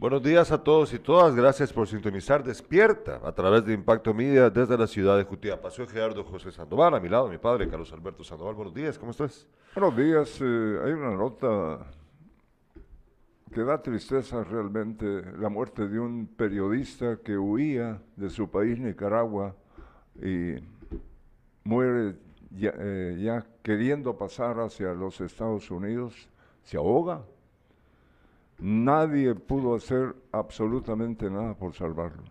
Buenos 0.00 0.22
días 0.22 0.50
a 0.50 0.64
todos 0.64 0.94
y 0.94 0.98
todas. 0.98 1.34
Gracias 1.34 1.74
por 1.74 1.86
sintonizar 1.86 2.42
Despierta 2.42 3.20
a 3.22 3.32
través 3.32 3.66
de 3.66 3.74
Impacto 3.74 4.14
Media 4.14 4.48
desde 4.48 4.78
la 4.78 4.86
ciudad 4.86 5.18
de 5.18 5.24
Jutiapa. 5.24 5.70
Soy 5.70 5.86
Gerardo 5.88 6.24
José 6.24 6.50
Sandoval, 6.50 6.94
a 6.94 7.00
mi 7.00 7.10
lado 7.10 7.28
mi 7.28 7.36
padre 7.36 7.68
Carlos 7.68 7.92
Alberto 7.92 8.24
Sandoval. 8.24 8.54
Buenos 8.54 8.72
días, 8.72 8.98
¿cómo 8.98 9.10
estás? 9.10 9.46
Buenos 9.74 9.94
días. 9.94 10.38
eh, 10.40 10.80
hay 10.82 10.92
una 10.92 11.14
nota 11.14 11.80
que 13.52 13.60
da 13.60 13.82
tristeza 13.82 14.42
realmente, 14.42 15.04
la 15.38 15.50
muerte 15.50 15.86
de 15.86 16.00
un 16.00 16.28
periodista 16.28 17.18
que 17.22 17.36
huía 17.36 18.00
de 18.16 18.30
su 18.30 18.50
país, 18.50 18.78
Nicaragua, 18.78 19.54
y 20.16 20.54
muere 21.62 22.16
ya, 22.52 22.72
eh, 22.78 23.18
ya 23.20 23.46
queriendo 23.62 24.16
pasar 24.16 24.60
hacia 24.60 24.94
los 24.94 25.20
Estados 25.20 25.70
Unidos, 25.70 26.30
se 26.62 26.78
ahoga. 26.78 27.20
Nadie 28.60 29.34
pudo 29.34 29.74
hacer 29.74 30.14
absolutamente 30.32 31.30
nada 31.30 31.54
por 31.54 31.74
salvarlo. 31.74 32.22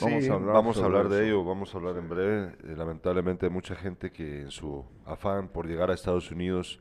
Vamos 0.00 0.28
a 0.28 0.34
hablar, 0.34 0.54
vamos 0.54 0.80
a 0.80 0.80
sobre 0.80 0.86
hablar 0.86 1.08
de 1.08 1.16
eso. 1.18 1.24
ello, 1.26 1.44
vamos 1.44 1.74
a 1.74 1.78
hablar 1.78 1.96
en 1.96 2.08
breve. 2.08 2.56
Eh, 2.64 2.74
lamentablemente 2.76 3.46
hay 3.46 3.52
mucha 3.52 3.74
gente 3.74 4.10
que 4.10 4.42
en 4.42 4.50
su 4.50 4.84
afán 5.04 5.48
por 5.48 5.66
llegar 5.66 5.90
a 5.90 5.94
Estados 5.94 6.30
Unidos 6.30 6.80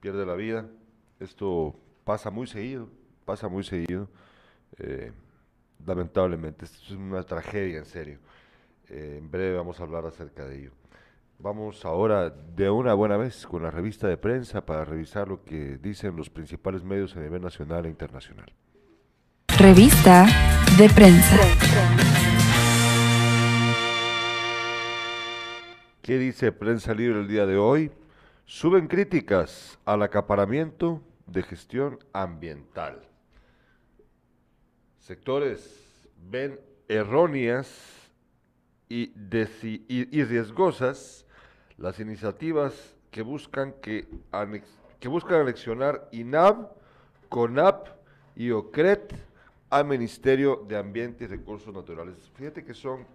pierde 0.00 0.26
la 0.26 0.34
vida. 0.34 0.68
Esto 1.20 1.76
pasa 2.04 2.30
muy 2.30 2.46
seguido, 2.46 2.88
pasa 3.24 3.48
muy 3.48 3.64
seguido. 3.64 4.08
Eh, 4.78 5.12
lamentablemente, 5.86 6.64
esto 6.64 6.78
es 6.84 6.90
una 6.92 7.22
tragedia 7.22 7.78
en 7.78 7.84
serio. 7.86 8.18
Eh, 8.88 9.16
en 9.18 9.30
breve 9.30 9.56
vamos 9.56 9.78
a 9.80 9.84
hablar 9.84 10.06
acerca 10.06 10.44
de 10.46 10.58
ello. 10.58 10.72
Vamos 11.42 11.84
ahora 11.84 12.30
de 12.30 12.70
una 12.70 12.94
buena 12.94 13.16
vez 13.16 13.46
con 13.48 13.64
la 13.64 13.70
revista 13.72 14.06
de 14.06 14.16
prensa 14.16 14.64
para 14.64 14.84
revisar 14.84 15.26
lo 15.26 15.42
que 15.42 15.76
dicen 15.78 16.14
los 16.14 16.30
principales 16.30 16.84
medios 16.84 17.16
a 17.16 17.20
nivel 17.20 17.42
nacional 17.42 17.84
e 17.84 17.88
internacional. 17.88 18.46
Revista 19.58 20.26
de 20.78 20.88
prensa. 20.90 21.36
¿Qué 26.00 26.18
dice 26.18 26.52
Prensa 26.52 26.94
Libre 26.94 27.20
el 27.20 27.28
día 27.28 27.44
de 27.46 27.56
hoy? 27.56 27.90
Suben 28.44 28.86
críticas 28.86 29.78
al 29.84 30.02
acaparamiento 30.02 31.02
de 31.26 31.42
gestión 31.42 31.98
ambiental. 32.12 33.02
Sectores 35.00 36.06
ven 36.30 36.60
erróneas 36.86 37.68
y, 38.88 39.12
desi- 39.14 39.82
y- 39.88 40.16
y 40.16 40.22
riesgosas 40.24 41.26
las 41.78 42.00
iniciativas 42.00 42.96
que 43.10 43.22
buscan, 43.22 43.74
que, 43.82 44.06
anex- 44.30 45.08
buscan 45.08 45.40
anexionar 45.40 46.08
INAB, 46.12 46.68
CONAP 47.28 47.88
y 48.36 48.50
OCRET 48.50 49.14
al 49.70 49.86
Ministerio 49.86 50.64
de 50.68 50.76
Ambiente 50.76 51.24
y 51.24 51.26
Recursos 51.26 51.74
Naturales. 51.74 52.30
Fíjate 52.34 52.64
que 52.64 52.74
son 52.74 53.06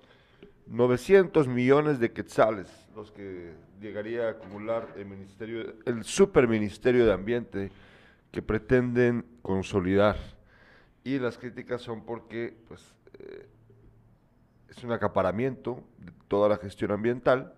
900 0.68 1.48
millones 1.48 2.00
de 2.00 2.12
quetzales 2.12 2.68
los 2.96 3.12
que 3.12 3.54
llegaría 3.80 4.28
a 4.28 4.32
acumular 4.32 4.88
el 4.98 5.06
ministerio, 5.06 5.76
el 5.86 6.04
superministerio 6.04 7.06
de 7.06 7.14
ambiente 7.14 7.72
que 8.32 8.42
pretenden 8.42 9.24
consolidar. 9.42 10.18
Y 11.04 11.20
las 11.20 11.38
críticas 11.38 11.82
son 11.82 12.04
porque 12.04 12.58
pues, 12.68 12.94
eh, 13.20 13.48
es 14.68 14.84
un 14.84 14.92
acaparamiento 14.92 15.84
de 16.00 16.12
toda 16.28 16.50
la 16.50 16.58
gestión 16.58 16.92
ambiental 16.92 17.54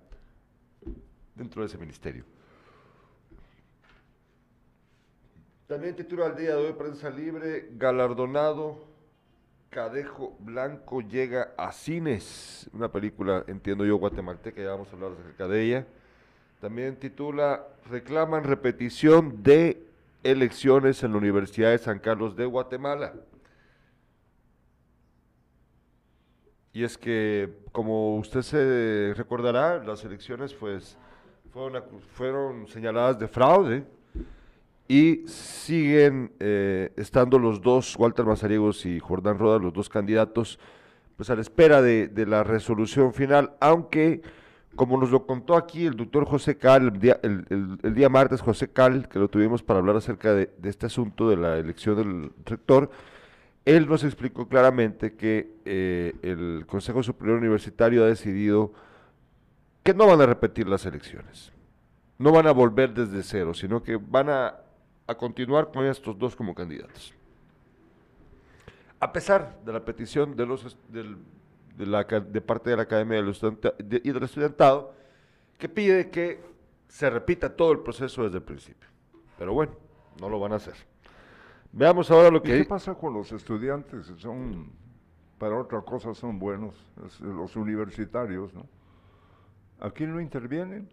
dentro 1.39 1.63
de 1.63 1.67
ese 1.67 1.77
ministerio. 1.77 2.23
También 5.67 5.95
titula 5.95 6.27
el 6.27 6.35
día 6.35 6.55
de 6.55 6.67
hoy 6.67 6.73
Prensa 6.73 7.09
Libre, 7.09 7.69
galardonado 7.71 8.87
Cadejo 9.69 10.35
Blanco 10.39 11.01
llega 11.01 11.53
a 11.57 11.71
cines, 11.71 12.69
una 12.73 12.91
película, 12.91 13.43
entiendo 13.47 13.85
yo, 13.85 13.97
guatemalteca, 13.97 14.61
ya 14.61 14.71
vamos 14.71 14.89
a 14.89 14.93
hablar 14.93 15.11
acerca 15.11 15.47
de 15.47 15.63
ella. 15.63 15.87
También 16.59 16.95
titula 16.97 17.67
Reclaman 17.89 18.43
repetición 18.43 19.43
de 19.43 19.81
elecciones 20.23 21.03
en 21.03 21.11
la 21.11 21.19
Universidad 21.19 21.71
de 21.71 21.77
San 21.77 21.99
Carlos 21.99 22.35
de 22.35 22.45
Guatemala. 22.45 23.13
Y 26.73 26.83
es 26.83 26.97
que, 26.97 27.59
como 27.71 28.17
usted 28.17 28.41
se 28.41 29.13
recordará, 29.15 29.83
las 29.83 30.03
elecciones 30.03 30.53
pues, 30.53 30.97
fueron, 31.51 31.83
fueron 32.13 32.67
señaladas 32.67 33.19
de 33.19 33.27
fraude 33.27 33.83
y 34.87 35.23
siguen 35.27 36.31
eh, 36.39 36.91
estando 36.95 37.37
los 37.37 37.61
dos, 37.61 37.95
Walter 37.97 38.25
Mazariegos 38.25 38.85
y 38.85 38.99
Jordán 38.99 39.37
Rodas, 39.37 39.61
los 39.61 39.73
dos 39.73 39.87
candidatos, 39.89 40.59
pues 41.15 41.29
a 41.29 41.35
la 41.35 41.41
espera 41.41 41.81
de, 41.81 42.07
de 42.07 42.25
la 42.25 42.43
resolución 42.43 43.13
final, 43.13 43.51
aunque, 43.59 44.21
como 44.75 44.97
nos 44.99 45.11
lo 45.11 45.25
contó 45.27 45.55
aquí 45.55 45.85
el 45.85 45.95
doctor 45.95 46.25
José 46.25 46.57
Cal, 46.57 46.87
el 46.93 46.99
día, 46.99 47.19
el- 47.21 47.45
el- 47.83 47.93
día 47.93 48.09
martes, 48.09 48.41
José 48.41 48.69
Cal, 48.69 49.07
que 49.09 49.19
lo 49.19 49.27
tuvimos 49.29 49.61
para 49.61 49.79
hablar 49.79 49.95
acerca 49.97 50.33
de, 50.33 50.49
de 50.57 50.69
este 50.69 50.85
asunto 50.87 51.29
de 51.29 51.37
la 51.37 51.57
elección 51.57 51.95
del 51.95 52.31
rector, 52.45 52.89
él 53.65 53.87
nos 53.87 54.03
explicó 54.03 54.47
claramente 54.47 55.13
que 55.13 55.51
eh, 55.65 56.15
el 56.23 56.65
Consejo 56.65 57.03
Superior 57.03 57.37
Universitario 57.37 58.03
ha 58.03 58.07
decidido 58.07 58.73
que 59.83 59.93
no 59.93 60.07
van 60.07 60.21
a 60.21 60.25
repetir 60.25 60.67
las 60.67 60.85
elecciones 60.85 61.51
no 62.17 62.33
van 62.33 62.47
a 62.47 62.51
volver 62.51 62.93
desde 62.93 63.23
cero, 63.23 63.53
sino 63.53 63.81
que 63.81 63.95
van 63.95 64.27
a, 64.29 64.53
a 65.07 65.15
continuar 65.15 65.71
con 65.71 65.85
estos 65.85 66.19
dos 66.19 66.35
como 66.35 66.53
candidatos. 66.53 67.13
A 68.99 69.13
pesar 69.13 69.57
de 69.63 69.71
la 69.71 69.85
petición 69.85 70.35
de, 70.35 70.45
los, 70.45 70.75
del- 70.89 71.15
de, 71.77 71.85
la 71.85 72.03
de 72.03 72.41
parte 72.41 72.71
de 72.71 72.75
la 72.75 72.81
Academia 72.83 73.15
de 73.17 73.23
los 73.23 73.37
Estudenta- 73.41 73.73
de- 73.77 74.01
y 74.03 74.11
del 74.11 74.23
Estudiantado, 74.23 74.93
que 75.57 75.69
pide 75.69 76.09
que 76.09 76.41
se 76.89 77.09
repita 77.09 77.55
todo 77.55 77.71
el 77.71 77.79
proceso 77.79 78.23
desde 78.23 78.37
el 78.39 78.43
principio. 78.43 78.89
Pero 79.37 79.53
bueno, 79.53 79.71
no 80.19 80.27
lo 80.27 80.41
van 80.41 80.51
a 80.51 80.55
hacer. 80.57 80.75
Veamos 81.71 82.11
ahora 82.11 82.29
lo 82.29 82.39
¿Y 82.39 82.41
que... 82.41 82.57
qué 82.57 82.65
pasa 82.65 82.95
con 82.95 83.13
los 83.13 83.31
estudiantes? 83.31 84.11
Son, 84.17 84.69
para 85.37 85.57
otra 85.57 85.79
cosa 85.83 86.13
son 86.13 86.37
buenos, 86.37 86.75
es- 87.05 87.21
los 87.21 87.55
universitarios, 87.55 88.53
¿no? 88.53 88.65
Aquí 89.79 90.05
no 90.05 90.19
intervienen, 90.19 90.89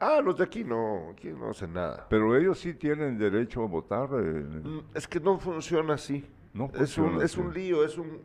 Ah, 0.00 0.20
los 0.24 0.36
de 0.38 0.44
aquí 0.44 0.62
no, 0.62 1.10
aquí 1.10 1.28
no 1.28 1.50
hacen 1.50 1.72
nada. 1.72 2.06
pero 2.08 2.36
ellos 2.36 2.58
sí 2.60 2.72
tienen 2.74 3.18
derecho 3.18 3.64
a 3.64 3.66
votar. 3.66 4.08
eh, 4.12 4.44
Mm, 4.64 4.80
Es 4.94 5.08
que 5.08 5.18
no 5.18 5.38
funciona 5.38 5.94
así. 5.94 6.24
No 6.54 6.70
es 6.74 6.96
un, 6.98 7.20
es 7.20 7.36
un 7.36 7.52
lío, 7.52 7.84
es 7.84 7.98
un 7.98 8.20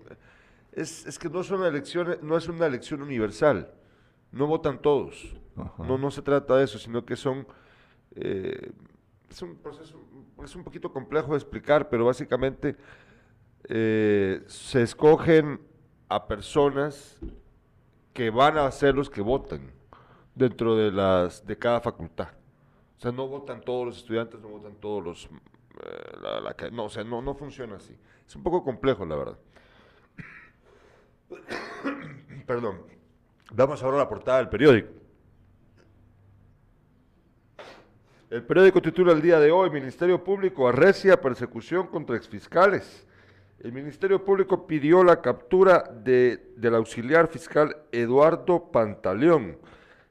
es, 0.72 1.06
es 1.06 1.18
que 1.20 1.30
no 1.30 1.44
son 1.44 1.64
elecciones, 1.66 2.22
no 2.24 2.38
es 2.38 2.48
una 2.48 2.66
elección 2.68 3.02
universal. 3.02 3.72
No 4.32 4.46
votan 4.48 4.82
todos. 4.82 5.36
Ajá. 5.56 5.84
No, 5.84 5.98
no 5.98 6.10
se 6.12 6.22
trata 6.22 6.58
de 6.58 6.64
eso, 6.66 6.78
sino 6.80 7.04
que 7.06 7.16
son 7.16 7.46
eh, 8.16 8.72
es 9.30 9.42
un 9.42 9.56
proceso, 9.56 10.00
es 10.44 10.56
un 10.56 10.64
poquito 10.64 10.92
complejo 10.92 11.32
de 11.32 11.38
explicar, 11.38 11.90
pero 11.90 12.06
básicamente 12.06 12.76
eh, 13.66 14.44
se 14.48 14.84
escogen 14.84 15.60
a 16.10 16.28
personas 16.28 17.18
que 18.14 18.30
van 18.30 18.58
a 18.60 18.70
ser 18.72 18.94
los 18.96 19.10
que 19.10 19.22
votan 19.22 19.72
dentro 20.36 20.76
de 20.76 20.92
las 20.92 21.46
de 21.46 21.58
cada 21.58 21.80
facultad. 21.82 22.30
O 22.98 23.02
sea, 23.02 23.12
no 23.12 23.28
votan 23.28 23.62
todos 23.62 23.88
los 23.88 23.98
estudiantes, 23.98 24.40
no 24.40 24.50
votan 24.50 24.76
todos 24.76 25.04
los 25.04 25.30
eh, 25.82 26.72
no, 26.72 26.86
o 26.86 26.90
sea, 26.90 27.04
no, 27.04 27.22
no 27.22 27.34
funciona 27.34 27.76
así. 27.76 27.96
Es 28.28 28.36
un 28.36 28.44
poco 28.44 28.64
complejo, 28.64 29.06
la 29.06 29.16
verdad. 29.16 29.38
Perdón. 32.46 32.82
Vamos 33.52 33.84
ahora 33.84 33.98
a 33.98 34.00
la 34.00 34.10
portada 34.10 34.38
del 34.40 34.50
periódico. 34.50 34.90
El 38.30 38.44
periódico 38.44 38.82
titula 38.82 39.12
el 39.12 39.22
día 39.22 39.40
de 39.40 39.52
hoy, 39.52 39.70
Ministerio 39.70 40.24
Público 40.24 40.68
arrecia 40.68 41.22
persecución 41.22 41.86
contra 41.86 42.18
exfiscales. 42.18 43.06
El 43.60 43.72
Ministerio 43.72 44.26
Público 44.26 44.66
pidió 44.66 45.04
la 45.04 45.22
captura 45.22 45.84
de, 45.84 46.52
del 46.58 46.74
auxiliar 46.74 47.28
fiscal 47.28 47.78
Eduardo 47.92 48.72
Pantaleón. 48.72 49.58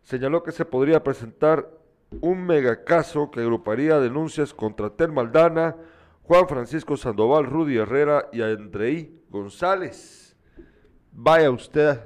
Señaló 0.03 0.43
que 0.43 0.53
se 0.53 0.65
podría 0.65 1.03
presentar 1.03 1.69
un 2.21 2.45
megacaso 2.45 3.31
que 3.31 3.41
agruparía 3.41 3.99
denuncias 3.99 4.53
contra 4.53 4.91
Tel 4.91 5.13
Maldana, 5.13 5.77
Juan 6.25 6.49
Francisco 6.49 6.97
Sandoval, 6.97 7.47
Rudy 7.47 7.79
Herrera 7.79 8.29
y 8.33 8.43
Andreí 8.43 9.23
González. 9.31 10.37
Vaya 11.13 11.51
usted, 11.51 12.01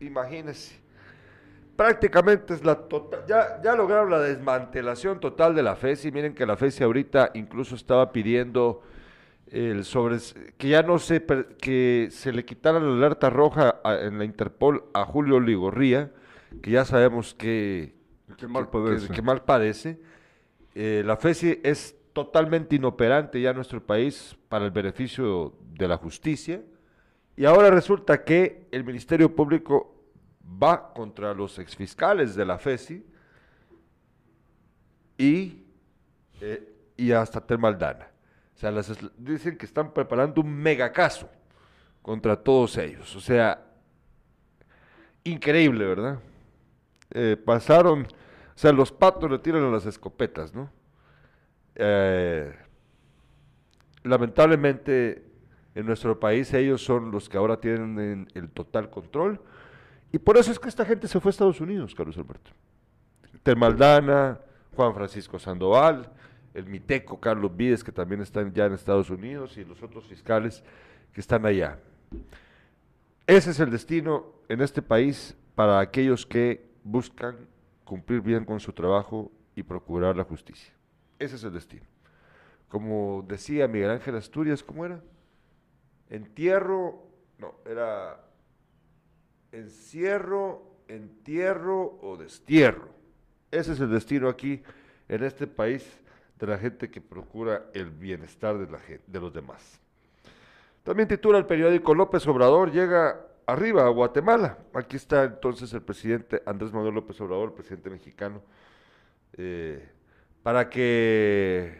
imagínese. 0.00 0.78
Prácticamente 1.76 2.54
es 2.54 2.64
la 2.64 2.74
total, 2.74 3.20
ya, 3.28 3.60
ya 3.62 3.76
lograron 3.76 4.10
la 4.10 4.18
desmantelación 4.18 5.20
total 5.20 5.54
de 5.54 5.62
la 5.62 5.76
FESI. 5.76 6.10
Miren 6.10 6.34
que 6.34 6.44
la 6.44 6.56
FESI 6.56 6.82
ahorita 6.82 7.30
incluso 7.34 7.76
estaba 7.76 8.10
pidiendo 8.10 8.82
el 9.46 9.84
sobre 9.84 10.18
que 10.58 10.68
ya 10.68 10.82
no 10.82 10.98
se 10.98 11.24
que 11.60 12.08
se 12.10 12.32
le 12.32 12.44
quitara 12.44 12.80
la 12.80 12.92
alerta 12.92 13.30
roja 13.30 13.76
a- 13.84 13.94
en 14.00 14.18
la 14.18 14.24
Interpol 14.24 14.84
a 14.92 15.04
Julio 15.04 15.38
Ligorría, 15.40 16.10
que 16.62 16.70
ya 16.70 16.84
sabemos 16.84 17.34
que, 17.34 17.94
Que 18.36 18.46
mal 18.46 18.68
padece. 18.68 19.12
que 19.12 19.22
mal 19.22 19.44
padece. 19.44 20.00
Eh, 20.74 21.02
la 21.04 21.16
FESI 21.16 21.60
es 21.62 21.96
totalmente 22.12 22.76
inoperante 22.76 23.40
ya 23.40 23.52
nuestro 23.52 23.84
país 23.84 24.36
para 24.48 24.64
el 24.64 24.70
beneficio 24.70 25.54
de 25.72 25.88
la 25.88 25.96
justicia. 25.96 26.62
Y 27.36 27.44
ahora 27.44 27.70
resulta 27.70 28.24
que 28.24 28.66
el 28.72 28.84
Ministerio 28.84 29.34
Público 29.34 29.94
va 30.62 30.92
contra 30.92 31.34
los 31.34 31.58
exfiscales 31.58 32.34
de 32.34 32.44
la 32.44 32.58
FESI 32.58 33.06
y, 35.16 35.62
eh, 36.40 36.72
y 36.96 37.12
hasta 37.12 37.40
Termaldana. 37.40 38.08
O 38.54 38.58
sea, 38.58 38.72
las, 38.72 38.92
dicen 39.16 39.56
que 39.56 39.66
están 39.66 39.92
preparando 39.92 40.40
un 40.40 40.52
megacaso 40.52 41.30
contra 42.02 42.34
todos 42.34 42.76
ellos. 42.78 43.14
O 43.14 43.20
sea, 43.20 43.64
increíble, 45.22 45.84
¿verdad? 45.84 46.18
Eh, 47.12 47.36
pasaron, 47.42 48.02
o 48.02 48.58
sea, 48.58 48.72
los 48.72 48.92
patos 48.92 49.30
le 49.30 49.38
tiran 49.38 49.64
a 49.64 49.70
las 49.70 49.86
escopetas, 49.86 50.54
¿no? 50.54 50.70
Eh, 51.74 52.54
lamentablemente 54.02 55.24
en 55.74 55.86
nuestro 55.86 56.18
país 56.18 56.52
ellos 56.54 56.82
son 56.82 57.10
los 57.10 57.28
que 57.28 57.36
ahora 57.36 57.60
tienen 57.60 58.28
el 58.34 58.50
total 58.50 58.90
control 58.90 59.40
y 60.12 60.18
por 60.18 60.36
eso 60.36 60.50
es 60.50 60.58
que 60.58 60.68
esta 60.68 60.84
gente 60.84 61.06
se 61.08 61.20
fue 61.20 61.28
a 61.28 61.32
Estados 61.32 61.60
Unidos, 61.60 61.94
Carlos 61.94 62.16
Alberto. 62.16 62.50
Termaldana, 63.42 64.40
Juan 64.74 64.94
Francisco 64.94 65.38
Sandoval, 65.38 66.10
el 66.54 66.66
Miteco 66.66 67.20
Carlos 67.20 67.54
Vides, 67.54 67.84
que 67.84 67.92
también 67.92 68.22
están 68.22 68.52
ya 68.52 68.66
en 68.66 68.72
Estados 68.72 69.10
Unidos, 69.10 69.56
y 69.58 69.64
los 69.64 69.82
otros 69.82 70.06
fiscales 70.06 70.62
que 71.12 71.20
están 71.20 71.44
allá. 71.44 71.78
Ese 73.26 73.50
es 73.50 73.60
el 73.60 73.70
destino 73.70 74.32
en 74.48 74.62
este 74.62 74.80
país 74.80 75.36
para 75.54 75.80
aquellos 75.80 76.24
que 76.24 76.67
buscan 76.90 77.36
cumplir 77.84 78.22
bien 78.22 78.44
con 78.44 78.60
su 78.60 78.72
trabajo 78.72 79.30
y 79.54 79.62
procurar 79.62 80.16
la 80.16 80.24
justicia. 80.24 80.72
Ese 81.18 81.36
es 81.36 81.44
el 81.44 81.52
destino. 81.52 81.84
Como 82.68 83.24
decía 83.26 83.68
Miguel 83.68 83.90
Ángel 83.90 84.16
Asturias, 84.16 84.62
¿cómo 84.62 84.86
era? 84.86 85.02
Entierro, 86.08 87.06
no, 87.38 87.54
era 87.66 88.24
encierro, 89.52 90.76
entierro 90.88 91.98
o 92.00 92.16
destierro. 92.16 92.88
Ese 93.50 93.72
es 93.72 93.80
el 93.80 93.90
destino 93.90 94.28
aquí 94.28 94.62
en 95.08 95.24
este 95.24 95.46
país 95.46 95.84
de 96.38 96.46
la 96.46 96.58
gente 96.58 96.90
que 96.90 97.00
procura 97.00 97.66
el 97.74 97.90
bienestar 97.90 98.56
de, 98.58 98.70
la 98.70 98.80
de 99.06 99.20
los 99.20 99.32
demás. 99.32 99.80
También 100.84 101.08
titula 101.08 101.36
el 101.36 101.46
periódico 101.46 101.94
López 101.94 102.26
Obrador 102.26 102.70
llega 102.70 103.27
arriba 103.48 103.86
a 103.86 103.88
Guatemala. 103.88 104.58
Aquí 104.74 104.96
está 104.96 105.24
entonces 105.24 105.72
el 105.72 105.80
presidente 105.80 106.42
Andrés 106.44 106.70
Manuel 106.70 106.94
López 106.94 107.18
Obrador, 107.22 107.48
el 107.48 107.54
presidente 107.54 107.88
mexicano, 107.88 108.42
eh, 109.38 109.88
para 110.42 110.68
que 110.68 111.72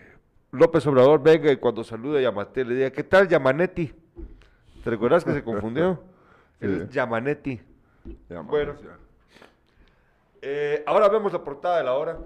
López 0.50 0.86
Obrador 0.86 1.22
venga 1.22 1.52
y 1.52 1.58
cuando 1.58 1.84
salude 1.84 2.20
a 2.20 2.22
Yamate 2.22 2.64
le 2.64 2.74
diga, 2.74 2.90
¿qué 2.90 3.04
tal 3.04 3.28
Yamanetti? 3.28 3.92
¿Te 4.82 4.90
recuerdas 4.90 5.24
que 5.24 5.32
se 5.32 5.44
confundió? 5.44 6.02
Es 6.60 6.88
Yamanetti. 6.88 7.60
bueno. 8.46 8.74
Eh, 10.42 10.82
ahora 10.88 11.08
vemos 11.08 11.32
la 11.32 11.44
portada 11.44 11.78
de 11.78 11.84
la 11.84 11.94
hora. 11.94 12.18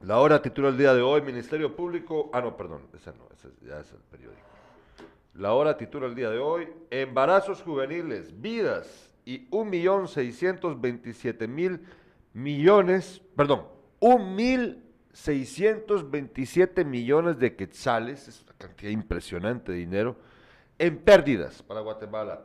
La 0.00 0.18
hora 0.18 0.40
titula 0.40 0.68
el 0.68 0.78
día 0.78 0.94
de 0.94 1.02
hoy, 1.02 1.22
Ministerio 1.22 1.74
Público. 1.74 2.30
Ah, 2.32 2.40
no, 2.40 2.56
perdón, 2.56 2.82
esa 2.94 3.12
no, 3.12 3.28
ese 3.32 3.48
ya 3.66 3.80
es 3.80 3.90
el 3.92 3.98
periódico. 4.10 4.42
La 5.34 5.54
hora 5.54 5.76
titula 5.76 6.06
el 6.06 6.14
día 6.14 6.30
de 6.30 6.38
hoy, 6.38 6.68
Embarazos 6.90 7.62
juveniles, 7.62 8.40
vidas 8.40 9.12
y 9.24 9.48
un 9.50 9.70
millón 9.70 10.06
seiscientos 10.06 10.80
veintisiete 10.80 11.48
mil 11.48 11.80
millones, 12.32 13.20
perdón, 13.34 13.66
un 13.98 14.36
mil 14.36 14.84
627 15.12 16.84
millones 16.84 17.38
de 17.40 17.56
quetzales, 17.56 18.28
es 18.28 18.42
una 18.42 18.52
cantidad 18.56 18.92
impresionante 18.92 19.72
de 19.72 19.78
dinero, 19.78 20.16
en 20.78 20.96
pérdidas 20.98 21.60
para 21.62 21.80
Guatemala. 21.80 22.44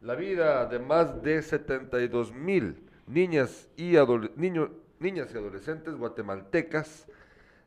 La 0.00 0.14
vida 0.14 0.66
de 0.66 0.78
más 0.78 1.20
de 1.20 1.42
72 1.42 2.32
mil 2.32 2.80
niñas 3.08 3.68
y, 3.76 3.94
niños, 4.36 4.70
niñas 5.02 5.30
y 5.34 5.38
adolescentes 5.38 5.94
guatemaltecas 5.96 7.06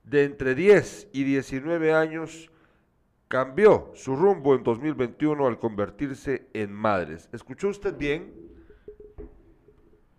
de 0.04 0.24
entre 0.24 0.56
10 0.56 1.10
y 1.14 1.24
19 1.24 1.94
años 1.94 2.50
cambió 3.28 3.92
su 3.96 4.16
rumbo 4.16 4.56
en 4.56 4.64
2021 4.64 5.48
al 5.48 5.60
convertirse 5.60 6.48
en 6.54 6.72
madres. 6.72 7.28
¿Escuchó 7.34 7.70
usted 7.70 7.96
bien? 7.98 8.34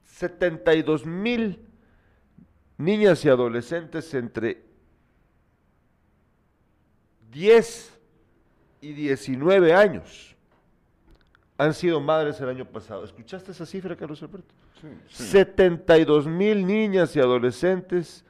72 0.05 1.07
mil 1.07 1.67
niñas 2.79 3.25
y 3.25 3.29
adolescentes 3.29 4.12
entre 4.15 4.65
10 7.31 7.99
y 8.81 8.93
19 8.93 9.73
años 9.73 10.36
han 11.58 11.75
sido 11.75 12.00
madres 12.00 12.41
el 12.41 12.49
año 12.49 12.64
pasado. 12.67 13.05
¿Escuchaste 13.05 13.53
esa 13.53 13.67
cifra, 13.67 13.97
Carlos 13.97 14.23
Alberto? 14.23 14.55
Sí, 14.81 15.25
72 15.25 16.26
mil 16.26 16.67
niñas 16.67 17.17
y 17.17 17.20
adolescentes 17.20 18.25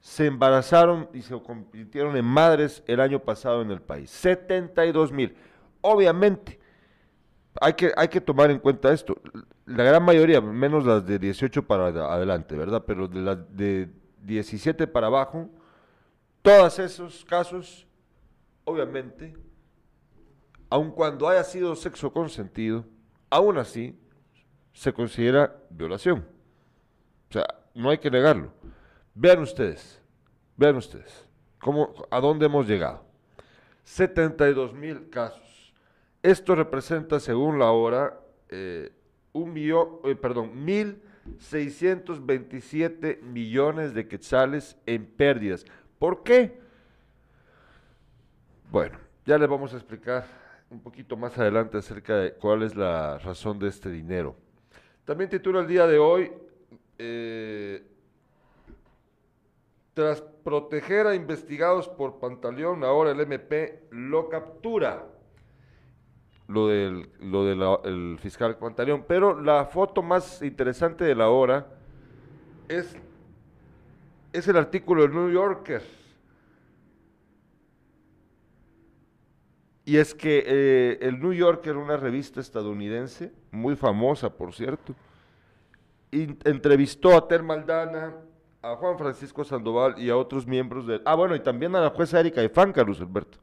se 0.00 0.26
embarazaron 0.26 1.08
y 1.12 1.22
se 1.22 1.40
convirtieron 1.42 2.16
en 2.16 2.24
madres 2.24 2.82
el 2.86 3.00
año 3.00 3.18
pasado 3.18 3.62
en 3.62 3.70
el 3.70 3.80
país. 3.80 4.10
72 4.10 5.12
mil. 5.12 5.36
Obviamente, 5.80 6.60
hay 7.60 7.72
que, 7.74 7.92
hay 7.96 8.08
que 8.08 8.20
tomar 8.20 8.50
en 8.50 8.58
cuenta 8.58 8.92
esto. 8.92 9.20
La 9.66 9.82
gran 9.82 10.02
mayoría, 10.04 10.40
menos 10.40 10.86
las 10.86 11.04
de 11.04 11.18
18 11.18 11.66
para 11.66 11.88
adelante, 11.88 12.56
¿verdad? 12.56 12.84
Pero 12.86 13.08
de 13.08 13.20
las 13.20 13.56
de 13.56 13.90
17 14.22 14.86
para 14.86 15.08
abajo, 15.08 15.50
todos 16.42 16.78
esos 16.78 17.24
casos, 17.24 17.86
obviamente, 18.64 19.34
aun 20.70 20.90
cuando 20.90 21.28
haya 21.28 21.44
sido 21.44 21.74
sexo 21.74 22.12
consentido, 22.12 22.84
aún 23.30 23.58
así 23.58 23.98
se 24.72 24.92
considera 24.92 25.56
violación. 25.70 26.26
O 27.28 27.32
sea, 27.32 27.46
no 27.74 27.90
hay 27.90 27.98
que 27.98 28.10
negarlo. 28.10 28.52
Vean 29.14 29.40
ustedes, 29.40 30.00
vean 30.56 30.76
ustedes, 30.76 31.26
cómo, 31.60 31.94
a 32.10 32.20
dónde 32.20 32.46
hemos 32.46 32.66
llegado. 32.66 33.04
72 33.84 34.74
mil 34.74 35.08
casos. 35.10 35.72
Esto 36.22 36.54
representa, 36.54 37.20
según 37.20 37.58
la 37.58 37.70
hora, 37.70 38.20
eh, 38.48 38.92
un 39.32 39.52
millón, 39.52 40.00
eh, 40.04 40.14
perdón, 40.14 40.64
mil 40.64 41.02
veintisiete 42.24 43.20
millones 43.22 43.94
de 43.94 44.08
quetzales 44.08 44.76
en 44.86 45.06
pérdidas. 45.06 45.64
¿Por 45.98 46.22
qué? 46.22 46.60
Bueno, 48.70 48.98
ya 49.26 49.38
les 49.38 49.48
vamos 49.48 49.72
a 49.72 49.76
explicar 49.76 50.26
un 50.70 50.80
poquito 50.80 51.16
más 51.16 51.36
adelante 51.38 51.78
acerca 51.78 52.16
de 52.16 52.34
cuál 52.34 52.62
es 52.62 52.74
la 52.74 53.18
razón 53.18 53.58
de 53.58 53.68
este 53.68 53.90
dinero. 53.90 54.36
También 55.04 55.30
titula 55.30 55.60
el 55.60 55.66
día 55.66 55.86
de 55.86 55.98
hoy, 55.98 56.30
eh, 56.98 57.82
tras 59.94 60.20
proteger 60.20 61.06
a 61.06 61.14
investigados 61.14 61.88
por 61.88 62.20
Pantaleón, 62.20 62.84
ahora 62.84 63.10
el 63.10 63.20
MP 63.20 63.84
lo 63.90 64.28
captura 64.28 65.04
lo 66.48 66.66
del, 66.68 67.08
lo 67.20 68.18
fiscal 68.18 68.56
Pantaleón. 68.56 69.04
Pero 69.06 69.40
la 69.40 69.66
foto 69.66 70.02
más 70.02 70.42
interesante 70.42 71.04
de 71.04 71.14
la 71.14 71.28
hora 71.28 71.66
es, 72.68 72.96
es 74.32 74.48
el 74.48 74.56
artículo 74.56 75.02
del 75.02 75.12
New 75.12 75.30
Yorker. 75.30 75.82
Y 79.88 79.96
es 79.96 80.14
que 80.14 80.44
eh, 80.46 80.98
el 81.00 81.18
New 81.18 81.32
Yorker, 81.32 81.74
una 81.78 81.96
revista 81.96 82.42
estadounidense, 82.42 83.32
muy 83.50 83.74
famosa 83.74 84.28
por 84.28 84.52
cierto, 84.52 84.94
entrevistó 86.12 87.16
a 87.16 87.26
Ter 87.26 87.42
Maldana, 87.42 88.14
a 88.60 88.76
Juan 88.76 88.98
Francisco 88.98 89.44
Sandoval 89.44 89.98
y 89.98 90.10
a 90.10 90.16
otros 90.18 90.46
miembros 90.46 90.86
de... 90.86 91.00
Ah, 91.06 91.14
bueno, 91.14 91.34
y 91.34 91.40
también 91.40 91.74
a 91.74 91.80
la 91.80 91.88
jueza 91.88 92.20
Erika 92.20 92.42
Efán, 92.42 92.70
Carlos 92.70 93.00
Alberto. 93.00 93.38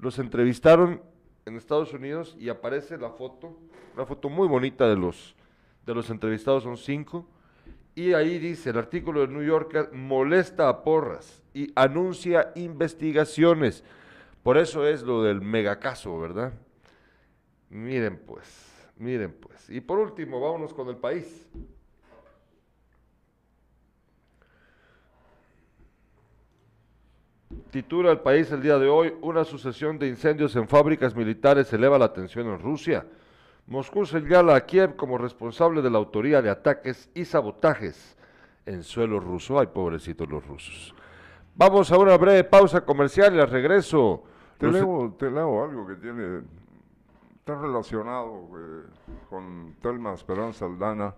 Los 0.00 0.18
entrevistaron 0.18 1.00
en 1.46 1.54
Estados 1.54 1.92
Unidos 1.92 2.36
y 2.40 2.48
aparece 2.48 2.98
la 2.98 3.10
foto, 3.10 3.56
una 3.94 4.04
foto 4.04 4.28
muy 4.28 4.48
bonita 4.48 4.88
de 4.88 4.96
los, 4.96 5.36
de 5.86 5.94
los 5.94 6.10
entrevistados, 6.10 6.64
son 6.64 6.76
cinco, 6.76 7.24
y 7.94 8.14
ahí 8.14 8.40
dice, 8.40 8.70
el 8.70 8.78
artículo 8.78 9.20
del 9.20 9.32
New 9.32 9.44
Yorker 9.44 9.92
molesta 9.92 10.68
a 10.68 10.82
Porras 10.82 11.40
y 11.54 11.70
anuncia 11.76 12.50
investigaciones. 12.56 13.84
Por 14.42 14.58
eso 14.58 14.86
es 14.86 15.02
lo 15.02 15.22
del 15.22 15.40
megacaso, 15.40 16.18
¿verdad? 16.18 16.52
Miren 17.70 18.18
pues, 18.26 18.90
miren 18.96 19.32
pues. 19.32 19.70
Y 19.70 19.80
por 19.80 19.98
último, 19.98 20.40
vámonos 20.40 20.74
con 20.74 20.88
el 20.88 20.96
país. 20.96 21.48
Titula 27.70 28.10
el 28.10 28.20
país 28.20 28.50
el 28.52 28.60
día 28.60 28.78
de 28.78 28.88
hoy, 28.88 29.14
una 29.22 29.44
sucesión 29.44 29.98
de 29.98 30.08
incendios 30.08 30.54
en 30.56 30.68
fábricas 30.68 31.14
militares 31.14 31.72
eleva 31.72 31.98
la 31.98 32.12
tensión 32.12 32.48
en 32.48 32.58
Rusia. 32.58 33.06
Moscú 33.66 34.04
señala 34.04 34.56
a 34.56 34.66
Kiev 34.66 34.96
como 34.96 35.16
responsable 35.16 35.80
de 35.80 35.90
la 35.90 35.98
autoría 35.98 36.42
de 36.42 36.50
ataques 36.50 37.08
y 37.14 37.24
sabotajes 37.24 38.16
en 38.66 38.82
suelo 38.82 39.20
ruso. 39.20 39.58
Ay, 39.58 39.68
pobrecitos 39.68 40.28
los 40.28 40.46
rusos. 40.46 40.94
Vamos 41.54 41.90
a 41.92 41.98
una 41.98 42.16
breve 42.16 42.44
pausa 42.44 42.84
comercial 42.84 43.34
y 43.36 43.40
al 43.40 43.48
regreso. 43.48 44.24
Te 44.62 44.70
leo, 44.70 45.12
te 45.18 45.28
leo 45.28 45.64
algo 45.64 45.84
que 45.88 45.96
tiene, 45.96 46.42
está 47.34 47.60
relacionado 47.60 48.48
eh, 48.56 48.84
con 49.28 49.74
Telma 49.82 50.14
Esperanza 50.14 50.66
Aldana. 50.66 51.12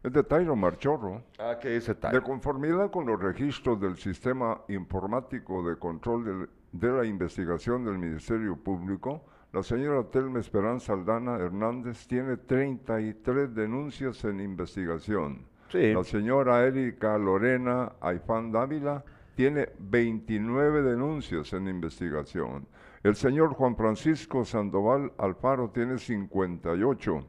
Es 0.00 0.12
de 0.12 0.22
Tairo 0.22 0.54
Marchorro. 0.54 1.24
Ah, 1.40 1.58
¿qué 1.60 1.70
dice 1.70 1.96
tal? 1.96 2.12
De 2.12 2.20
conformidad 2.20 2.92
con 2.92 3.06
los 3.06 3.20
registros 3.20 3.80
del 3.80 3.96
Sistema 3.96 4.60
Informático 4.68 5.68
de 5.68 5.76
Control 5.76 6.48
de 6.70 6.92
la 6.92 7.04
Investigación 7.04 7.84
del 7.84 7.98
Ministerio 7.98 8.54
Público, 8.56 9.24
la 9.52 9.64
señora 9.64 10.04
Telma 10.04 10.38
Esperanza 10.38 10.92
Aldana 10.92 11.36
Hernández 11.36 12.06
tiene 12.06 12.36
33 12.36 13.52
denuncias 13.52 14.24
en 14.24 14.38
investigación. 14.38 15.46
Sí. 15.70 15.92
La 15.92 16.04
señora 16.04 16.64
Erika 16.64 17.18
Lorena 17.18 17.90
Aifán 18.00 18.52
Dávila 18.52 19.02
tiene 19.34 19.70
29 19.78 20.82
denuncias 20.82 21.52
en 21.54 21.66
investigación. 21.66 22.68
El 23.04 23.16
señor 23.16 23.52
Juan 23.52 23.76
Francisco 23.76 24.46
Sandoval 24.46 25.12
Alfaro 25.18 25.68
tiene 25.68 25.98
58. 25.98 27.26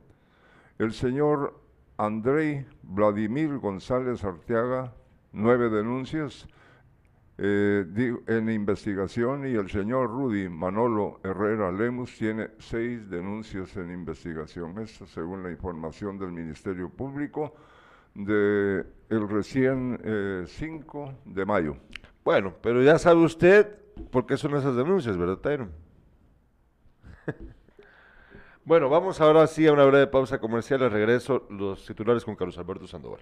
El 0.79 0.93
señor 0.93 1.59
Andrei 1.97 2.65
Vladimir 2.81 3.57
González 3.57 4.23
Arteaga, 4.23 4.93
nueve 5.33 5.69
denuncias 5.69 6.47
eh, 7.37 7.85
en 8.27 8.49
investigación 8.49 9.45
y 9.45 9.55
el 9.55 9.69
señor 9.69 10.11
Rudy 10.11 10.47
Manolo 10.47 11.19
Herrera 11.25 11.73
Lemus 11.73 12.17
tiene 12.17 12.51
seis 12.57 13.09
denuncias 13.09 13.75
en 13.75 13.91
investigación. 13.91 14.79
Esto 14.79 15.05
según 15.05 15.43
la 15.43 15.51
información 15.51 16.17
del 16.17 16.31
Ministerio 16.31 16.87
Público 16.87 17.53
de 18.13 18.85
el 19.09 19.27
recién 19.27 19.99
eh, 20.05 20.45
5 20.47 21.15
de 21.25 21.45
mayo. 21.45 21.75
Bueno, 22.23 22.53
pero 22.61 22.81
ya 22.81 22.97
sabe 22.97 23.25
usted 23.25 23.84
por 24.11 24.25
qué 24.25 24.37
son 24.37 24.55
esas 24.55 24.75
denuncias, 24.75 25.17
¿verdad, 25.17 25.37
Tyron? 25.37 25.71
bueno, 28.65 28.89
vamos 28.89 29.21
ahora 29.21 29.47
sí 29.47 29.67
a 29.67 29.73
una 29.73 29.85
breve 29.85 30.07
pausa 30.07 30.39
comercial. 30.39 30.83
Al 30.83 30.91
regreso, 30.91 31.47
los 31.49 31.85
titulares 31.85 32.23
con 32.23 32.35
Carlos 32.35 32.57
Alberto 32.57 32.87
Sandoval. 32.87 33.21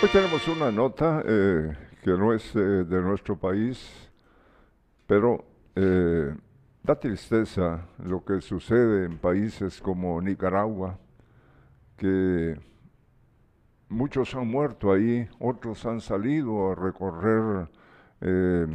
Hoy 0.00 0.08
tenemos 0.10 0.46
una 0.46 0.70
nota 0.70 1.24
eh, 1.26 1.76
que 2.04 2.10
no 2.12 2.32
es 2.32 2.54
eh, 2.54 2.60
de 2.60 3.02
nuestro 3.02 3.36
país, 3.36 4.08
pero 5.08 5.44
eh, 5.74 6.32
da 6.84 6.94
tristeza 6.94 7.84
lo 8.04 8.24
que 8.24 8.40
sucede 8.40 9.06
en 9.06 9.18
países 9.18 9.80
como 9.80 10.22
Nicaragua, 10.22 10.96
que 11.96 12.56
muchos 13.88 14.36
han 14.36 14.46
muerto 14.46 14.92
ahí, 14.92 15.28
otros 15.40 15.84
han 15.84 16.00
salido 16.00 16.70
a 16.70 16.74
recorrer 16.76 17.68
eh, 18.20 18.68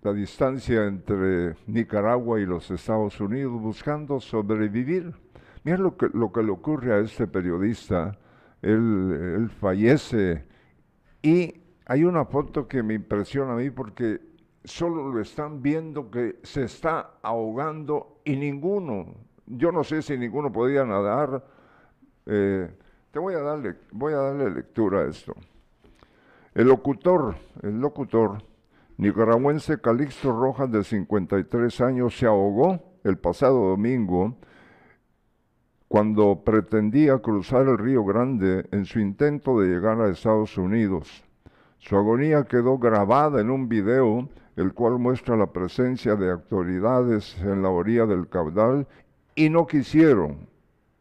la 0.00 0.12
distancia 0.14 0.86
entre 0.86 1.54
Nicaragua 1.66 2.40
y 2.40 2.46
los 2.46 2.70
Estados 2.70 3.20
Unidos 3.20 3.60
buscando 3.60 4.20
sobrevivir. 4.20 5.12
Mira 5.64 5.76
lo 5.76 5.98
que, 5.98 6.08
lo 6.14 6.32
que 6.32 6.42
le 6.42 6.50
ocurre 6.50 6.94
a 6.94 7.00
este 7.00 7.26
periodista. 7.26 8.16
Él, 8.66 9.50
fallece 9.60 10.44
y 11.22 11.54
hay 11.86 12.04
una 12.04 12.24
foto 12.24 12.66
que 12.66 12.82
me 12.82 12.94
impresiona 12.94 13.52
a 13.52 13.56
mí 13.56 13.70
porque 13.70 14.20
solo 14.64 15.12
lo 15.12 15.20
están 15.20 15.62
viendo 15.62 16.10
que 16.10 16.40
se 16.42 16.64
está 16.64 17.18
ahogando 17.22 18.20
y 18.24 18.36
ninguno, 18.36 19.14
yo 19.46 19.70
no 19.70 19.84
sé 19.84 20.02
si 20.02 20.18
ninguno 20.18 20.50
podía 20.52 20.84
nadar. 20.84 21.44
Eh, 22.26 22.68
te 23.12 23.18
voy 23.20 23.34
a 23.34 23.40
darle, 23.40 23.76
voy 23.92 24.12
a 24.12 24.16
darle 24.16 24.50
lectura 24.50 25.02
a 25.02 25.08
esto. 25.08 25.32
El 26.54 26.66
locutor, 26.68 27.36
el 27.62 27.80
locutor 27.80 28.42
nicaragüense 28.96 29.80
Calixto 29.80 30.32
Rojas 30.32 30.70
de 30.72 30.82
53 30.82 31.80
años 31.82 32.16
se 32.18 32.26
ahogó 32.26 32.98
el 33.04 33.18
pasado 33.18 33.68
domingo 33.68 34.36
cuando 35.96 36.42
pretendía 36.44 37.20
cruzar 37.20 37.66
el 37.68 37.78
Río 37.78 38.04
Grande 38.04 38.66
en 38.70 38.84
su 38.84 39.00
intento 39.00 39.58
de 39.58 39.68
llegar 39.68 39.98
a 39.98 40.10
Estados 40.10 40.58
Unidos. 40.58 41.24
Su 41.78 41.96
agonía 41.96 42.44
quedó 42.44 42.76
grabada 42.76 43.40
en 43.40 43.48
un 43.48 43.66
video, 43.66 44.28
el 44.56 44.74
cual 44.74 44.98
muestra 44.98 45.38
la 45.38 45.46
presencia 45.46 46.14
de 46.14 46.30
autoridades 46.30 47.40
en 47.40 47.62
la 47.62 47.70
orilla 47.70 48.04
del 48.04 48.28
caudal 48.28 48.86
y 49.34 49.48
no 49.48 49.66
quisieron 49.66 50.50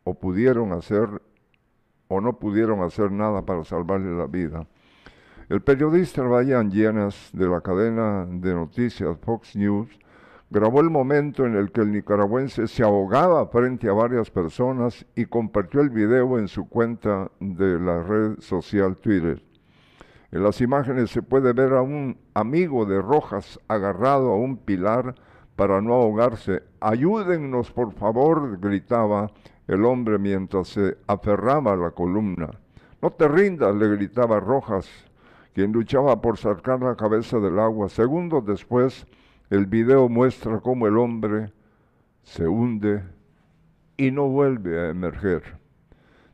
o 0.05 0.13
pudieron 0.13 0.71
hacer 0.71 1.21
o 2.07 2.21
no 2.21 2.39
pudieron 2.39 2.81
hacer 2.81 3.11
nada 3.11 3.41
para 3.41 3.65
salvarle 3.65 4.17
la 4.17 4.27
vida. 4.27 4.65
El 5.49 5.59
periodista 5.59 6.23
Ryan 6.23 6.71
Llenas 6.71 7.31
de 7.33 7.49
la 7.49 7.59
cadena 7.59 8.25
de 8.29 8.53
noticias 8.53 9.17
Fox 9.19 9.57
News 9.57 9.89
grabó 10.55 10.79
el 10.79 10.89
momento 10.89 11.45
en 11.45 11.57
el 11.57 11.69
que 11.73 11.81
el 11.81 11.91
nicaragüense 11.91 12.67
se 12.67 12.81
ahogaba 12.81 13.45
frente 13.47 13.89
a 13.89 13.91
varias 13.91 14.31
personas 14.31 15.05
y 15.13 15.25
compartió 15.25 15.81
el 15.81 15.89
video 15.89 16.39
en 16.39 16.47
su 16.47 16.69
cuenta 16.69 17.29
de 17.41 17.77
la 17.77 18.01
red 18.01 18.39
social 18.39 18.95
Twitter. 18.95 19.43
En 20.31 20.43
las 20.43 20.61
imágenes 20.61 21.11
se 21.11 21.21
puede 21.21 21.51
ver 21.51 21.73
a 21.73 21.81
un 21.81 22.17
amigo 22.33 22.85
de 22.85 23.01
Rojas 23.01 23.59
agarrado 23.67 24.31
a 24.31 24.37
un 24.37 24.55
pilar 24.55 25.15
para 25.57 25.81
no 25.81 25.95
ahogarse. 25.95 26.63
Ayúdennos, 26.79 27.69
por 27.71 27.91
favor, 27.91 28.57
gritaba 28.57 29.31
el 29.67 29.83
hombre 29.83 30.17
mientras 30.19 30.69
se 30.69 30.97
aferraba 31.05 31.73
a 31.73 31.77
la 31.77 31.91
columna. 31.91 32.49
No 33.01 33.11
te 33.11 33.27
rindas, 33.27 33.75
le 33.75 33.89
gritaba 33.89 34.39
Rojas, 34.39 34.87
quien 35.53 35.73
luchaba 35.73 36.21
por 36.21 36.37
sacar 36.37 36.81
la 36.81 36.95
cabeza 36.95 37.39
del 37.39 37.59
agua. 37.59 37.89
Segundos 37.89 38.45
después, 38.45 39.05
el 39.49 39.67
video 39.67 40.09
muestra 40.09 40.59
cómo 40.59 40.87
el 40.87 40.97
hombre 40.97 41.51
se 42.23 42.47
hunde 42.47 43.03
y 43.97 44.11
no 44.11 44.27
vuelve 44.27 44.79
a 44.79 44.89
emerger. 44.89 45.57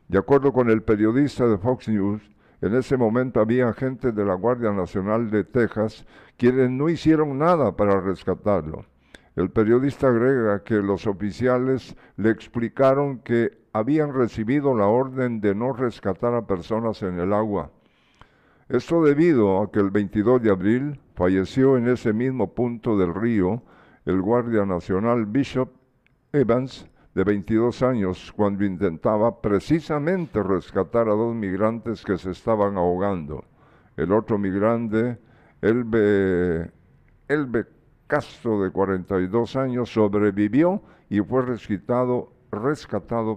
De 0.08 0.18
acuerdo 0.18 0.52
con 0.52 0.70
el 0.70 0.82
periodista 0.82 1.46
de 1.46 1.58
Fox 1.58 1.88
News, 1.88 2.22
en 2.60 2.74
ese 2.74 2.96
momento 2.96 3.40
había 3.40 3.68
agentes 3.68 4.14
de 4.14 4.24
la 4.24 4.34
Guardia 4.34 4.72
Nacional 4.72 5.30
de 5.30 5.44
Texas 5.44 6.06
quienes 6.36 6.70
no 6.70 6.88
hicieron 6.88 7.38
nada 7.38 7.76
para 7.76 8.00
rescatarlo. 8.00 8.86
El 9.34 9.50
periodista 9.50 10.08
agrega 10.08 10.62
que 10.62 10.74
los 10.76 11.06
oficiales 11.06 11.96
le 12.16 12.30
explicaron 12.30 13.18
que 13.18 13.58
habían 13.72 14.12
recibido 14.12 14.76
la 14.76 14.86
orden 14.86 15.40
de 15.40 15.54
no 15.54 15.72
rescatar 15.72 16.34
a 16.34 16.46
personas 16.46 17.02
en 17.02 17.18
el 17.18 17.32
agua. 17.32 17.70
Esto 18.68 19.02
debido 19.02 19.62
a 19.62 19.70
que 19.70 19.80
el 19.80 19.90
22 19.90 20.42
de 20.42 20.50
abril 20.50 21.00
falleció 21.14 21.76
en 21.76 21.88
ese 21.88 22.12
mismo 22.12 22.54
punto 22.54 22.96
del 22.96 23.14
río 23.14 23.62
el 24.04 24.20
guardia 24.20 24.66
nacional 24.66 25.26
Bishop 25.26 25.70
Evans, 26.32 26.88
de 27.14 27.24
22 27.24 27.82
años, 27.82 28.32
cuando 28.34 28.64
intentaba 28.64 29.40
precisamente 29.40 30.42
rescatar 30.42 31.08
a 31.08 31.12
dos 31.12 31.34
migrantes 31.34 32.02
que 32.02 32.16
se 32.16 32.30
estaban 32.30 32.76
ahogando. 32.76 33.44
El 33.96 34.12
otro 34.12 34.38
migrante, 34.38 35.18
Elbe, 35.60 36.70
Elbe 37.28 37.66
Castro, 38.06 38.62
de 38.62 38.70
42 38.70 39.56
años, 39.56 39.92
sobrevivió 39.92 40.82
y 41.10 41.20
fue 41.20 41.42
rescatado, 41.42 42.32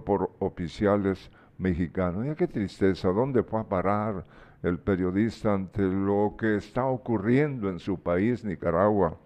por 0.04 0.30
oficiales 0.38 1.30
mexicanos. 1.58 2.34
Qué 2.36 2.48
tristeza, 2.48 3.10
¿dónde 3.10 3.42
fue 3.42 3.60
a 3.60 3.64
parar 3.64 4.24
el 4.68 4.78
periodista 4.78 5.54
ante 5.54 5.82
lo 5.82 6.34
que 6.38 6.56
está 6.56 6.84
ocurriendo 6.86 7.68
en 7.70 7.78
su 7.78 7.98
país, 8.00 8.44
Nicaragua? 8.44 9.16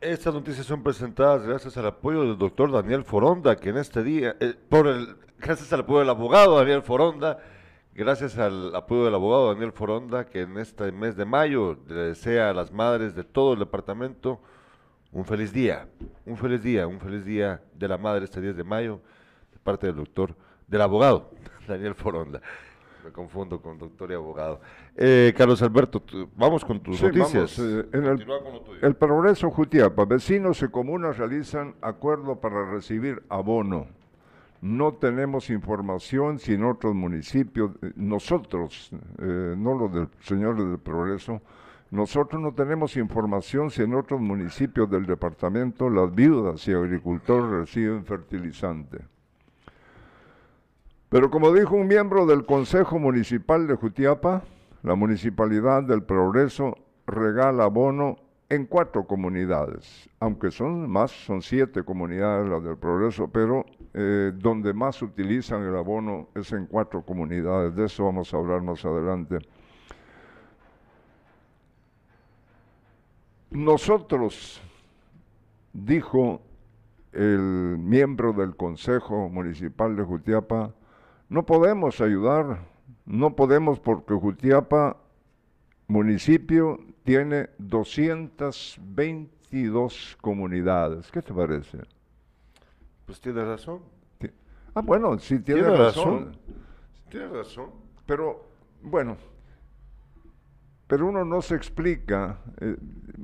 Estas 0.00 0.34
noticias 0.34 0.66
son 0.66 0.82
presentadas 0.82 1.46
gracias 1.46 1.76
al 1.78 1.86
apoyo 1.86 2.22
del 2.22 2.36
doctor 2.36 2.70
Daniel 2.70 3.04
Foronda, 3.04 3.56
que 3.56 3.70
en 3.70 3.78
este 3.78 4.02
día, 4.02 4.36
eh, 4.40 4.54
por 4.68 4.86
el, 4.86 5.16
gracias 5.38 5.72
al 5.72 5.80
apoyo 5.80 6.00
del 6.00 6.10
abogado 6.10 6.58
Daniel 6.58 6.82
Foronda, 6.82 7.38
gracias 7.94 8.36
al 8.36 8.74
apoyo 8.76 9.06
del 9.06 9.14
abogado 9.14 9.54
Daniel 9.54 9.72
Foronda, 9.72 10.26
que 10.26 10.42
en 10.42 10.58
este 10.58 10.92
mes 10.92 11.16
de 11.16 11.24
mayo 11.24 11.78
le 11.88 11.94
desea 11.94 12.50
a 12.50 12.52
las 12.52 12.70
madres 12.70 13.14
de 13.14 13.24
todo 13.24 13.54
el 13.54 13.60
departamento 13.60 14.40
un 15.12 15.24
feliz 15.24 15.52
día, 15.52 15.88
un 16.26 16.36
feliz 16.36 16.62
día, 16.62 16.86
un 16.86 17.00
feliz 17.00 17.24
día 17.24 17.62
de 17.72 17.88
la 17.88 17.96
madre 17.96 18.24
este 18.24 18.40
10 18.40 18.56
de 18.56 18.64
mayo, 18.64 19.00
de 19.52 19.58
parte 19.60 19.86
del 19.86 19.96
doctor, 19.96 20.34
del 20.66 20.82
abogado 20.82 21.30
Daniel 21.68 21.94
Foronda. 21.94 22.42
Me 23.04 23.12
confundo 23.12 23.60
con 23.60 23.76
doctor 23.78 24.10
y 24.10 24.14
abogado. 24.14 24.60
Eh, 24.96 25.34
Carlos 25.36 25.60
Alberto, 25.62 26.00
tú- 26.00 26.26
vamos 26.36 26.64
con 26.64 26.80
tus 26.80 26.96
Sí, 26.98 27.04
noticias. 27.04 27.58
vamos, 27.58 27.58
eh, 27.58 27.88
en 27.92 28.04
el, 28.04 28.10
Continúa 28.12 28.42
con 28.42 28.52
lo 28.54 28.60
tuyo. 28.62 28.78
el 28.80 28.94
Progreso 28.96 29.50
Jutiapa, 29.50 30.04
vecinos 30.06 30.62
y 30.62 30.68
comunas 30.68 31.18
realizan 31.18 31.74
acuerdo 31.82 32.36
para 32.40 32.70
recibir 32.70 33.22
abono. 33.28 33.86
No 34.62 34.94
tenemos 34.94 35.50
información 35.50 36.38
si 36.38 36.54
en 36.54 36.64
otros 36.64 36.94
municipios, 36.94 37.72
eh, 37.82 37.92
nosotros, 37.96 38.90
eh, 39.18 39.54
no 39.58 39.74
los 39.76 39.92
del 39.92 40.08
señores 40.20 40.64
del 40.66 40.78
Progreso, 40.78 41.42
nosotros 41.90 42.40
no 42.40 42.54
tenemos 42.54 42.96
información 42.96 43.70
si 43.70 43.82
en 43.82 43.94
otros 43.94 44.18
municipios 44.18 44.88
del 44.90 45.04
departamento 45.04 45.90
las 45.90 46.12
viudas 46.14 46.66
y 46.68 46.72
agricultores 46.72 47.50
reciben 47.50 48.06
fertilizante. 48.06 49.00
Pero 51.08 51.30
como 51.30 51.52
dijo 51.52 51.76
un 51.76 51.86
miembro 51.86 52.26
del 52.26 52.44
Consejo 52.44 52.98
Municipal 52.98 53.66
de 53.66 53.76
Jutiapa, 53.76 54.42
la 54.82 54.94
Municipalidad 54.94 55.82
del 55.82 56.02
Progreso 56.02 56.74
regala 57.06 57.64
abono 57.64 58.16
en 58.48 58.66
cuatro 58.66 59.06
comunidades, 59.06 60.08
aunque 60.20 60.50
son 60.50 60.88
más, 60.90 61.10
son 61.10 61.42
siete 61.42 61.82
comunidades 61.82 62.48
las 62.48 62.62
del 62.62 62.76
Progreso, 62.76 63.28
pero 63.28 63.64
eh, 63.94 64.32
donde 64.34 64.72
más 64.74 65.00
utilizan 65.02 65.62
el 65.62 65.76
abono 65.76 66.28
es 66.34 66.52
en 66.52 66.66
cuatro 66.66 67.02
comunidades, 67.02 67.74
de 67.74 67.86
eso 67.86 68.04
vamos 68.04 68.32
a 68.32 68.36
hablar 68.36 68.62
más 68.62 68.84
adelante. 68.84 69.38
Nosotros, 73.50 74.60
dijo 75.72 76.42
el 77.12 77.78
miembro 77.78 78.32
del 78.32 78.56
Consejo 78.56 79.28
Municipal 79.28 79.96
de 79.96 80.02
Jutiapa, 80.02 80.74
no 81.34 81.44
podemos 81.44 82.00
ayudar, 82.00 82.60
no 83.04 83.34
podemos 83.34 83.80
porque 83.80 84.14
Jutiapa 84.14 84.96
municipio 85.88 86.78
tiene 87.02 87.50
222 87.58 90.16
comunidades. 90.20 91.10
¿Qué 91.10 91.20
te 91.22 91.34
parece? 91.34 91.78
Pues 93.06 93.20
tiene 93.20 93.44
razón. 93.44 93.80
Ah, 94.76 94.80
bueno, 94.80 95.18
sí 95.18 95.40
tiene, 95.40 95.62
Tiene 95.62 95.76
razón. 95.76 96.18
razón. 96.26 96.36
Tiene 97.10 97.26
razón. 97.28 97.70
Pero, 98.06 98.44
bueno, 98.82 99.16
pero 100.86 101.06
uno 101.06 101.24
no 101.24 101.42
se 101.42 101.54
explica, 101.56 102.38
eh, 102.60 102.76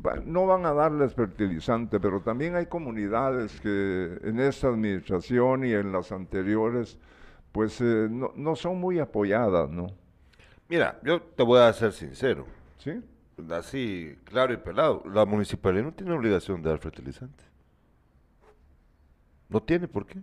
va- 0.04 0.20
no 0.24 0.46
van 0.46 0.66
a 0.66 0.72
darles 0.72 1.14
fertilizante, 1.14 2.00
pero 2.00 2.20
también 2.20 2.56
hay 2.56 2.66
comunidades 2.66 3.60
que 3.60 4.18
en 4.22 4.40
esta 4.40 4.68
administración 4.68 5.64
y 5.64 5.72
en 5.72 5.92
las 5.92 6.10
anteriores, 6.12 6.98
pues 7.52 7.80
eh, 7.80 8.08
no, 8.10 8.32
no 8.36 8.56
son 8.56 8.78
muy 8.78 8.98
apoyadas, 8.98 9.70
¿no? 9.70 9.88
Mira, 10.68 11.00
yo 11.02 11.20
te 11.20 11.42
voy 11.42 11.60
a 11.60 11.72
ser 11.72 11.92
sincero. 11.92 12.46
¿Sí? 12.78 12.92
Así, 13.50 14.16
claro 14.24 14.52
y 14.52 14.56
pelado. 14.56 15.02
La 15.12 15.24
municipalidad 15.24 15.84
no 15.84 15.92
tiene 15.92 16.12
obligación 16.12 16.62
de 16.62 16.70
dar 16.70 16.78
fertilizante. 16.78 17.44
No 19.48 19.62
tiene 19.62 19.88
por 19.88 20.06
qué. 20.06 20.20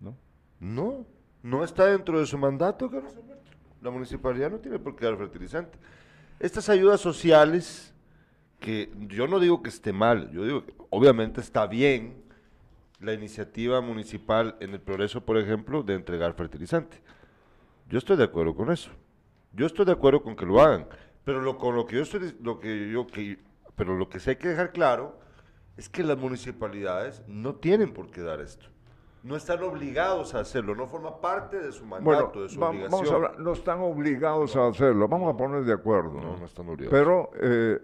¿No? 0.00 0.16
No, 0.60 1.06
no 1.42 1.64
está 1.64 1.86
dentro 1.86 2.20
de 2.20 2.26
su 2.26 2.38
mandato, 2.38 2.90
Carlos 2.90 3.16
Alberto. 3.16 3.50
La 3.82 3.90
municipalidad 3.90 4.50
no 4.50 4.58
tiene 4.58 4.78
por 4.78 4.94
qué 4.96 5.06
dar 5.06 5.18
fertilizante. 5.18 5.76
Estas 6.38 6.68
ayudas 6.68 7.00
sociales, 7.00 7.92
que 8.60 8.92
yo 9.08 9.26
no 9.26 9.40
digo 9.40 9.62
que 9.62 9.68
esté 9.68 9.92
mal, 9.92 10.30
yo 10.30 10.44
digo 10.44 10.64
que 10.64 10.74
obviamente 10.90 11.40
está 11.40 11.66
bien 11.66 12.23
la 13.04 13.12
iniciativa 13.12 13.80
municipal 13.80 14.56
en 14.60 14.70
el 14.72 14.80
progreso, 14.80 15.24
por 15.24 15.38
ejemplo, 15.38 15.82
de 15.82 15.94
entregar 15.94 16.34
fertilizante. 16.34 17.00
Yo 17.88 17.98
estoy 17.98 18.16
de 18.16 18.24
acuerdo 18.24 18.54
con 18.54 18.70
eso. 18.70 18.90
Yo 19.52 19.66
estoy 19.66 19.84
de 19.84 19.92
acuerdo 19.92 20.22
con 20.22 20.34
que 20.34 20.46
lo 20.46 20.60
hagan, 20.60 20.86
pero 21.24 21.40
lo 21.40 21.58
con 21.58 21.76
lo 21.76 21.86
que 21.86 21.96
yo 21.96 22.02
estoy, 22.02 22.36
lo 22.40 22.58
que 22.58 22.90
yo 22.90 23.06
que, 23.06 23.38
pero 23.76 23.96
lo 23.96 24.08
que 24.08 24.18
sí 24.20 24.30
hay 24.30 24.36
que 24.36 24.48
dejar 24.48 24.72
claro 24.72 25.18
es 25.76 25.88
que 25.88 26.02
las 26.02 26.18
municipalidades 26.18 27.22
no 27.26 27.56
tienen 27.56 27.92
por 27.92 28.10
qué 28.10 28.22
dar 28.22 28.40
esto. 28.40 28.66
No 29.22 29.36
están 29.36 29.62
obligados 29.62 30.34
a 30.34 30.40
hacerlo, 30.40 30.74
no 30.74 30.86
forma 30.86 31.20
parte 31.20 31.58
de 31.58 31.72
su 31.72 31.86
Bueno, 31.86 32.04
mandato, 32.04 32.42
de 32.42 32.48
su 32.48 32.60
obligación. 32.60 32.90
vamos 32.90 33.10
a 33.10 33.14
hablar, 33.14 33.40
no 33.40 33.52
están 33.52 33.80
obligados 33.80 34.54
a 34.56 34.66
hacerlo, 34.66 35.08
vamos 35.08 35.32
a 35.32 35.36
poner 35.36 35.64
de 35.64 35.72
acuerdo. 35.72 36.20
No, 36.20 36.36
no 36.36 36.44
están 36.44 36.68
obligados. 36.68 36.90
Pero, 36.90 37.30
eh, 37.40 37.80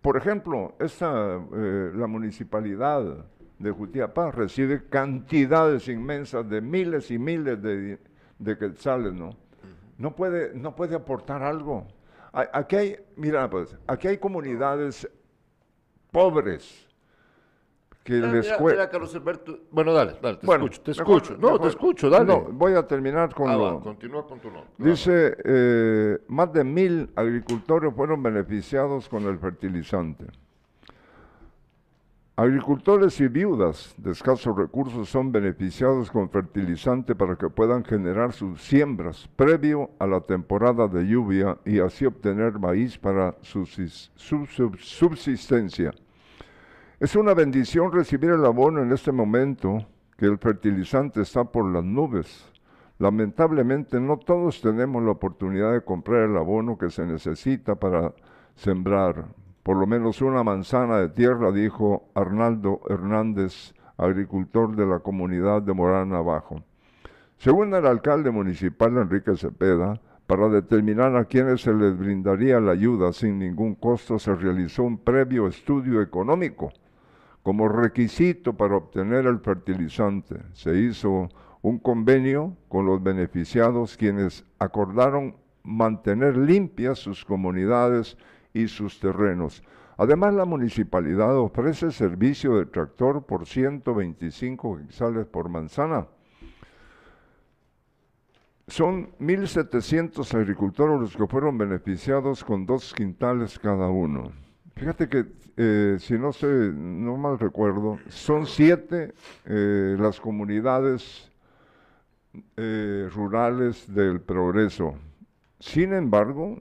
por 0.00 0.16
ejemplo, 0.16 0.74
esta, 0.78 1.36
eh, 1.54 1.90
la 1.94 2.06
municipalidad 2.06 3.26
de 3.60 3.70
Jutiapa 3.70 4.30
recibe 4.30 4.88
cantidades 4.88 5.86
inmensas 5.88 6.48
de 6.48 6.60
miles 6.62 7.10
y 7.10 7.18
miles 7.18 7.62
de, 7.62 7.98
de 8.38 8.58
quetzales, 8.58 9.12
¿no? 9.12 9.36
No 9.98 10.16
puede, 10.16 10.54
no 10.54 10.74
puede 10.74 10.96
aportar 10.96 11.42
algo. 11.42 11.86
Aquí 12.32 12.76
hay, 12.76 12.96
mira, 13.16 13.48
pues, 13.50 13.76
aquí 13.86 14.08
hay 14.08 14.16
comunidades 14.16 15.06
pobres 16.10 16.88
que 18.02 18.14
Mira, 18.14 18.32
les 18.32 18.60
mira, 18.60 18.88
Carlos 18.88 19.14
Alberto. 19.14 19.58
Bueno, 19.70 19.92
dale, 19.92 20.16
dale, 20.22 20.38
te 20.38 20.46
Bueno, 20.46 20.64
escucho, 20.64 20.82
te 20.82 20.90
mejor- 20.98 21.16
escucho. 21.22 21.32
No, 21.34 21.46
mejor- 21.48 21.60
te 21.60 21.68
escucho, 21.68 22.08
dale. 22.08 22.24
No, 22.24 22.40
voy 22.40 22.72
a 22.72 22.86
terminar 22.86 23.34
con 23.34 23.50
Ah, 23.50 23.56
lo... 23.56 23.62
va, 23.74 23.80
continúa 23.82 24.26
con 24.26 24.40
tu 24.40 24.50
nota. 24.50 24.68
Dice, 24.78 25.36
eh, 25.44 26.18
más 26.28 26.50
de 26.50 26.64
mil 26.64 27.10
agricultores 27.14 27.92
fueron 27.94 28.22
beneficiados 28.22 29.06
con 29.06 29.24
el 29.24 29.38
fertilizante. 29.38 30.24
Agricultores 32.40 33.20
y 33.20 33.28
viudas 33.28 33.94
de 33.98 34.12
escasos 34.12 34.56
recursos 34.56 35.10
son 35.10 35.30
beneficiados 35.30 36.10
con 36.10 36.30
fertilizante 36.30 37.14
para 37.14 37.36
que 37.36 37.50
puedan 37.50 37.84
generar 37.84 38.32
sus 38.32 38.62
siembras 38.62 39.28
previo 39.36 39.90
a 39.98 40.06
la 40.06 40.22
temporada 40.22 40.88
de 40.88 41.06
lluvia 41.06 41.58
y 41.66 41.80
así 41.80 42.06
obtener 42.06 42.58
maíz 42.58 42.96
para 42.96 43.36
su 43.42 43.66
sis- 43.66 44.10
su 44.14 44.46
sub- 44.46 44.78
subsistencia. 44.78 45.90
Es 46.98 47.14
una 47.14 47.34
bendición 47.34 47.92
recibir 47.92 48.30
el 48.30 48.46
abono 48.46 48.80
en 48.80 48.90
este 48.90 49.12
momento 49.12 49.86
que 50.16 50.24
el 50.24 50.38
fertilizante 50.38 51.20
está 51.20 51.44
por 51.44 51.70
las 51.70 51.84
nubes. 51.84 52.50
Lamentablemente 52.98 54.00
no 54.00 54.16
todos 54.16 54.62
tenemos 54.62 55.02
la 55.02 55.10
oportunidad 55.10 55.74
de 55.74 55.84
comprar 55.84 56.22
el 56.22 56.38
abono 56.38 56.78
que 56.78 56.88
se 56.88 57.04
necesita 57.04 57.74
para 57.74 58.14
sembrar. 58.54 59.26
Por 59.62 59.76
lo 59.76 59.86
menos 59.86 60.22
una 60.22 60.42
manzana 60.42 60.98
de 60.98 61.08
tierra, 61.08 61.52
dijo 61.52 62.10
Arnaldo 62.14 62.80
Hernández, 62.88 63.74
agricultor 63.98 64.74
de 64.74 64.86
la 64.86 65.00
comunidad 65.00 65.62
de 65.62 65.74
Morán 65.74 66.14
Abajo. 66.14 66.62
Según 67.36 67.74
el 67.74 67.86
alcalde 67.86 68.30
municipal 68.30 68.96
Enrique 68.96 69.36
Cepeda, 69.36 70.00
para 70.26 70.48
determinar 70.48 71.16
a 71.16 71.24
quienes 71.24 71.62
se 71.62 71.74
les 71.74 71.98
brindaría 71.98 72.60
la 72.60 72.72
ayuda 72.72 73.12
sin 73.12 73.38
ningún 73.38 73.74
costo, 73.74 74.18
se 74.18 74.34
realizó 74.34 74.84
un 74.84 74.98
previo 74.98 75.46
estudio 75.46 76.00
económico 76.00 76.70
como 77.42 77.68
requisito 77.68 78.52
para 78.52 78.76
obtener 78.76 79.26
el 79.26 79.40
fertilizante. 79.40 80.36
Se 80.52 80.76
hizo 80.76 81.28
un 81.62 81.78
convenio 81.78 82.56
con 82.68 82.86
los 82.86 83.02
beneficiados 83.02 83.96
quienes 83.96 84.44
acordaron 84.58 85.36
mantener 85.62 86.36
limpias 86.36 86.98
sus 86.98 87.24
comunidades 87.24 88.16
y 88.52 88.68
sus 88.68 89.00
terrenos. 89.00 89.62
Además, 90.00 90.32
la 90.32 90.46
municipalidad 90.46 91.36
ofrece 91.36 91.90
servicio 91.90 92.56
de 92.56 92.64
tractor 92.64 93.26
por 93.26 93.46
125 93.46 94.78
quetzales 94.78 95.26
por 95.26 95.50
manzana. 95.50 96.06
son 98.66 99.10
1.700 99.18 100.32
agricultores 100.34 101.00
los 101.00 101.16
que 101.16 101.26
fueron 101.26 101.58
beneficiados 101.58 102.42
con 102.44 102.64
dos 102.64 102.94
quintales 102.94 103.58
cada 103.58 103.88
uno. 103.90 104.32
Fíjate 104.76 105.06
que, 105.08 105.26
eh, 105.58 105.96
si 105.98 106.14
no 106.14 106.32
sé, 106.32 106.46
no 106.46 107.18
mal 107.18 107.38
recuerdo, 107.38 107.98
son 108.08 108.46
siete 108.46 109.12
eh, 109.44 109.96
las 109.98 110.18
comunidades 110.18 111.30
eh, 112.56 113.06
rurales 113.12 113.92
del 113.92 114.22
progreso. 114.22 114.94
Sin 115.58 115.92
embargo, 115.92 116.58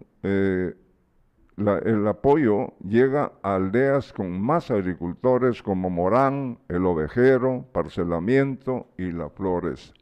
la- 1.59 1.79
el 1.79 2.07
apoyo 2.07 2.73
llega 2.79 3.33
a 3.43 3.55
aldeas 3.55 4.13
con 4.13 4.41
más 4.41 4.71
agricultores 4.71 5.61
como 5.61 5.89
Morán, 5.89 6.57
El 6.67 6.85
Ovejero, 6.85 7.65
Parcelamiento 7.71 8.87
y 8.97 9.11
Las 9.11 9.31
Flores. 9.33 9.93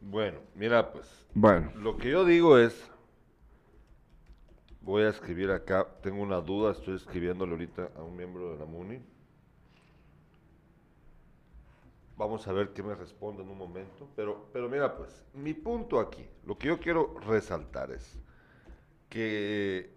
Bueno, 0.00 0.38
mira, 0.54 0.92
pues 0.92 1.26
Bueno, 1.34 1.70
lo 1.80 1.96
que 1.96 2.10
yo 2.10 2.24
digo 2.24 2.58
es, 2.58 2.90
voy 4.80 5.02
a 5.04 5.08
escribir 5.08 5.50
acá, 5.50 5.86
tengo 6.02 6.22
una 6.22 6.40
duda, 6.40 6.72
estoy 6.72 6.96
escribiéndole 6.96 7.52
ahorita 7.52 7.88
a 7.96 8.02
un 8.02 8.16
miembro 8.16 8.52
de 8.52 8.58
la 8.58 8.66
MUNI. 8.66 9.00
Vamos 12.16 12.46
a 12.46 12.52
ver 12.52 12.72
qué 12.72 12.82
me 12.82 12.94
responde 12.94 13.42
en 13.42 13.48
un 13.48 13.58
momento, 13.58 14.08
pero, 14.14 14.48
pero 14.52 14.68
mira, 14.68 14.96
pues, 14.96 15.24
mi 15.34 15.52
punto 15.52 15.98
aquí, 15.98 16.24
lo 16.44 16.56
que 16.56 16.68
yo 16.68 16.78
quiero 16.78 17.18
resaltar 17.26 17.90
es 17.90 18.16
que, 19.08 19.90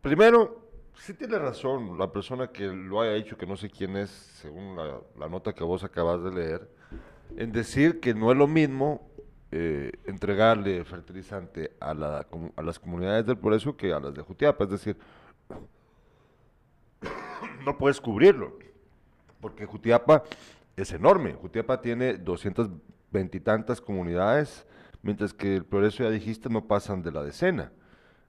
primero, 0.00 0.62
sí 0.94 1.12
tiene 1.12 1.38
razón 1.38 1.98
la 1.98 2.10
persona 2.10 2.48
que 2.48 2.68
lo 2.68 3.02
haya 3.02 3.12
dicho, 3.12 3.36
que 3.36 3.46
no 3.46 3.58
sé 3.58 3.68
quién 3.68 3.96
es, 3.96 4.08
según 4.10 4.76
la, 4.76 5.28
nota 5.28 5.52
que 5.52 5.64
vos 5.64 5.84
acabas 5.84 6.22
de 6.24 6.30
leer, 6.30 6.70
en 7.36 7.52
decir 7.52 8.00
que 8.00 8.14
no 8.14 8.32
es 8.32 8.38
lo 8.38 8.46
mismo 8.46 9.10
eh, 9.50 9.92
entregarle 10.06 10.82
fertilizante 10.84 11.76
a, 11.78 11.92
la, 11.92 12.26
a 12.56 12.62
las 12.62 12.78
comunidades 12.78 13.26
del 13.26 13.36
Progreso 13.36 13.76
que 13.76 13.92
a 13.92 14.00
las 14.00 14.14
de 14.14 14.22
Jutiapa, 14.22 14.64
es 14.64 14.70
decir, 14.70 14.96
no 17.66 17.76
puedes 17.76 18.00
cubrirlo, 18.00 18.58
porque 19.42 19.66
Jutiapa 19.66 20.22
es 20.76 20.90
enorme, 20.92 21.34
Jutiapa 21.34 21.82
tiene 21.82 22.14
220 22.14 23.36
y 23.36 23.40
tantas 23.40 23.80
comunidades, 23.82 24.66
mientras 25.02 25.34
que 25.34 25.56
el 25.56 25.64
Progreso, 25.66 26.04
ya 26.04 26.10
dijiste, 26.10 26.48
no 26.48 26.66
pasan 26.66 27.02
de 27.02 27.12
la 27.12 27.22
decena. 27.22 27.70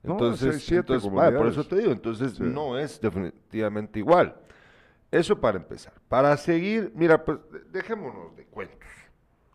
No, 0.02 0.12
Entonces, 0.12 0.56
seis, 0.56 0.64
siete 0.66 0.92
entonces, 0.92 1.10
vaya, 1.10 1.38
por 1.38 1.46
eso 1.46 1.64
te 1.66 1.76
digo, 1.76 1.90
entonces 1.92 2.32
Sí. 2.34 2.42
no 2.42 2.76
es 2.78 3.00
definitivamente 3.00 3.98
igual. 4.00 4.36
Eso 5.10 5.40
para 5.40 5.56
empezar. 5.56 5.94
Para 6.08 6.36
seguir, 6.36 6.92
mira, 6.94 7.24
pues 7.24 7.38
de- 7.50 7.60
dejémonos 7.70 8.36
de 8.36 8.44
cuentos. 8.44 8.88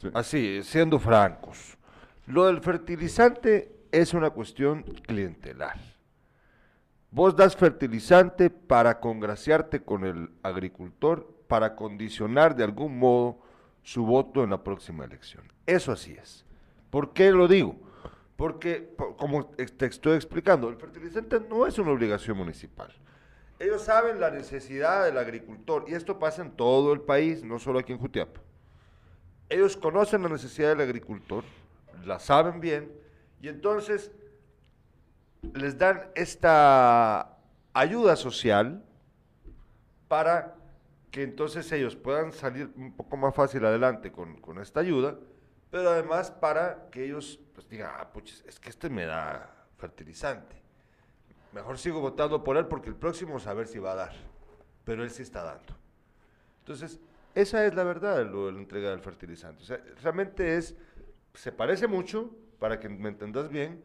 Sí. 0.02 0.10
Así, 0.14 0.64
siendo 0.64 0.98
francos. 0.98 1.78
Lo 2.26 2.46
del 2.48 2.62
fertilizante 2.62 3.76
es 3.92 4.14
una 4.14 4.30
cuestión 4.32 4.84
clientelar. 4.84 5.78
Vos 7.12 7.36
das 7.36 7.56
fertilizante 7.56 8.50
para 8.50 9.00
congraciarte 9.00 9.82
con 9.84 10.06
el 10.06 10.30
agricultor, 10.44 11.28
para 11.50 11.76
condicionar 11.76 12.56
de 12.56 12.64
algún 12.64 12.98
modo 12.98 13.40
su 13.82 14.06
voto 14.06 14.44
en 14.44 14.52
la 14.52 14.64
próxima 14.64 15.04
elección. 15.04 15.44
Eso 15.66 15.92
así 15.92 16.14
es. 16.14 16.46
¿Por 16.92 17.12
qué 17.12 17.32
lo 17.32 17.48
digo? 17.48 17.76
Porque, 18.38 18.76
po- 18.76 19.18
como 19.18 19.48
te 19.48 19.86
estoy 19.86 20.16
explicando, 20.16 20.70
el 20.70 20.76
fertilizante 20.78 21.40
no 21.50 21.66
es 21.66 21.78
una 21.80 21.92
obligación 21.92 22.38
municipal. 22.38 22.94
Ellos 23.58 23.82
saben 23.82 24.20
la 24.22 24.30
necesidad 24.30 25.04
del 25.04 25.18
agricultor 25.18 25.86
y 25.88 25.96
esto 25.96 26.20
pasa 26.20 26.44
en 26.44 26.52
todo 26.52 26.94
el 26.94 27.02
país, 27.02 27.44
no 27.44 27.58
solo 27.60 27.80
aquí 27.80 27.92
en 27.94 28.00
Jutiapa. 28.00 28.40
Ellos 29.50 29.76
conocen 29.76 30.22
la 30.22 30.30
necesidad 30.30 30.70
del 30.70 30.82
agricultor, 30.82 31.44
la 32.06 32.20
saben 32.20 32.62
bien 32.62 32.92
y 33.42 33.48
entonces 33.48 34.12
les 35.54 35.78
dan 35.80 36.10
esta 36.16 37.38
ayuda 37.74 38.16
social 38.16 38.84
para 40.08 40.56
que 41.12 41.24
entonces 41.24 41.72
ellos 41.72 41.96
puedan 41.96 42.32
salir 42.32 42.72
un 42.76 42.96
poco 42.96 43.18
más 43.18 43.34
fácil 43.34 43.66
adelante 43.66 44.12
con, 44.12 44.40
con 44.42 44.60
esta 44.60 44.80
ayuda, 44.80 45.18
pero 45.72 45.90
además 45.90 46.32
para 46.32 46.90
que 46.90 47.06
ellos 47.06 47.40
pues, 47.54 47.68
digan, 47.70 47.92
ah, 47.98 48.12
puchis, 48.12 48.44
es 48.48 48.60
que 48.60 48.70
este 48.70 48.90
me 48.90 49.06
da 49.06 49.68
fertilizante. 49.78 50.56
Mejor 51.52 51.78
sigo 51.78 52.00
votando 52.00 52.44
por 52.44 52.58
él 52.58 52.68
porque 52.68 52.90
el 52.90 52.96
próximo 52.96 53.38
a 53.44 53.54
ver 53.54 53.68
si 53.68 53.80
va 53.80 53.94
a 53.94 53.96
dar, 53.96 54.14
pero 54.84 55.04
él 55.04 55.10
sí 55.10 55.24
está 55.24 55.44
dando. 55.44 55.76
Entonces, 56.60 57.00
esa 57.34 57.66
es 57.66 57.74
la 57.74 57.84
verdad 57.84 58.24
lo 58.26 58.48
de 58.48 58.52
la 58.54 58.60
entrega 58.60 58.92
del 58.92 59.00
fertilizante. 59.00 59.64
O 59.64 59.66
sea, 59.66 59.82
realmente 60.02 60.58
es, 60.58 60.76
se 61.34 61.52
parece 61.52 61.88
mucho, 61.88 62.32
para 62.60 62.80
que 62.80 62.90
me 62.90 63.10
entendas 63.10 63.50
bien, 63.50 63.84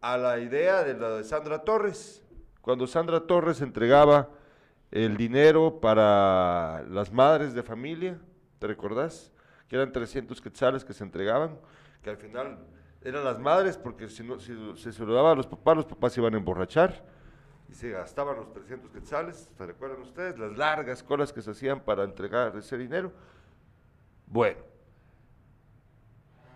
a 0.00 0.16
la 0.16 0.38
idea 0.38 0.84
de 0.84 0.94
la 0.94 1.10
de 1.16 1.24
Sandra 1.24 1.64
Torres. 1.64 2.22
Cuando 2.62 2.86
Sandra 2.86 3.26
Torres 3.26 3.60
entregaba 3.60 4.30
el 4.90 5.16
dinero 5.16 5.80
para 5.80 6.84
las 6.88 7.12
madres 7.12 7.54
de 7.54 7.62
familia, 7.62 8.18
¿te 8.58 8.66
recordás? 8.66 9.32
Que 9.68 9.76
eran 9.76 9.92
300 9.92 10.40
quetzales 10.40 10.84
que 10.84 10.92
se 10.92 11.04
entregaban, 11.04 11.58
que 12.02 12.10
al 12.10 12.16
final 12.16 12.58
eran 13.02 13.24
las 13.24 13.38
madres, 13.38 13.76
porque 13.76 14.08
si, 14.08 14.22
no, 14.22 14.38
si, 14.40 14.54
si 14.76 14.92
se 14.92 15.04
lo 15.04 15.14
daba 15.14 15.32
a 15.32 15.34
los 15.34 15.46
papás, 15.46 15.76
los 15.76 15.86
papás 15.86 16.12
se 16.12 16.20
iban 16.20 16.34
a 16.34 16.36
emborrachar 16.38 17.04
y 17.68 17.74
se 17.74 17.90
gastaban 17.90 18.36
los 18.36 18.52
300 18.52 18.90
quetzales, 18.90 19.50
¿se 19.56 19.66
recuerdan 19.66 20.00
ustedes? 20.02 20.38
Las 20.38 20.56
largas 20.56 21.02
colas 21.02 21.32
que 21.32 21.42
se 21.42 21.50
hacían 21.50 21.80
para 21.80 22.04
entregar 22.04 22.56
ese 22.56 22.78
dinero. 22.78 23.12
Bueno, 24.26 24.58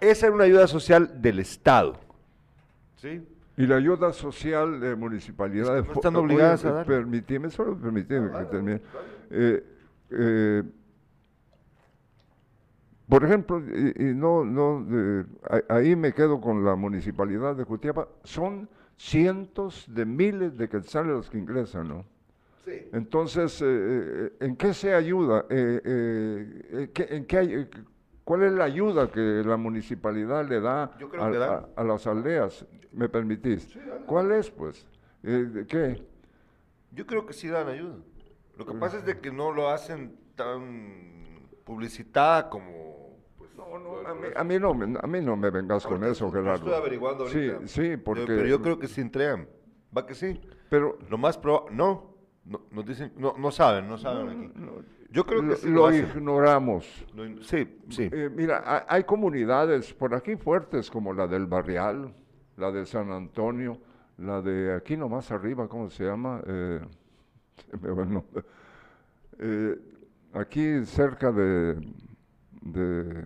esa 0.01 0.27
era 0.27 0.35
una 0.35 0.45
ayuda 0.45 0.67
social 0.67 1.21
del 1.21 1.41
Estado, 1.41 1.99
¿sí? 2.97 3.27
Y 3.61 3.67
la 3.67 3.77
ayuda 3.77 4.13
social 4.13 4.81
de 4.81 4.97
municipalidades... 4.97 5.83
Es 5.85 5.89
que 5.89 5.95
están 5.95 6.17
obligadas 6.17 6.65
a 6.65 6.73
dar. 6.73 6.87
Permitime, 6.87 7.51
solo 7.51 7.77
permitime 7.77 8.31
que 8.31 8.45
termine. 8.47 8.81
Eh, 9.31 9.65
eh, 10.11 10.63
por 13.09 13.25
ejemplo, 13.25 13.61
y, 13.61 14.11
y 14.11 14.15
no, 14.15 14.45
no, 14.45 14.87
ahí 15.69 15.97
me 15.97 16.13
quedo 16.13 16.41
con 16.41 16.65
la 16.65 16.77
municipalidad 16.77 17.57
de 17.57 17.65
Jutiapa, 17.65 18.09
son 18.23 18.69
cientos 18.97 19.85
de 19.93 20.05
miles 20.07 20.57
de 20.57 20.69
quetzales 20.69 21.13
los 21.13 21.31
que 21.31 21.39
ingresan, 21.39 21.89
¿no? 21.89 22.05
Sí. 22.65 22.89
Entonces, 22.93 23.61
eh, 23.65 24.33
¿en 24.41 24.55
qué 24.57 24.73
se 24.75 24.95
ayuda? 24.95 25.45
Eh, 25.51 25.81
eh, 25.85 26.63
eh, 26.71 26.91
¿qué- 26.95 27.09
en 27.11 27.25
qué 27.27 27.39
hay- 27.39 27.69
¿Cuál 28.23 28.45
es 28.45 28.53
la 28.53 28.65
ayuda 28.65 29.11
que 29.11 29.43
la 29.45 29.57
municipalidad 29.57 30.49
le 30.49 30.61
da, 30.61 30.93
a 31.75 31.83
las 31.85 32.07
aldeas? 32.07 32.65
¿Me 32.93 33.09
permitís? 33.09 33.77
¿Cuál 34.07 34.33
es, 34.33 34.51
pues? 34.51 34.87
Eh, 35.23 35.29
¿de 35.53 35.67
¿Qué? 35.67 36.03
Yo 36.93 37.07
creo 37.07 37.25
que 37.27 37.33
sí 37.33 37.49
dan 37.49 37.69
ayuda. 37.69 37.97
Lo 38.57 38.67
que 38.67 38.75
pasa 38.75 38.99
es 38.99 39.05
de 39.07 39.19
que 39.21 39.31
no 39.31 39.53
lo 39.53 39.69
hacen 39.71 40.17
tan 40.35 41.49
publicitada 41.65 42.49
como... 42.51 43.17
Pues, 43.39 43.55
No, 43.57 43.79
no, 43.79 43.99
a, 44.09 44.15
mí, 44.15 44.27
a 44.35 44.45
mí 44.45 44.59
no, 44.59 44.75
me- 44.75 44.99
a 45.01 45.07
mí 45.07 45.21
no 45.21 45.37
me 45.37 45.51
vengas 45.51 45.87
con 45.87 46.03
eso, 46.05 46.27
yo 46.27 46.33
Gerardo. 46.33 46.55
Estoy 46.67 46.75
averiguando 46.75 47.25
ahorita. 47.25 47.61
Sí, 47.67 47.91
sí, 47.91 47.97
porque... 47.97 48.25
Pero 48.27 48.47
yo 48.47 48.61
creo 48.61 48.79
que 48.79 48.89
sí 48.89 49.01
entregan. 49.01 49.49
Va 49.97 50.07
que 50.07 50.15
sí. 50.15 50.41
pero 50.69 50.99
Lo 51.09 51.17
más 51.19 51.39
probable... 51.39 51.75
No, 51.77 52.15
no, 52.45 52.63
nos 52.71 52.85
dicen... 52.85 53.13
No, 53.17 53.35
no 53.39 53.51
saben, 53.51 53.89
no 53.89 53.97
saben 53.99 54.29
aquí. 54.51 54.53
Yo 55.13 55.27
creo 55.27 55.41
que 55.43 55.47
lo, 55.49 55.57
sí 55.57 55.69
lo 55.69 55.93
ignoramos. 55.95 57.05
Lo 57.15 57.25
in- 57.27 57.43
Sí, 57.43 57.79
sí. 57.89 58.09
Eh, 58.13 58.31
mira, 58.35 58.63
ha- 58.65 58.87
hay 58.89 59.05
comunidades 59.05 59.93
por 59.95 60.15
aquí 60.15 60.37
fuertes 60.37 60.91
como 60.91 61.13
la 61.13 61.27
del 61.27 61.47
Barrial, 61.47 62.15
la 62.61 62.71
de 62.71 62.85
San 62.87 63.11
Antonio, 63.11 63.79
la 64.19 64.41
de 64.43 64.75
aquí 64.75 64.97
nomás 64.97 65.31
arriba, 65.31 65.67
¿cómo 65.69 65.89
se 65.91 66.05
llama? 66.05 66.43
Eh. 66.47 66.81
Eh, 69.43 69.75
aquí 70.35 70.85
cerca 70.85 71.33
de, 71.33 71.75
de 72.61 73.25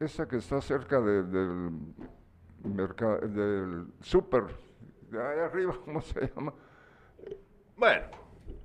esa 0.00 0.26
que 0.26 0.36
está 0.36 0.60
cerca 0.62 1.00
de- 1.00 1.22
del 1.24 1.70
mercado, 2.64 3.18
del 3.28 3.88
súper, 4.00 4.44
de 5.10 5.20
ahí 5.22 5.38
arriba, 5.40 5.74
¿cómo 5.84 6.00
se 6.00 6.32
llama? 6.34 6.52
Bueno, 7.76 8.06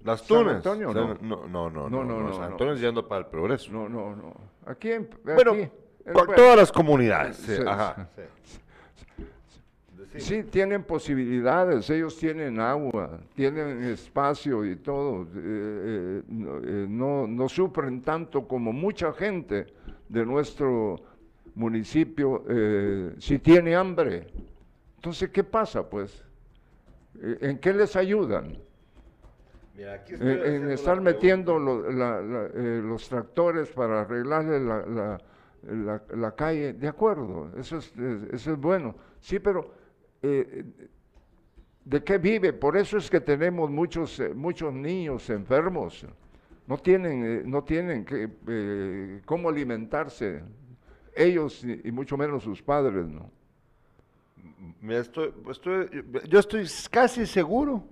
las 0.04 0.26
tunas. 0.26 0.56
Antonio, 0.56 0.94
no. 0.94 1.16
no, 1.16 1.48
no, 1.48 1.70
no, 1.70 1.90
No, 1.90 2.04
no, 2.06 2.20
no, 2.22 2.34
San. 2.34 2.52
Antonio 2.52 2.76
yendo 2.76 3.08
para 3.08 3.26
el 3.26 3.28
progreso. 3.28 3.72
No, 3.74 3.90
no, 3.90 4.16
no. 4.16 4.34
Aquí 4.66 4.92
en 4.92 5.10
Bueno, 5.24 5.52
aquí, 5.52 5.62
eh, 5.62 5.72
bueno. 6.12 6.34
todas 6.36 6.58
las 6.58 6.72
comunidades. 6.72 7.38
sí, 7.38 7.56
Sí, 7.56 7.62
ajá. 7.66 8.08
Sí. 8.16 8.22
Sí, 10.20 10.44
tienen 10.44 10.84
posibilidades, 10.84 11.90
ellos 11.90 12.16
tienen 12.18 12.60
agua, 12.60 13.20
tienen 13.36 13.84
espacio 13.84 14.64
y 14.64 14.76
todo. 14.76 15.24
eh, 15.24 15.28
eh, 15.36 16.22
no, 16.28 16.58
eh, 16.60 16.86
no, 16.88 17.26
no 17.26 17.50
sufren 17.50 18.02
tanto 18.04 18.48
como 18.48 18.72
mucha 18.72 19.12
gente 19.14 19.66
de 20.10 20.24
nuestro 20.24 20.98
municipio 21.56 22.44
eh, 22.48 23.16
si 23.18 23.40
tiene 23.40 23.76
hambre. 23.76 24.28
Entonces, 24.98 25.30
¿qué 25.32 25.44
pasa 25.44 25.90
pues? 25.90 26.24
¿En 27.20 27.58
qué 27.58 27.74
les 27.74 27.96
ayudan? 27.96 28.56
Mira, 29.76 29.94
aquí 29.96 30.14
estoy 30.14 30.28
en, 30.30 30.38
en 30.38 30.44
haciendo 30.46 30.68
la 30.68 30.74
estar 30.76 31.02
metiendo 31.02 31.58
lo- 31.58 31.92
la- 31.92 32.22
la- 32.22 32.46
eh, 32.54 32.82
los 32.84 33.10
tractores 33.10 33.70
para 33.70 34.02
arreglarle 34.02 34.60
la, 34.60 35.18
la- 35.68 36.04
la- 36.16 36.36
calle, 36.36 36.74
de 36.74 36.88
acuerdo, 36.88 37.52
eso 37.58 37.78
es, 37.78 37.94
eso 38.32 38.52
es 38.54 38.58
bueno. 38.60 38.96
Sí, 39.20 39.40
pero 39.40 39.72
eh, 40.22 40.64
¿de 41.86 42.04
qué 42.04 42.18
vive? 42.18 42.54
Por 42.54 42.78
eso 42.78 42.98
es 42.98 43.10
que 43.10 43.20
tenemos 43.22 43.70
muchos, 43.70 44.20
eh, 44.20 44.34
muchos 44.34 44.74
niños 44.74 45.30
enfermos. 45.30 46.06
No 46.66 46.78
tienen, 46.78 47.24
eh, 47.26 47.44
no 47.46 47.64
tienen 47.64 48.06
que, 48.06 49.22
cómo 49.26 49.50
alimentarse, 49.50 50.42
ellos 51.16 51.64
y, 51.64 51.92
mucho 51.92 52.18
menos 52.18 52.44
sus 52.44 52.62
padres, 52.62 53.08
¿no? 53.08 53.30
Estoy, 54.90 55.34
estoy- 55.50 55.90
yo 56.30 56.40
estoy 56.40 56.66
casi 56.90 57.26
seguro 57.26 57.84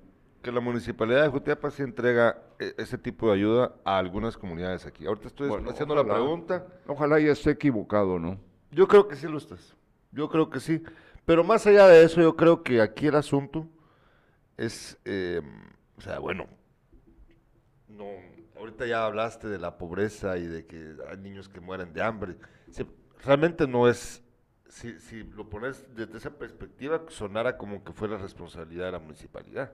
que 0.42 0.52
la 0.52 0.60
municipalidad 0.60 1.24
de 1.24 1.30
Jutiapa 1.30 1.70
sí 1.72 1.84
entrega 1.84 2.42
eh, 2.60 2.74
ese 2.78 2.98
tipo 2.98 3.28
de 3.28 3.34
ayuda 3.36 3.76
a 3.84 3.98
algunas 3.98 4.38
comunidades 4.38 4.86
aquí. 4.86 5.06
Ahorita 5.06 5.28
estoy 5.28 5.50
Bueno, 5.50 5.70
haciendo 5.70 5.96
la 5.96 6.02
ojalá. 6.02 6.16
pregunta. 6.16 6.68
Ojalá 6.88 7.20
ya 7.20 7.32
esté 7.32 7.52
equivocado, 7.52 8.20
¿no? 8.20 8.40
Yo 8.72 8.88
creo 8.88 9.08
que 9.08 9.16
sí 9.16 9.28
lo 9.28 9.38
estás. 9.38 9.76
Yo 10.12 10.30
creo 10.30 10.50
que 10.50 10.60
sí. 10.60 10.82
Pero 11.26 11.44
más 11.44 11.66
allá 11.68 11.88
de 11.88 12.04
eso, 12.04 12.22
yo 12.22 12.36
creo 12.36 12.64
que 12.64 12.82
aquí 12.82 13.08
el 13.08 13.16
asunto 13.16 13.68
es, 14.58 14.98
eh, 15.06 15.42
o 15.98 16.02
sea, 16.02 16.20
bueno, 16.20 16.48
no, 17.88 18.06
ahorita 18.58 18.86
ya 18.86 19.06
hablaste 19.06 19.48
de 19.48 19.60
la 19.60 19.78
pobreza 19.78 20.38
y 20.38 20.46
de 20.48 20.66
que 20.66 20.96
hay 21.10 21.18
niños 21.18 21.50
que 21.50 21.60
mueren 21.60 21.94
de 21.94 22.02
hambre. 22.02 22.38
Sí, 22.70 22.86
realmente 23.24 23.68
no 23.68 23.88
es, 23.88 24.24
si, 24.68 25.00
si 25.00 25.24
lo 25.24 25.50
pones 25.50 25.86
desde 25.96 26.18
esa 26.18 26.32
perspectiva, 26.32 27.02
sonara 27.10 27.58
como 27.58 27.84
que 27.84 27.94
fuera 27.94 28.18
responsabilidad 28.18 28.86
de 28.86 28.92
la 28.94 29.00
municipalidad. 29.00 29.72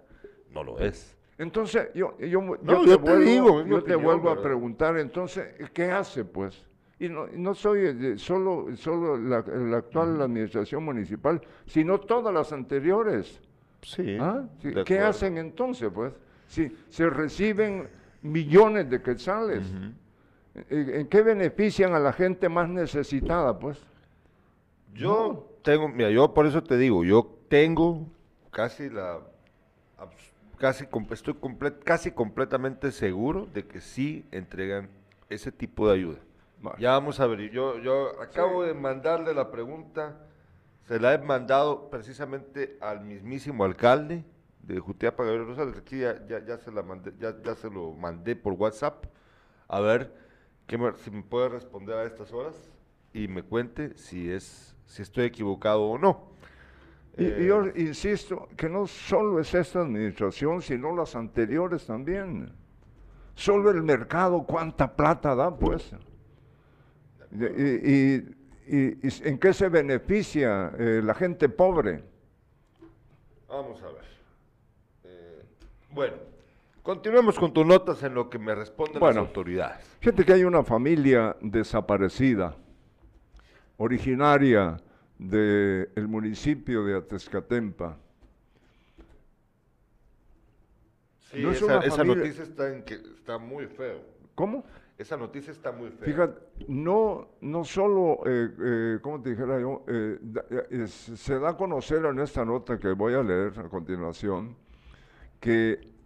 No 0.52 0.64
lo 0.64 0.80
es. 0.80 1.16
Entonces, 1.38 1.90
yo, 1.94 2.18
yo, 2.20 2.42
No, 2.42 2.86
yo 2.86 3.00
te 3.00 3.20
digo, 3.20 3.60
es 3.60 3.66
mi 3.66 3.72
yo 3.72 3.84
te 3.84 3.94
opinión, 3.94 4.04
vuelvo 4.04 4.30
a 4.32 4.42
preguntar, 4.42 4.98
entonces, 4.98 5.54
¿qué 5.72 5.92
hace, 5.92 6.26
pues? 6.26 6.66
Y 7.00 7.10
no, 7.10 7.28
y 7.32 7.38
no 7.38 7.54
soy 7.54 7.82
eh, 7.86 8.18
solo, 8.18 8.76
solo 8.76 9.18
la, 9.18 9.42
la 9.46 9.78
actual 9.78 10.20
administración 10.20 10.84
municipal, 10.84 11.40
sino 11.68 12.00
todas 12.00 12.34
las 12.34 12.52
anteriores. 12.52 13.40
Sí. 13.84 14.18
¿ah? 14.20 14.48
Sí, 14.62 14.72
¿Qué 14.74 14.80
acuerdo. 14.80 15.08
hacen 15.08 15.38
entonces, 15.38 15.92
pues? 15.94 16.14
Si 16.48 16.76
se 16.90 17.08
reciben 17.10 17.88
millones 18.24 18.90
de 18.90 19.00
quetzales, 19.02 19.72
¿en, 20.70 20.90
en 20.96 21.08
qué 21.08 21.22
benefician 21.22 21.94
a 21.94 22.00
la 22.00 22.14
gente 22.14 22.50
más 22.50 22.68
necesitada, 22.68 23.60
pues? 23.60 23.80
Yo 24.96 25.52
tengo, 25.62 25.88
mira, 25.88 26.10
yo 26.10 26.34
por 26.34 26.48
eso 26.48 26.64
te 26.64 26.78
digo, 26.78 27.04
yo 27.04 27.38
tengo 27.48 28.08
casi 28.50 28.90
la, 28.90 29.20
casi, 30.58 30.88
estoy 31.12 31.34
comple- 31.36 31.80
casi 31.84 32.12
completamente 32.12 32.92
seguro 32.92 33.48
de 33.54 33.66
que 33.66 33.82
sí 33.82 34.26
entregan 34.32 34.90
ese 35.30 35.52
tipo 35.52 35.88
de 35.88 35.96
ayuda. 35.96 36.20
Vale. 36.62 36.78
Ya 36.80 36.92
vamos 36.92 37.20
a 37.20 37.28
ver, 37.28 37.52
yo, 37.52 37.80
yo 37.80 38.20
acabo 38.22 38.64
de 38.64 38.74
mandarle 38.74 39.34
la 39.34 39.52
pregunta, 39.52 40.26
se 40.88 41.00
la 41.00 41.14
he 41.14 41.18
mandado 41.20 41.90
precisamente 41.90 42.78
al 42.82 43.02
mismísimo 43.02 43.64
alcalde 43.64 44.24
de 44.64 44.80
Jutiapa, 44.80 45.24
Gabriel 45.24 45.48
Rosales, 45.48 45.78
aquí 45.78 46.00
ya, 46.00 46.26
ya, 46.28 46.44
ya 46.44 46.58
se 46.58 46.72
la 46.72 46.82
mandé, 46.84 47.14
ya, 47.20 47.36
ya 47.44 47.56
se 47.56 47.70
lo 47.70 47.94
mandé 47.94 48.36
por 48.36 48.54
WhatsApp, 48.54 49.06
a 49.68 49.80
ver 49.80 50.14
qué 50.66 50.78
me- 50.78 50.94
si 50.98 51.12
me 51.12 51.22
puede 51.24 51.50
responder 51.50 51.96
a 51.96 52.04
estas 52.06 52.34
horas 52.34 52.56
y 53.14 53.28
me 53.28 53.44
cuente 53.44 53.96
si 53.98 54.30
es 54.32 54.76
si 54.86 55.02
estoy 55.02 55.26
equivocado 55.26 55.84
o 55.84 55.98
no. 55.98 56.32
Y, 57.18 57.26
Eh, 57.26 57.46
yo 57.48 57.66
insisto 57.76 58.48
que 58.56 58.70
no 58.70 58.86
solo 58.86 59.40
es 59.40 59.54
esta 59.54 59.82
administración, 59.82 60.62
sino 60.62 60.96
las 60.96 61.16
anteriores 61.16 61.86
también. 61.86 62.52
Solo 63.34 63.72
el 63.72 63.82
mercado, 63.84 64.44
¿cuánta 64.44 64.96
plata 64.96 65.34
da, 65.36 65.56
pues? 65.56 65.92
Y, 67.32 67.44
y- 67.46 68.36
y- 68.68 69.08
y 69.08 69.28
en 69.28 69.38
qué 69.40 69.54
se 69.54 69.70
beneficia 69.70 70.72
eh, 70.78 71.02
la 71.04 71.14
gente 71.14 71.50
pobre? 71.50 72.04
Vamos 73.48 73.82
a 73.82 73.88
ver. 73.88 74.04
Eh, 75.06 75.44
bueno, 75.92 76.16
continuemos 76.84 77.38
con 77.40 77.54
tus 77.54 77.66
notas 77.66 78.02
en 78.04 78.14
lo 78.14 78.30
que 78.30 78.38
me 78.38 78.54
responden 78.54 79.00
Bueno. 79.00 79.22
las 79.22 79.28
autoridades. 79.30 79.86
Fíjate 80.00 80.24
que 80.26 80.34
hay 80.34 80.44
una 80.44 80.64
familia 80.64 81.36
desaparecida, 81.42 82.56
originaria 83.78 84.78
del 85.18 86.08
municipio 86.08 86.84
de 86.86 86.96
Atezcatempa. 86.98 87.98
Sí, 91.32 91.42
No 91.42 91.52
es 91.52 91.62
esa, 91.62 91.80
esa 91.80 92.04
noticia 92.04 92.44
está, 92.44 92.74
en 92.74 92.84
que, 92.84 92.96
está 92.96 93.38
muy 93.38 93.68
feo. 93.68 94.02
¿Cómo? 94.36 94.64
Esa 94.98 95.18
noticia 95.18 95.52
está 95.52 95.72
muy 95.72 95.90
fea. 95.90 96.06
Fíjate, 96.06 96.40
no, 96.68 97.28
no 97.42 97.64
solo, 97.66 98.20
eh, 98.26 98.50
eh, 98.60 99.00
¿cómo 99.02 99.22
te 99.22 99.32
dijera 99.32 99.60
yo? 99.60 99.84
Eh, 99.88 100.18
da- 100.22 100.46
eh, 100.50 100.68
es- 100.84 100.92
se 100.92 101.38
da 101.40 101.50
a 101.50 101.58
conocer 101.58 102.04
en 102.06 102.20
esta 102.20 102.46
nota 102.46 102.80
que 102.80 102.94
voy 102.94 103.14
a 103.14 103.22
leer 103.22 103.60
a 103.60 103.70
continuación 103.70 104.56
que 105.40 105.97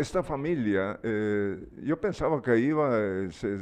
esta 0.00 0.22
familia, 0.22 0.98
eh, 1.02 1.68
yo 1.82 2.00
pensaba 2.00 2.40
que 2.40 2.58
iba, 2.58 2.90
eh, 2.98 3.28
se, 3.30 3.58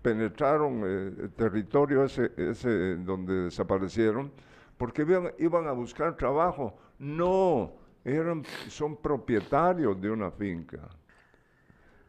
penetraron 0.00 0.82
eh, 0.84 1.14
el 1.22 1.30
territorio 1.30 2.04
ese, 2.04 2.30
ese 2.36 2.96
donde 2.96 3.44
desaparecieron, 3.44 4.30
porque 4.76 5.02
iban, 5.38 5.66
a 5.66 5.72
buscar 5.72 6.16
trabajo. 6.16 6.78
No, 6.98 7.72
eran, 8.04 8.44
son 8.68 8.96
propietarios 8.96 10.00
de 10.00 10.10
una 10.10 10.30
finca. 10.30 10.88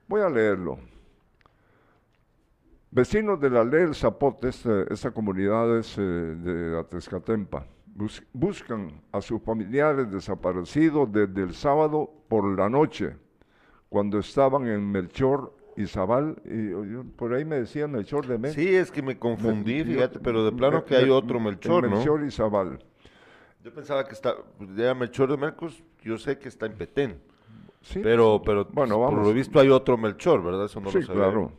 Voy 0.07 0.21
a 0.21 0.29
leerlo. 0.29 0.77
Vecinos 2.91 3.39
de 3.39 3.49
la 3.49 3.63
Ley 3.63 3.81
del 3.81 3.95
Zapote, 3.95 4.49
esta, 4.49 4.83
esta 4.89 5.11
comunidad 5.11 5.77
es 5.77 5.95
eh, 5.97 6.01
de 6.01 6.79
Atezcatempa, 6.79 7.65
bus- 7.85 8.23
buscan 8.33 9.01
a 9.11 9.21
sus 9.21 9.41
familiares 9.43 10.11
desaparecidos 10.11 11.11
desde 11.11 11.43
el 11.43 11.53
sábado 11.53 12.09
por 12.27 12.45
la 12.57 12.67
noche, 12.67 13.15
cuando 13.89 14.19
estaban 14.19 14.67
en 14.67 14.91
Melchor 14.91 15.53
y 15.75 15.85
Zabal, 15.87 16.41
y 16.45 16.69
yo- 16.69 17.03
por 17.15 17.33
ahí 17.33 17.45
me 17.45 17.57
decía 17.59 17.87
Melchor 17.87 18.27
de 18.27 18.37
México. 18.37 18.61
Sí, 18.61 18.75
es 18.75 18.91
que 18.91 19.01
me 19.01 19.17
confundí, 19.17 19.83
fíjate, 19.83 20.19
pero 20.19 20.43
de 20.45 20.51
plano 20.51 20.83
que 20.85 20.95
hay 20.95 21.09
otro 21.09 21.39
Melchor, 21.39 21.89
¿no? 21.89 21.95
Melchor 21.97 22.23
y 22.25 22.31
Zabal. 22.31 22.79
Yo 23.63 23.73
pensaba 23.73 24.05
que 24.05 24.13
está, 24.13 24.35
era 24.77 24.93
Melchor 24.93 25.31
de 25.31 25.37
Mercos, 25.37 25.83
yo 26.03 26.17
sé 26.17 26.37
que 26.37 26.47
está 26.49 26.65
en 26.65 26.73
Petén, 26.73 27.19
Sí, 27.81 28.01
pero, 28.03 28.41
pero 28.45 28.65
Bueno, 28.73 28.95
por 28.95 29.11
vamos. 29.11 29.27
lo 29.27 29.33
visto 29.33 29.57
hay 29.59 29.69
otro 29.69 29.97
Melchor, 29.97 30.43
¿verdad? 30.43 30.65
Eso 30.65 30.81
no 30.81 30.89
sí, 30.89 30.99
lo 30.99 31.05
sabía. 31.05 31.23
claro. 31.23 31.51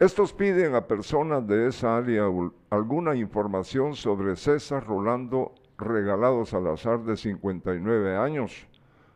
Estos 0.00 0.32
piden 0.32 0.74
a 0.74 0.86
personas 0.88 1.46
de 1.46 1.68
esa 1.68 1.96
área 1.98 2.24
alguna 2.70 3.14
información 3.14 3.94
sobre 3.94 4.34
César 4.34 4.84
Rolando 4.84 5.54
Regalado 5.78 6.44
Salazar, 6.44 7.04
de 7.04 7.16
59 7.16 8.16
años, 8.16 8.66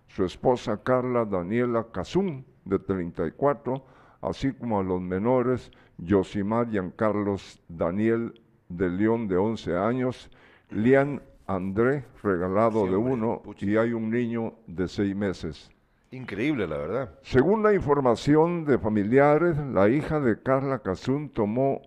su 0.06 0.24
esposa 0.24 0.80
Carla 0.82 1.24
Daniela 1.24 1.86
Cazún, 1.92 2.44
de 2.64 2.78
34, 2.78 3.84
así 4.20 4.52
como 4.52 4.80
a 4.80 4.82
los 4.82 5.00
menores 5.00 5.70
Yosimar 5.98 6.70
Giancarlos 6.70 7.60
Daniel 7.68 8.40
de 8.68 8.88
León, 8.88 9.28
de 9.28 9.36
11 9.36 9.76
años, 9.76 10.30
Lian 10.70 11.22
André 11.46 12.04
Regalado, 12.22 12.84
Sí, 12.84 12.90
de 12.90 12.96
hombre, 12.96 13.12
1, 13.12 13.42
pucha. 13.44 13.66
y 13.66 13.76
hay 13.76 13.92
un 13.92 14.10
niño 14.10 14.54
de 14.66 14.88
6 14.88 15.14
meses. 15.14 15.70
Increíble, 16.10 16.66
la 16.66 16.78
verdad. 16.78 17.18
Según 17.22 17.62
la 17.62 17.74
información 17.74 18.64
de 18.64 18.78
familiares, 18.78 19.56
la 19.58 19.88
hija 19.88 20.20
de 20.20 20.40
Carla 20.40 20.78
Cazún 20.78 21.28
tomó 21.28 21.82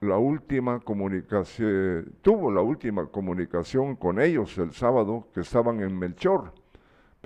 la 0.00 0.18
última 0.18 0.80
comunicación, 0.80 2.12
tuvo 2.22 2.50
la 2.50 2.60
última 2.60 3.06
comunicación 3.06 3.96
con 3.96 4.20
ellos 4.20 4.58
el 4.58 4.72
sábado 4.72 5.28
que 5.32 5.40
estaban 5.40 5.80
en 5.80 5.98
Melchor, 5.98 6.52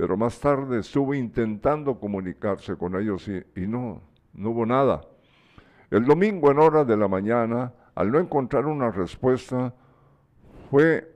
pero 0.00 0.16
más 0.16 0.40
tarde 0.40 0.78
estuvo 0.78 1.12
intentando 1.12 2.00
comunicarse 2.00 2.74
con 2.74 2.96
ellos 2.96 3.28
y, 3.28 3.44
y 3.54 3.66
no, 3.66 4.00
no 4.32 4.48
hubo 4.48 4.64
nada. 4.64 5.02
El 5.90 6.06
domingo 6.06 6.50
en 6.50 6.58
horas 6.58 6.86
de 6.86 6.96
la 6.96 7.06
mañana, 7.06 7.74
al 7.94 8.10
no 8.10 8.18
encontrar 8.18 8.64
una 8.64 8.90
respuesta, 8.90 9.74
fue 10.70 11.14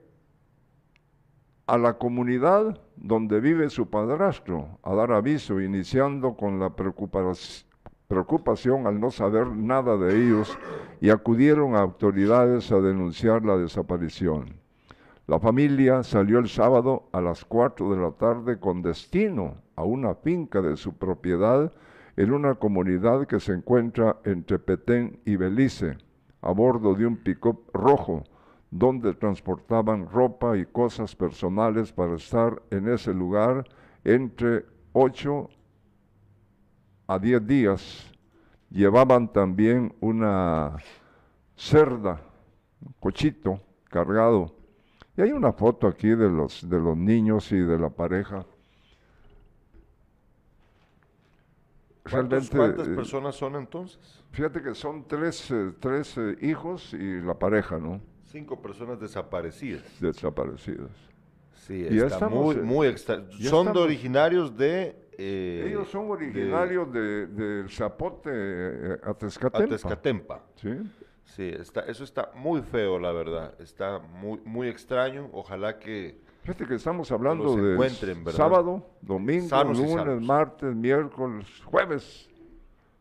a 1.65 1.79
la 1.79 1.97
comunidad 1.97 2.79
donde 2.95 3.39
vive 3.39 3.71
su 3.71 3.89
padrastro 3.89 4.77
a 4.83 4.93
dar 4.93 5.11
aviso, 5.13 5.59
iniciando 5.59 6.35
con 6.35 6.59
la 6.59 6.69
preocupac- 6.69 7.65
preocupación 8.07 8.85
al 8.85 8.99
no 8.99 9.09
saber 9.09 9.47
nada 9.47 9.97
de 9.97 10.15
ellos 10.15 10.55
y 11.01 11.09
acudieron 11.09 11.73
a 11.73 11.79
autoridades 11.79 12.71
a 12.71 12.79
denunciar 12.79 13.43
la 13.43 13.57
desaparición. 13.57 14.63
La 15.27 15.39
familia 15.39 16.03
salió 16.03 16.37
el 16.37 16.47
sábado 16.47 17.09
a 17.11 17.19
las 17.19 17.45
4 17.45 17.95
de 17.95 18.01
la 18.01 18.11
tarde 18.11 18.59
con 18.59 18.83
destino 18.83 19.55
a 19.75 19.83
una 19.83 20.13
finca 20.13 20.61
de 20.61 20.77
su 20.77 20.93
propiedad 20.97 21.71
en 22.15 22.31
una 22.31 22.55
comunidad 22.55 23.25
que 23.25 23.39
se 23.39 23.53
encuentra 23.53 24.17
entre 24.23 24.59
Petén 24.59 25.19
y 25.25 25.35
Belice, 25.35 25.97
a 26.41 26.51
bordo 26.51 26.93
de 26.93 27.07
un 27.07 27.17
pick-up 27.17 27.71
rojo, 27.73 28.23
donde 28.69 29.13
transportaban 29.15 30.07
ropa 30.09 30.57
y 30.57 30.65
cosas 30.65 31.15
personales 31.15 31.91
para 31.91 32.15
estar 32.15 32.61
en 32.69 32.87
ese 32.87 33.13
lugar 33.13 33.65
entre 34.03 34.65
8 34.93 35.49
a 37.07 37.17
10 37.17 37.47
días, 37.47 38.11
llevaban 38.69 39.31
también 39.31 39.93
una 40.01 40.77
cerda, 41.55 42.21
un 42.85 42.93
cochito 42.99 43.59
cargado. 43.89 44.54
Y 45.17 45.21
hay 45.21 45.31
una 45.31 45.53
foto 45.53 45.87
aquí 45.87 46.09
de 46.09 46.29
los, 46.29 46.67
de 46.69 46.77
los 46.79 46.97
niños 46.97 47.51
y 47.51 47.57
de 47.59 47.79
la 47.79 47.89
pareja. 47.89 48.45
¿Cuántos- 52.09 52.49
Realmente, 52.49 52.57
¿Cuántas 52.57 52.87
eh, 52.87 52.95
personas 52.95 53.35
son 53.35 53.55
entonces? 53.55 54.23
Fíjate 54.31 54.61
que 54.61 54.75
son 54.75 55.07
tres, 55.07 55.49
eh, 55.51 55.73
tres 55.79 56.17
eh, 56.17 56.37
hijos 56.41 56.93
y 56.93 57.21
la 57.21 57.33
pareja, 57.33 57.79
¿no? 57.79 57.99
Cinco 58.25 58.61
personas 58.61 58.99
desaparecidas. 58.99 59.83
Desaparecidos. 59.99 60.91
Sí, 61.53 61.87
Y 61.89 61.97
está 61.97 62.07
estamos, 62.15 62.55
muy, 62.55 62.63
muy 62.63 62.87
extra. 62.87 63.23
Son 63.41 63.73
de 63.73 63.79
originarios 63.79 64.55
de... 64.55 65.07
eh, 65.17 65.65
Ellos 65.67 65.87
son 65.89 66.05
de 66.07 66.11
originarios 66.11 66.91
de, 66.93 67.25
del 67.27 67.69
Zapote, 67.71 68.29
Atezcatempa. 69.03 69.63
Atezcatempa. 69.63 70.43
Sí. 70.57 70.69
Sí, 71.25 71.49
está, 71.49 71.81
eso 71.81 72.03
está 72.03 72.31
muy 72.35 72.61
feo, 72.61 72.99
la 72.99 73.11
verdad. 73.11 73.53
Está 73.59 73.99
muy, 73.99 74.39
muy 74.45 74.67
extraño. 74.67 75.29
Ojalá 75.33 75.79
que... 75.79 76.17
Fíjate 76.43 76.65
que 76.65 76.75
estamos 76.75 77.11
hablando 77.11 77.55
de 77.55 77.89
sábado, 78.31 78.85
domingo, 79.01 79.47
Sanos 79.47 79.79
lunes, 79.79 80.21
martes, 80.21 80.75
miércoles, 80.75 81.47
jueves, 81.65 82.29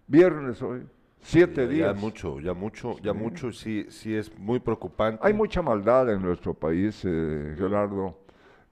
viernes 0.06 0.62
hoy. 0.62 0.87
Siete 1.20 1.62
ya 1.66 1.68
días. 1.68 1.96
mucho, 1.96 2.40
ya 2.40 2.54
mucho, 2.54 2.96
ya 3.02 3.12
mucho, 3.12 3.52
sí, 3.52 3.87
sí 3.90 4.14
es 4.14 4.37
muy 4.38 4.60
preocupante. 4.60 5.20
Hay 5.22 5.34
mucha 5.34 5.60
maldad 5.60 6.10
en 6.10 6.22
nuestro 6.22 6.54
país, 6.54 7.02
eh, 7.04 7.54
Gerardo. 7.56 8.18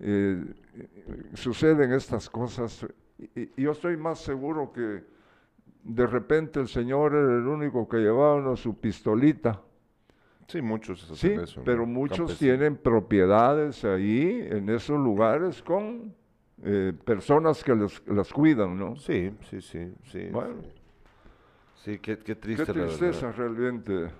Eh, 0.00 0.42
eh, 0.74 0.88
suceden 1.34 1.92
estas 1.92 2.28
cosas. 2.28 2.86
Y, 3.18 3.42
y 3.56 3.62
yo 3.62 3.72
estoy 3.72 3.96
más 3.96 4.20
seguro 4.20 4.72
que 4.72 5.02
de 5.84 6.06
repente 6.06 6.60
el 6.60 6.68
señor 6.68 7.14
era 7.14 7.36
el 7.38 7.46
único 7.46 7.88
que 7.88 7.98
llevaba 7.98 8.36
una 8.36 8.56
su 8.56 8.78
pistolita. 8.78 9.60
Sí, 10.48 10.60
muchos 10.60 11.00
Sí, 11.02 11.12
hacen 11.12 11.44
eso, 11.44 11.60
¿no? 11.60 11.66
pero 11.66 11.86
muchos 11.86 12.38
tienen 12.38 12.76
propiedades 12.76 13.84
ahí, 13.84 14.46
en 14.50 14.68
esos 14.68 14.98
lugares, 14.98 15.62
con 15.62 16.14
eh, 16.64 16.92
personas 17.04 17.64
que 17.64 17.74
les- 17.74 18.02
las 18.06 18.32
cuidan, 18.32 18.78
¿no? 18.78 18.96
Sí, 18.96 19.32
sí, 19.50 19.60
sí, 19.60 19.92
sí. 20.04 20.28
Bueno. 20.30 20.62
Sí, 21.84 21.98
qué, 21.98 22.16
qué 22.18 22.24
Qué 22.24 22.36
triste, 22.36 22.72
tristeza 22.72 23.32
realmente. 23.32 24.10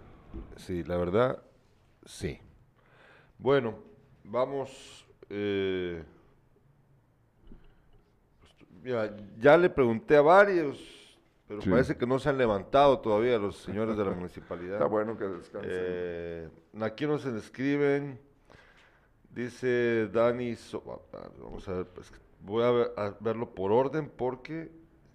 Sí, 0.57 0.83
la 0.85 0.97
verdad, 0.97 1.43
sí. 2.05 2.39
Bueno, 3.39 3.79
vamos. 4.25 5.07
eh, 5.31 6.03
pues, 8.41 8.53
mira, 8.83 9.17
ya 9.39 9.57
le 9.57 9.71
pregunté 9.71 10.17
a 10.17 10.23
varios, 10.23 10.79
pero 11.53 11.63
Sí. 11.63 11.69
parece 11.71 11.97
que 11.99 12.07
no 12.07 12.19
se 12.19 12.31
han 12.31 12.39
levantado 12.39 12.99
todavía 13.01 13.37
los 13.39 13.59
señores 13.59 13.95
de 13.97 14.05
la 14.07 14.13
municipalidad. 14.13 14.75
Está 14.77 14.87
bueno 14.87 15.19
que 15.19 15.25
descansen. 15.25 15.71
Eh, 15.71 16.49
aquí 16.81 17.07
nos 17.07 17.27
escriben, 17.27 18.19
dice 19.35 20.09
Dani, 20.09 20.57
So- 20.57 21.03
ah, 21.13 21.29
vamos 21.39 21.69
a 21.69 21.73
ver, 21.75 21.87
pues, 21.89 22.11
voy 22.41 22.65
a, 22.65 22.71
ver- 22.71 22.93
a 22.97 23.15
verlo 23.21 23.51
por 23.55 23.71
orden 23.71 24.11
porque 24.17 24.71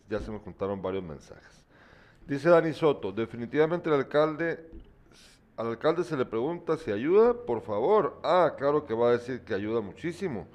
ya 0.10 0.19
se 0.19 0.30
me 0.32 0.38
juntaron 0.38 0.80
varios 0.80 1.04
mensajes. 1.04 1.65
Dice 2.28 2.50
Dani 2.50 2.71
Soto, 2.73 3.12
definitivamente 3.12 3.89
el 3.89 3.95
alcalde, 3.95 4.69
al 5.56 5.67
alcalde 5.69 6.04
se 6.04 6.15
le 6.15 6.26
pregunta 6.26 6.78
si 6.78 6.91
ayuda, 6.91 7.34
por 7.34 7.62
favor. 7.62 8.19
Ah, 8.23 8.54
claro 8.60 8.86
que 8.86 8.93
va 8.93 9.10
a 9.10 9.12
decir 9.13 9.41
que 9.41 9.56
ayuda 9.56 9.82
muchísimo. 9.82 10.47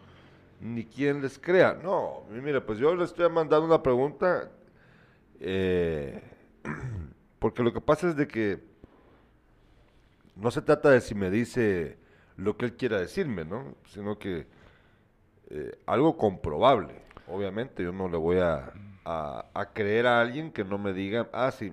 Ni 0.61 0.85
quien 0.85 1.21
les 1.23 1.41
crea. 1.41 1.75
No, 1.75 2.23
mire, 2.31 2.61
pues 2.61 2.79
yo 2.79 2.95
le 2.95 3.03
estoy 3.03 3.29
mandando 3.29 3.67
una 3.67 3.83
pregunta, 3.83 4.49
eh, 5.45 6.23
porque 7.39 7.63
lo 7.63 7.73
que 7.73 7.81
pasa 7.81 8.09
es 8.09 8.17
de 8.17 8.29
que 8.29 8.63
no 10.37 10.51
se 10.51 10.63
trata 10.63 10.91
de 10.91 11.01
si 11.01 11.15
me 11.15 11.31
dice 11.31 11.99
lo 12.37 12.57
que 12.57 12.67
él 12.67 12.77
quiera 12.77 12.99
decirme, 12.99 13.45
¿no? 13.45 13.75
Sino 13.87 14.19
que 14.19 14.47
eh, 15.51 15.79
algo 15.87 16.17
comprobable. 16.17 16.95
Obviamente 17.27 17.83
yo 17.83 17.93
no 17.93 18.09
le 18.09 18.17
voy 18.17 18.39
a, 18.39 18.73
creer 19.75 20.07
a 20.07 20.21
alguien 20.21 20.53
que 20.53 20.65
no 20.65 20.79
me 20.79 20.93
diga, 20.93 21.29
ah, 21.33 21.51
sí, 21.51 21.73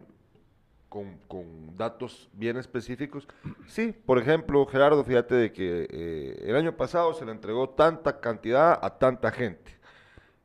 con, 0.90 1.78
datos 1.78 2.30
bien 2.34 2.58
específicos. 2.58 3.28
Sí, 3.68 3.94
por 4.06 4.18
ejemplo, 4.18 4.66
Gerardo, 4.66 5.04
fíjate 5.04 5.36
de 5.36 5.52
que 5.52 5.88
eh, 5.90 6.44
el 6.46 6.56
año 6.56 6.76
pasado 6.76 7.14
se 7.14 7.26
le 7.26 7.32
entregó 7.32 7.70
tanta 7.70 8.20
cantidad 8.20 8.80
a 8.82 8.98
tanta 8.98 9.32
gente. 9.32 9.78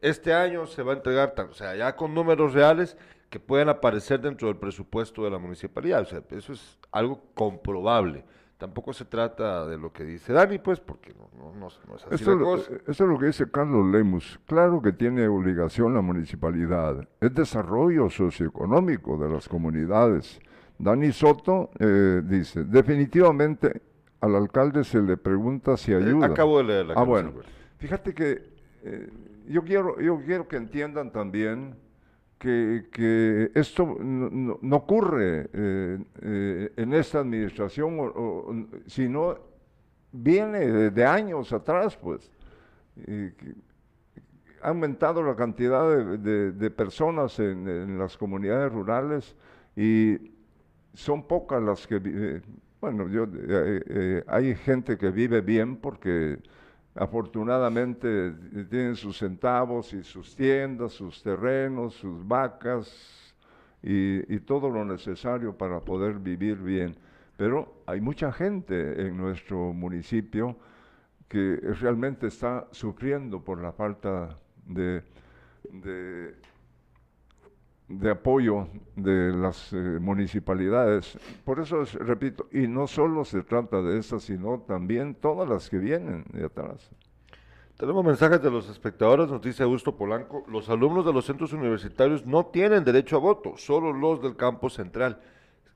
Este 0.00 0.34
año 0.34 0.66
se 0.66 0.82
va 0.82 0.92
a 0.92 0.96
entregar, 0.96 1.34
o 1.50 1.54
sea, 1.54 1.74
ya 1.74 1.96
con 1.96 2.14
números 2.14 2.52
reales 2.52 2.96
que 3.34 3.40
pueden 3.40 3.68
aparecer 3.68 4.20
dentro 4.20 4.46
del 4.46 4.56
presupuesto 4.58 5.24
de 5.24 5.30
la 5.32 5.38
municipalidad. 5.38 6.02
O 6.02 6.04
sea, 6.04 6.22
eso 6.30 6.52
es 6.52 6.78
algo 6.92 7.20
comprobable. 7.34 8.22
Tampoco 8.58 8.92
se 8.92 9.04
trata 9.06 9.66
de 9.66 9.76
lo 9.76 9.92
que 9.92 10.04
dice 10.04 10.32
Dani, 10.32 10.60
pues, 10.60 10.78
porque 10.78 11.12
no, 11.14 11.28
no, 11.36 11.50
no- 11.52 11.68
no 11.88 11.96
es 11.96 12.04
así 12.04 12.14
Esto, 12.14 12.30
la 12.30 12.36
es 12.36 12.38
lo- 12.40 12.44
cosa. 12.46 12.72
esto 12.86 12.92
es 12.92 13.00
lo 13.10 13.18
que 13.18 13.26
dice 13.26 13.50
Carlos 13.50 13.86
Lemus. 13.92 14.38
Claro 14.46 14.80
que 14.80 14.92
tiene 14.92 15.26
obligación 15.26 15.94
la 15.94 16.00
municipalidad. 16.00 17.08
Es 17.20 17.34
desarrollo 17.34 18.08
socioeconómico 18.08 19.18
de 19.18 19.28
las 19.28 19.48
comunidades. 19.48 20.38
Dani 20.78 21.10
Soto 21.10 21.70
eh, 21.80 22.22
dice, 22.24 22.62
definitivamente 22.62 23.82
al 24.20 24.36
alcalde 24.36 24.84
se 24.84 25.02
le 25.02 25.16
pregunta 25.16 25.76
si 25.76 25.90
Eh, 25.90 25.96
ayuda. 25.96 26.26
acabo 26.26 26.58
de 26.58 26.64
leer 26.64 26.86
la 26.86 26.94
Ah, 26.94 27.02
bueno. 27.02 27.32
güey. 27.32 27.44
Fíjate 27.78 28.14
que 28.14 28.54
eh, 28.84 29.10
yo, 29.48 29.64
quiero, 29.64 30.00
yo 30.00 30.20
quiero 30.24 30.46
que 30.46 30.54
entiendan 30.56 31.10
también 31.10 31.82
que, 32.44 33.50
esto 33.54 33.96
no, 34.00 34.76
ocurre 34.76 35.48
eh, 35.52 35.98
eh, 36.22 36.72
en 36.76 36.92
esta 36.92 37.20
administración, 37.20 38.68
sino 38.86 39.36
viene 40.12 40.90
de, 40.90 41.04
años 41.04 41.52
atrás, 41.52 41.96
pues. 41.96 42.30
Ha 44.62 44.68
aumentado 44.68 45.22
la 45.22 45.34
cantidad 45.34 46.18
de, 46.18 46.70
personas 46.70 47.38
en, 47.38 47.68
en 47.68 47.98
las 47.98 48.16
comunidades 48.16 48.72
rurales 48.72 49.36
y 49.76 50.16
son 50.94 51.26
pocas 51.26 51.62
las 51.62 51.86
que 51.86 51.98
viven. 51.98 52.42
Bueno, 52.84 53.08
yo, 53.08 53.24
eh, 53.24 53.82
eh, 53.88 54.24
hay 54.26 54.54
gente 54.54 54.98
que 54.98 55.10
vive 55.10 55.40
bien 55.40 55.76
porque 55.76 56.38
afortunadamente 56.94 58.32
tienen 58.70 58.96
sus 58.96 59.18
centavos 59.18 59.92
y 59.92 60.02
sus 60.04 60.34
tiendas, 60.36 60.92
sus 60.92 61.22
terrenos, 61.22 61.94
sus 61.94 62.26
vacas 62.26 63.34
y, 63.82 64.38
todo 64.40 64.70
lo 64.70 64.84
necesario 64.84 65.56
para 65.56 65.80
poder 65.80 66.14
vivir 66.14 66.56
bien. 66.56 66.96
Pero 67.36 67.82
hay 67.86 68.00
mucha 68.00 68.32
gente 68.32 69.06
en 69.06 69.16
nuestro 69.16 69.72
municipio 69.72 70.56
que 71.28 71.56
realmente 71.80 72.28
está 72.28 72.68
sufriendo 72.70 73.42
por 73.42 73.60
la 73.60 73.72
falta 73.72 74.38
de, 74.66 75.02
de 77.88 78.10
apoyo 78.10 78.68
de 78.96 79.32
las 79.32 79.72
eh, 79.72 79.76
municipalidades. 80.00 81.18
Por 81.44 81.60
eso, 81.60 81.82
es- 81.82 81.94
repito, 81.94 82.46
y 82.52 82.66
no 82.66 82.86
solo 82.86 83.24
se 83.24 83.42
trata 83.42 83.82
de 83.82 83.98
estas, 83.98 84.22
sino 84.22 84.60
también 84.66 85.14
todas 85.14 85.48
las 85.48 85.68
que 85.68 85.78
vienen 85.78 86.24
de 86.32 86.46
atrás. 86.46 86.90
Tenemos 87.76 88.04
mensajes 88.04 88.40
de 88.40 88.50
los 88.50 88.68
espectadores, 88.68 89.28
nos 89.28 89.42
dice 89.42 89.64
Augusto 89.64 89.96
Polanco, 89.96 90.44
los 90.48 90.68
alumnos 90.70 91.04
de 91.04 91.12
los 91.12 91.24
centros 91.26 91.52
universitarios 91.52 92.24
no 92.24 92.46
tienen 92.46 92.84
derecho 92.84 93.16
a 93.16 93.20
voto, 93.20 93.56
solo 93.56 93.92
los 93.92 94.22
del 94.22 94.36
campo 94.36 94.70
central. 94.70 95.20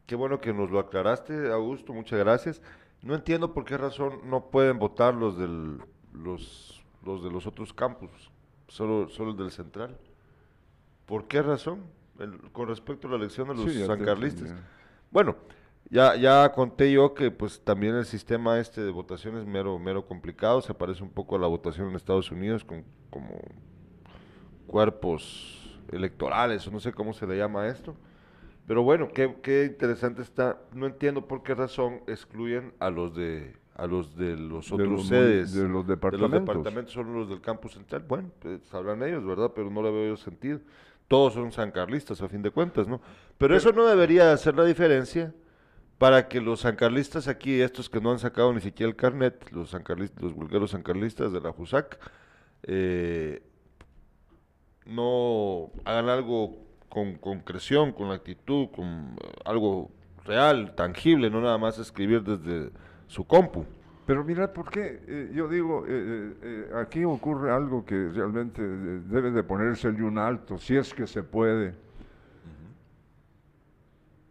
Qué 0.07 0.15
bueno 0.15 0.41
que 0.41 0.55
nos 0.55 0.71
lo 0.71 0.79
aclaraste, 0.79 1.51
Augusto, 1.53 1.93
muchas 1.93 2.19
gracias. 2.21 2.63
No 3.03 3.15
entiendo 3.15 3.53
por 3.53 3.65
qué 3.65 3.77
razón 3.77 4.21
no 4.25 4.47
pueden 4.47 4.79
votar 4.79 5.13
los, 5.15 5.37
del, 5.37 5.79
los, 6.15 6.83
los 7.05 7.23
de 7.23 7.31
los 7.31 7.47
otros 7.47 7.73
campus, 7.73 8.11
solo, 8.69 9.09
solo 9.09 9.33
el 9.33 9.37
del 9.37 9.51
central. 9.51 9.99
¿Por 11.05 11.27
qué 11.27 11.43
razón? 11.43 11.81
El- 12.19 12.51
con 12.53 12.69
respecto 12.69 13.07
a 13.09 13.11
la 13.13 13.17
elección 13.17 13.49
de 13.49 13.55
los 13.55 13.73
Sí, 13.73 13.85
sancarlistas. 13.85 14.55
Bueno, 15.11 15.37
ya, 15.91 16.17
ya 16.17 16.51
conté 16.53 16.93
yo 16.93 17.15
que 17.15 17.31
pues 17.31 17.61
también 17.65 17.95
el 17.95 18.05
sistema 18.05 18.59
este 18.59 18.83
de 18.83 18.91
votación 18.91 19.37
es 19.39 19.47
mero, 19.47 19.79
mero 19.79 20.05
complicado, 20.07 20.61
se 20.61 20.75
parece 20.75 21.03
un 21.03 21.11
poco 21.11 21.37
a 21.37 21.39
la 21.39 21.47
votación 21.47 21.89
en 21.89 21.97
Estados 21.97 22.31
Unidos 22.31 22.65
con 22.65 22.85
como 23.11 23.41
cuerpos 24.67 25.79
electorales, 25.93 26.67
o 26.67 26.71
no 26.71 26.81
sé 26.81 26.93
cómo 26.93 27.13
se 27.13 27.27
le 27.27 27.37
llama 27.37 27.67
esto. 27.69 27.95
Pero 28.67 28.83
bueno, 28.83 29.09
qué, 29.15 29.37
qué 29.43 29.65
interesante 29.65 30.21
está. 30.21 30.59
No 30.75 30.87
entiendo 30.87 31.27
por 31.27 31.43
qué 31.43 31.55
razón 31.55 32.03
excluyen 32.07 32.75
a 32.81 32.91
los 32.91 33.15
de 33.15 33.57
a 33.75 33.87
los 33.87 34.17
de 34.17 34.37
los 34.37 34.69
De 34.69 34.75
otros 34.75 34.89
los 34.91 35.07
sedes. 35.07 35.55
de 35.55 35.69
los 35.69 35.87
De 35.87 35.95
departamentos. 35.95 36.31
los 36.33 36.41
departamentos 36.47 36.93
son 36.93 37.15
los 37.15 37.29
del 37.31 37.41
campus 37.41 37.73
central. 37.73 38.05
Bueno, 38.07 38.29
pues 38.41 38.61
sabrán 38.65 39.03
ellos, 39.05 39.25
¿verdad? 39.25 39.53
Pero 39.55 39.71
no 39.71 39.83
le 39.83 39.91
veo 39.91 40.09
yo 40.11 40.17
sentido. 40.17 40.61
Todos 41.09 41.35
son 41.35 41.53
sancarlistas, 41.53 42.21
a 42.21 42.29
fin 42.29 42.43
de 42.43 42.51
cuentas, 42.51 42.87
¿no? 42.87 43.01
Pero 43.39 43.57
eso 43.57 43.73
no 43.73 43.87
debería 43.87 44.33
hacer 44.33 44.55
la 44.55 44.65
diferencia 44.65 45.35
para 45.99 46.29
que 46.29 46.41
los 46.41 46.61
sancarlistas 46.61 47.27
aquí, 47.27 47.61
estos 47.61 47.91
que 47.91 48.01
no 48.01 48.13
han 48.13 48.19
sacado 48.19 48.53
ni 48.53 48.61
siquiera 48.61 48.89
el 48.89 48.97
carnet, 48.97 49.51
los 49.51 49.71
sancarlistas, 49.71 50.23
los 50.23 50.35
vulgueros 50.35 50.71
sancarlistas 50.71 51.33
de 51.33 51.41
la 51.41 51.53
JUSAC, 51.53 51.99
eh, 52.63 53.43
no 54.87 55.71
hagan 55.85 56.09
algo 56.09 56.57
con 56.89 57.17
concreción, 57.17 57.93
con 57.93 58.11
actitud, 58.11 58.69
con 58.75 59.17
algo 59.45 59.91
real, 60.25 60.75
tangible, 60.75 61.31
no 61.31 61.41
nada 61.41 61.59
más 61.59 61.79
escribir 61.79 62.23
desde 62.23 62.71
su 63.07 63.25
compu. 63.25 63.65
Pero 64.09 64.25
mira, 64.25 64.51
¿por 64.51 64.71
qué? 64.71 65.03
Eh, 65.07 65.33
yo 65.35 65.47
digo, 65.49 65.85
eh, 65.87 66.33
eh, 66.41 66.71
aquí 66.77 67.05
ocurre 67.05 67.53
algo 67.53 67.85
que 67.85 68.09
realmente 68.09 68.63
debe 68.63 69.31
de 69.31 69.43
ponerse 69.43 69.89
un 69.89 70.17
alto, 70.17 70.57
si 70.57 70.79
es 70.79 70.95
que 70.95 71.07
se 71.07 71.23
puede. 71.23 71.75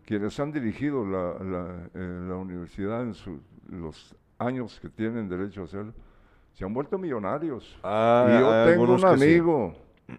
Quienes 0.04 0.40
han 0.40 0.52
dirigido 0.52 1.06
la, 1.06 1.36
la, 1.44 1.90
la 1.94 2.36
universidad 2.38 3.04
en 3.04 3.14
su- 3.14 3.40
los 3.70 4.16
años 4.40 4.80
que 4.80 4.90
tienen 4.90 5.30
derecho 5.30 5.62
a 5.62 5.66
hacerlo, 5.66 5.94
se 6.56 6.66
han 6.66 6.74
vuelto 6.74 6.98
millonarios. 6.98 7.78
Ah, 7.84 8.26
y 8.28 8.40
yo 8.40 8.72
tengo 8.72 8.94
un 8.94 9.00
sí. 9.00 9.06
amigo, 9.06 9.76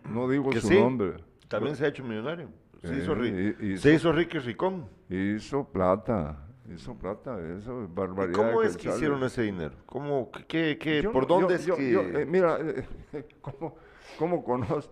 no 0.08 0.28
digo 0.28 0.50
Que 0.50 0.60
su 0.60 0.68
sí, 0.68 0.78
nombre, 0.80 1.14
También 1.48 1.74
se 1.74 1.84
ha 1.84 1.88
hecho 1.88 2.04
millonario. 2.04 2.48
Se, 2.80 2.96
hizo, 2.96 3.24
y- 3.26 3.56
y- 3.72 3.78
se 3.78 3.92
hizo 3.92 4.12
rico 4.12 4.36
y 4.36 4.38
ricón. 4.38 4.86
hizo 5.08 5.64
plata, 5.64 6.46
hizo 6.74 6.94
plata, 6.94 7.38
eso 7.40 7.82
es 7.82 7.88
¿Y 7.88 7.92
barbaridad. 7.94 8.36
cómo 8.36 8.62
es 8.62 8.76
que 8.76 8.88
hicieron 8.88 9.22
ese 9.24 9.42
dinero? 9.42 9.74
¿Cómo, 9.86 10.30
qué, 10.46 10.76
qué- 10.78 11.02
Yo 11.02 11.12
¿Por 11.12 11.22
no- 11.24 11.28
yo- 11.28 11.40
dónde 11.40 11.54
es 11.56 11.66
yo- 11.66 11.76
que...? 11.76 12.22
eh, 12.22 12.26
mira, 12.26 12.58
eh, 12.60 12.86
¿cómo, 13.40 13.76
cómo 14.18 14.44
conoce? 14.44 14.88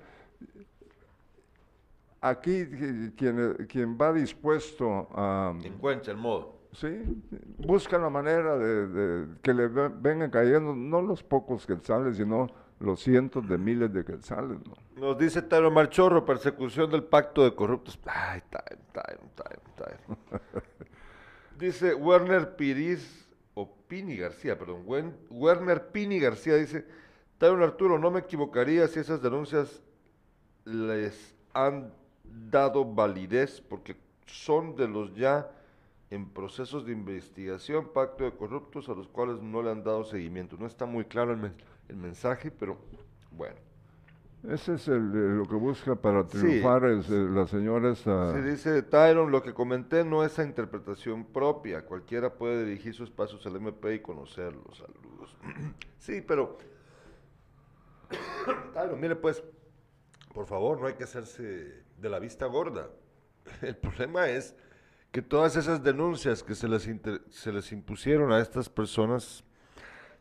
Aquí 2.20 2.64
qui- 2.66 3.14
quien, 3.14 3.66
quien 3.68 3.97
va 4.01 4.12
dispuesto 4.12 5.09
a... 5.12 5.55
Encuentra 5.62 6.12
el 6.12 6.18
modo. 6.18 6.57
Sí, 6.72 7.22
busca 7.59 7.97
la 7.99 8.11
manera 8.11 8.57
de, 8.59 8.87
de 8.89 9.27
que 9.43 9.55
le 9.55 9.68
ve- 9.68 9.91
vengan 10.01 10.31
cayendo 10.31 10.74
no 10.74 11.01
los 11.01 11.22
pocos 11.22 11.66
quetzales, 11.66 12.16
sino 12.18 12.49
los 12.81 13.01
cientos 13.01 13.49
de 13.49 13.57
miles 13.57 13.93
de 13.95 14.05
quetzales. 14.05 14.59
¿no? 14.66 14.74
Nos 15.01 15.16
dice 15.18 15.41
Tyron 15.41 15.72
Marchorro, 15.72 16.24
persecución 16.27 16.91
del 16.91 17.05
pacto 17.05 17.45
de 17.45 17.55
corruptos. 17.55 17.99
Ay, 18.05 18.43
Tyron, 18.51 18.85
Tyron, 18.93 19.31
Tyron, 19.35 19.62
Tyron. 19.77 20.41
Dice 21.59 21.95
Werner 21.95 22.57
Piriz, 22.57 23.27
o 23.55 23.73
Pini 23.89 24.17
García, 24.17 24.59
perdón, 24.59 24.85
Werner 25.31 25.89
Pini 25.89 26.19
García 26.19 26.57
dice, 26.57 26.85
Tyron 27.39 27.63
Arturo, 27.63 27.99
no 27.99 28.11
me 28.11 28.21
equivocaría 28.21 28.87
si 28.89 29.01
esas 29.01 29.23
denuncias 29.23 29.83
les 30.65 31.35
han 31.55 31.93
dado 32.51 32.85
validez 32.85 33.61
porque 33.61 33.97
son 34.27 34.75
de 34.77 34.89
los 34.89 35.15
ya 35.15 35.51
en 36.11 36.29
procesos 36.29 36.87
de 36.87 36.93
investigación, 36.93 37.89
pacto 37.93 38.25
de 38.25 38.33
corruptos 38.33 38.89
a 38.89 38.95
los 38.95 39.09
cuales 39.09 39.41
no 39.43 39.63
le 39.63 39.71
han 39.71 39.83
dado 39.83 40.05
seguimiento. 40.05 40.57
No 40.59 40.67
está 40.67 40.87
muy 40.87 41.05
claro 41.05 41.33
el, 41.33 41.39
men- 41.39 41.55
el 41.89 41.97
mensaje, 41.97 42.51
pero 42.51 42.77
bueno. 43.31 43.57
Ese 44.49 44.74
es 44.74 44.86
el, 44.88 44.94
eh, 44.97 45.34
lo 45.36 45.44
que 45.44 45.55
busca 45.57 45.97
para 45.97 46.22
Sí. 46.28 46.38
triunfar 46.38 46.84
es, 46.86 47.09
eh, 47.11 47.26
la 47.30 47.47
señora 47.47 47.90
esta... 47.92 48.32
Se 48.32 48.42
dice 48.42 48.82
Tyron, 48.82 49.30
lo 49.32 49.42
que 49.42 49.53
comenté 49.55 50.05
no 50.05 50.24
es 50.24 50.38
a 50.38 50.44
interpretación 50.44 51.24
propia, 51.24 51.84
cualquiera 51.84 52.34
puede 52.34 52.64
dirigir 52.64 52.94
sus 52.94 53.11
pasos 53.11 53.44
al 53.47 53.57
MP 53.57 53.94
y 53.94 53.99
conocerlos. 54.01 54.78
Saludos. 54.78 55.36
sí, 55.99 56.20
pero 56.20 56.59
Tyron, 58.74 59.01
mire 59.01 59.16
pues, 59.16 59.42
por 60.32 60.47
favor, 60.47 60.80
no 60.80 60.86
hay 60.86 60.94
que 60.94 61.05
hacerse 61.05 61.82
de 61.99 62.09
la 62.09 62.18
vista 62.18 62.47
gorda. 62.47 62.88
El 63.62 63.76
problema 63.76 64.28
es 64.28 64.55
que 65.11 65.22
todas 65.22 65.57
esas 65.57 65.82
denuncias 65.82 66.42
que 66.42 66.55
se 66.55 66.68
les, 66.68 66.86
inter- 66.86 67.22
se 67.30 67.53
les 67.53 67.72
impusieron 67.72 68.30
a 68.32 68.40
estas 68.40 68.68
personas, 68.68 69.44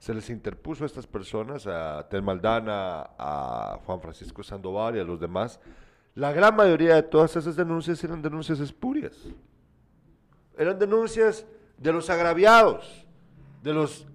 se 0.05 0.13
les 0.13 0.29
interpuso 0.29 0.83
a 0.83 0.85
estas 0.85 1.07
personas, 1.07 1.65
a 1.65 2.07
Tel 2.07 2.21
Maldana, 2.21 3.09
a 3.17 3.79
Juan 3.87 3.99
Francisco 3.99 4.43
Sandoval 4.43 4.97
y 4.97 4.99
a 4.99 5.03
los 5.03 5.19
demás, 5.19 5.59
la 6.13 6.31
gran 6.31 6.55
mayoría 6.55 6.93
de 6.93 7.01
todas 7.01 7.35
esas 7.35 7.55
denuncias 7.55 8.03
eran 8.03 8.21
denuncias 8.21 8.59
espurias. 8.59 9.13
Eran 10.59 10.77
denuncias 10.77 11.47
de 11.79 11.91
los 11.91 12.11
agraviados, 12.11 13.07
de 13.63 13.73
los, 13.73 14.05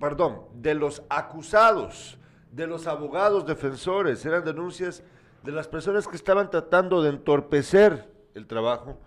perdón, 0.00 0.40
de 0.54 0.74
los 0.74 1.00
acusados, 1.08 2.18
de 2.50 2.66
los 2.66 2.88
abogados 2.88 3.46
defensores, 3.46 4.26
eran 4.26 4.44
denuncias 4.44 5.04
de 5.44 5.52
las 5.52 5.68
personas 5.68 6.08
que 6.08 6.16
estaban 6.16 6.50
tratando 6.50 7.00
de 7.00 7.10
entorpecer 7.10 8.12
el 8.34 8.48
trabajo 8.48 8.98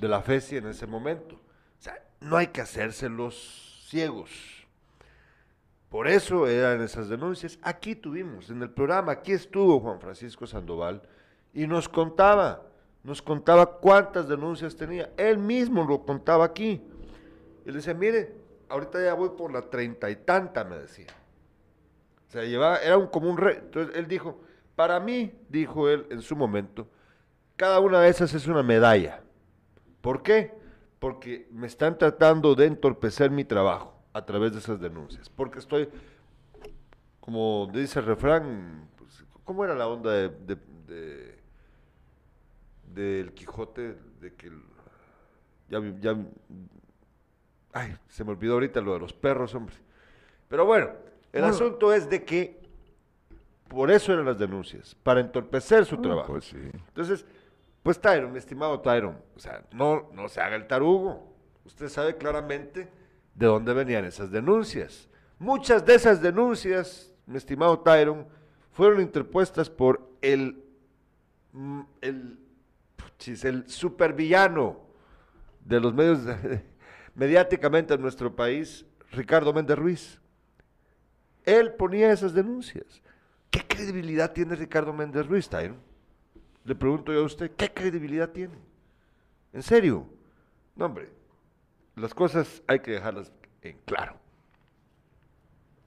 de 0.00 0.06
la 0.06 0.22
FESI 0.22 0.58
en 0.58 0.68
ese 0.68 0.86
momento. 0.86 1.34
O 1.34 1.82
sea, 1.82 2.00
no 2.20 2.36
hay 2.36 2.46
que 2.46 2.60
hacerse 2.60 3.08
los 3.08 3.82
ciegos. 3.88 4.57
Por 5.88 6.06
eso 6.06 6.46
eran 6.46 6.82
esas 6.82 7.08
denuncias. 7.08 7.58
Aquí 7.62 7.94
tuvimos, 7.94 8.50
en 8.50 8.62
el 8.62 8.70
programa, 8.70 9.12
aquí 9.12 9.32
estuvo 9.32 9.80
Juan 9.80 10.00
Francisco 10.00 10.46
Sandoval 10.46 11.00
y 11.54 11.66
nos 11.66 11.88
contaba, 11.88 12.62
nos 13.02 13.22
contaba 13.22 13.78
cuántas 13.78 14.28
denuncias 14.28 14.76
tenía. 14.76 15.10
Él 15.16 15.38
mismo 15.38 15.84
lo 15.84 16.04
contaba 16.04 16.44
aquí. 16.44 16.82
Le 17.64 17.72
decía, 17.72 17.94
mire, 17.94 18.34
ahorita 18.68 19.02
ya 19.02 19.14
voy 19.14 19.30
por 19.30 19.50
la 19.50 19.62
treinta 19.62 20.10
y 20.10 20.16
tanta, 20.16 20.62
me 20.64 20.78
decía. 20.78 21.08
O 22.28 22.30
sea, 22.30 22.44
llevaba, 22.44 22.76
era 22.78 22.98
un, 22.98 23.06
como 23.06 23.30
un 23.30 23.38
re... 23.38 23.56
Entonces 23.56 23.96
él 23.96 24.06
dijo, 24.06 24.42
para 24.76 25.00
mí, 25.00 25.32
dijo 25.48 25.88
él 25.88 26.06
en 26.10 26.20
su 26.20 26.36
momento, 26.36 26.86
cada 27.56 27.80
una 27.80 28.02
de 28.02 28.10
esas 28.10 28.34
es 28.34 28.46
una 28.46 28.62
medalla. 28.62 29.22
¿Por 30.02 30.22
qué? 30.22 30.52
Porque 30.98 31.48
me 31.50 31.66
están 31.66 31.96
tratando 31.96 32.54
de 32.54 32.66
entorpecer 32.66 33.30
mi 33.30 33.44
trabajo 33.44 33.97
a 34.18 34.26
través 34.26 34.52
de 34.52 34.58
esas 34.58 34.80
denuncias. 34.80 35.28
Porque 35.30 35.58
estoy, 35.60 35.88
como 37.20 37.68
dice 37.72 38.00
el 38.00 38.06
refrán, 38.06 38.88
pues, 38.96 39.24
¿cómo 39.44 39.64
era 39.64 39.74
la 39.74 39.86
onda 39.88 40.12
de, 40.12 40.28
de- 40.28 40.58
de- 40.86 41.38
del 42.94 43.32
Quijote? 43.32 43.94
De 44.20 44.34
que 44.34 44.50
ya, 45.68 45.80
ya, 46.00 46.16
ay, 47.72 47.96
se 48.08 48.24
me 48.24 48.30
olvidó 48.32 48.54
ahorita 48.54 48.80
lo 48.80 48.94
de 48.94 49.00
los 49.00 49.12
perros, 49.12 49.54
hombre. 49.54 49.74
Pero 50.48 50.64
bueno, 50.66 50.90
el 51.32 51.42
Bueno. 51.42 51.54
asunto 51.54 51.92
es 51.92 52.08
de 52.10 52.24
que 52.24 52.58
por 53.68 53.90
eso 53.90 54.12
eran 54.14 54.24
las 54.24 54.38
denuncias, 54.38 54.94
para 55.02 55.20
entorpecer 55.20 55.84
su 55.84 55.96
Ah, 55.96 56.02
trabajo. 56.02 56.32
Pues 56.32 56.46
sí. 56.46 56.56
Entonces, 56.88 57.24
pues 57.82 58.00
Tyron, 58.00 58.32
mi 58.32 58.38
estimado 58.38 58.80
Tyron, 58.80 59.18
o 59.36 59.38
sea, 59.38 59.62
no, 59.72 60.08
no 60.14 60.28
se 60.28 60.40
haga 60.40 60.56
el 60.56 60.66
tarugo. 60.66 61.22
Usted 61.66 61.88
sabe 61.90 62.16
claramente 62.16 62.88
de 63.38 63.46
dónde 63.46 63.72
venían 63.72 64.04
esas 64.04 64.32
denuncias. 64.32 65.08
Muchas 65.38 65.86
de 65.86 65.94
esas 65.94 66.20
denuncias, 66.20 67.14
mi 67.24 67.36
estimado 67.36 67.78
Tyron, 67.78 68.26
fueron 68.72 69.00
interpuestas 69.00 69.70
por 69.70 70.10
el, 70.20 70.64
mm, 71.52 71.80
el, 72.00 72.38
el 73.44 73.68
supervillano 73.70 74.80
de 75.64 75.80
los 75.80 75.94
medios 75.94 76.20
mediáticamente 77.14 77.94
en 77.94 78.00
nuestro 78.00 78.34
país, 78.34 78.84
Ricardo 79.12 79.52
Méndez 79.52 79.78
Ruiz. 79.78 80.20
Él 81.44 81.72
ponía 81.74 82.10
esas 82.10 82.34
denuncias. 82.34 83.02
¿Qué 83.50 83.60
credibilidad 83.66 84.32
tiene 84.32 84.56
Ricardo 84.56 84.92
Méndez 84.92 85.26
Ruiz, 85.26 85.48
Tyron? 85.48 85.78
Le 86.64 86.74
pregunto 86.74 87.12
yo 87.12 87.20
a 87.20 87.24
usted, 87.24 87.52
¿qué 87.52 87.72
credibilidad 87.72 88.30
tiene? 88.30 88.54
¿En 89.52 89.62
serio? 89.62 90.06
No, 90.74 90.86
hombre, 90.86 91.17
las 91.98 92.14
cosas 92.14 92.62
hay 92.66 92.80
que 92.80 92.92
dejarlas 92.92 93.32
en 93.62 93.76
claro. 93.84 94.14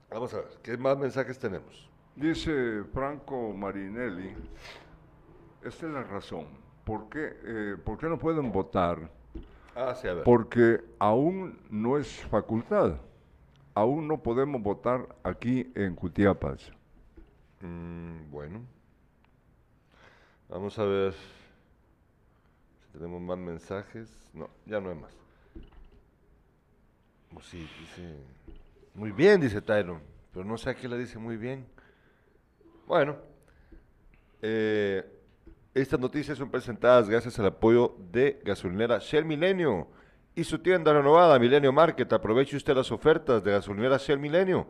Vamos 0.09 0.33
a 0.33 0.37
ver, 0.37 0.49
¿qué 0.61 0.77
más 0.77 0.97
mensajes 0.97 1.39
tenemos? 1.39 1.89
Dice 2.15 2.83
Franco 2.93 3.53
Marinelli, 3.53 4.35
esta 5.63 5.87
es 5.87 5.91
la 5.93 6.03
razón. 6.03 6.47
¿Por 6.83 7.07
qué, 7.09 7.37
eh, 7.45 7.77
¿por 7.83 7.97
qué 7.97 8.07
no 8.07 8.19
pueden 8.19 8.51
votar? 8.51 9.09
Ah, 9.75 9.95
sí, 9.95 10.07
a 10.07 10.15
ver. 10.15 10.23
Porque 10.23 10.83
aún 10.99 11.57
no 11.69 11.97
es 11.97 12.07
facultad. 12.25 12.97
Aún 13.73 14.07
no 14.07 14.21
podemos 14.21 14.61
votar 14.61 15.15
aquí 15.23 15.71
en 15.75 15.95
Cutiapas. 15.95 16.71
Mm, 17.61 18.29
bueno. 18.29 18.65
Vamos 20.49 20.77
a 20.77 20.83
ver 20.83 21.13
si 21.13 22.91
tenemos 22.91 23.21
más 23.21 23.37
mensajes. 23.37 24.11
No, 24.33 24.49
ya 24.65 24.81
no 24.81 24.89
hay 24.89 24.95
más. 24.95 25.21
Oh, 27.35 27.41
sí, 27.41 27.67
dice. 27.79 28.17
Muy 28.93 29.11
bien, 29.11 29.39
dice 29.39 29.61
Tyron. 29.61 30.01
Pero 30.33 30.45
no 30.45 30.57
sé 30.57 30.69
a 30.69 30.75
qué 30.75 30.87
le 30.87 30.97
dice 30.97 31.17
muy 31.17 31.37
bien. 31.37 31.65
Bueno. 32.87 33.17
eh, 34.41 35.05
estas 35.73 35.99
noticias 35.99 36.37
son 36.37 36.51
presentadas 36.51 37.07
gracias 37.07 37.39
al 37.39 37.45
apoyo 37.45 37.95
de 38.11 38.41
gasolinera 38.43 38.99
Shell 38.99 39.23
Milenio 39.23 39.87
y 40.35 40.43
su 40.43 40.59
tienda 40.59 40.91
renovada 40.91 41.39
Milenio 41.39 41.71
Market. 41.71 42.11
Aproveche 42.11 42.57
usted 42.57 42.75
las 42.75 42.91
ofertas 42.91 43.41
de 43.41 43.51
gasolinera 43.51 43.97
Shell 43.97 44.19
Milenio 44.19 44.67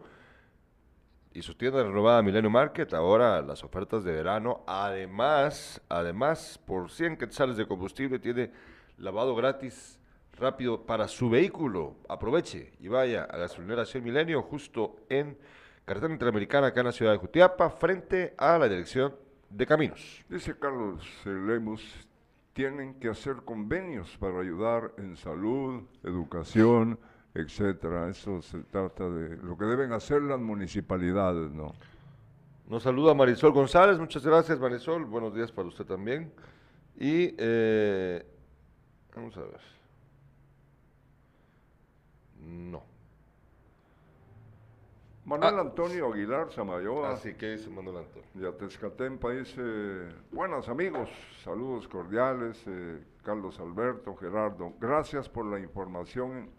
y 1.34 1.42
su 1.42 1.56
tienda 1.56 1.82
renovada 1.82 2.22
Milenio 2.22 2.50
Market, 2.50 2.94
ahora 2.94 3.42
las 3.42 3.64
ofertas 3.64 4.04
de 4.04 4.12
verano, 4.12 4.64
además, 4.68 5.82
además, 5.88 6.60
por 6.66 6.92
100 6.92 7.18
quetzales 7.18 7.58
de 7.58 7.66
combustible 7.66 8.20
tiene 8.20 8.52
lavado 8.98 9.34
gratis 9.36 9.98
rápido 10.38 10.86
para 10.86 11.08
su 11.08 11.30
vehículo. 11.30 11.96
Aproveche 12.10 12.74
y 12.80 12.88
vaya 12.88 13.24
a 13.24 13.38
gasolinera 13.38 13.84
Shell 13.84 14.02
Milenio, 14.02 14.42
justo 14.42 14.98
en 15.10 15.38
Carretera 15.86 16.14
Interamericana, 16.14 16.68
acá 16.68 16.82
en 16.82 16.88
la 16.88 16.92
ciudad 16.92 17.12
de 17.12 17.18
Jutiapa, 17.18 17.70
frente 17.70 18.34
a 18.38 18.58
la 18.58 18.68
dirección 18.70 19.16
de 19.50 19.66
caminos. 19.66 20.24
Dice 20.30 20.58
Carlos 20.58 21.06
Lemus, 21.26 22.08
tienen 22.54 22.96
que 22.96 23.10
hacer 23.10 23.38
convenios 23.46 24.18
para 24.18 24.40
ayudar 24.40 24.92
en 24.98 25.16
salud, 25.16 25.84
educación, 26.04 27.00
etcétera. 27.34 28.10
Eso 28.10 28.42
se 28.42 28.60
trata 28.60 29.10
de 29.10 29.38
lo 29.38 29.58
que 29.58 29.66
deben 29.66 29.94
hacer 29.94 30.22
las 30.22 30.40
municipalidades, 30.40 31.52
¿no? 31.52 31.74
Nos 32.68 32.84
saluda 32.84 33.14
Marisol 33.14 33.52
González, 33.52 34.00
muchas 34.00 34.26
gracias 34.26 34.60
Marisol, 34.60 35.04
buenos 35.06 35.36
días 35.36 35.52
para 35.52 35.68
usted 35.68 35.86
también. 35.86 36.32
Y 36.98 37.36
eh, 37.38 38.26
vamos 39.16 39.36
a 39.36 39.42
ver. 39.42 39.81
No. 42.42 42.84
Manuel 45.26 45.56
Ah. 45.56 45.62
Antonio 45.62 46.12
Aguilar 46.12 46.52
Samayoa. 46.52 47.12
Así 47.12 47.34
que 47.36 47.52
dice 47.52 47.70
Manuel 47.70 47.98
Antonio. 47.98 48.28
de 48.34 48.48
Atezcatempa 48.48 49.32
dice, 49.32 49.62
buenas 50.32 50.68
amigos, 50.68 51.10
saludos 51.44 51.88
cordiales, 51.88 52.62
eh, 52.66 53.00
Carlos 53.24 53.60
Alberto, 53.60 54.16
Gerardo, 54.16 54.74
gracias 54.80 55.30
por 55.30 55.46
la 55.46 55.60
información 55.60 56.50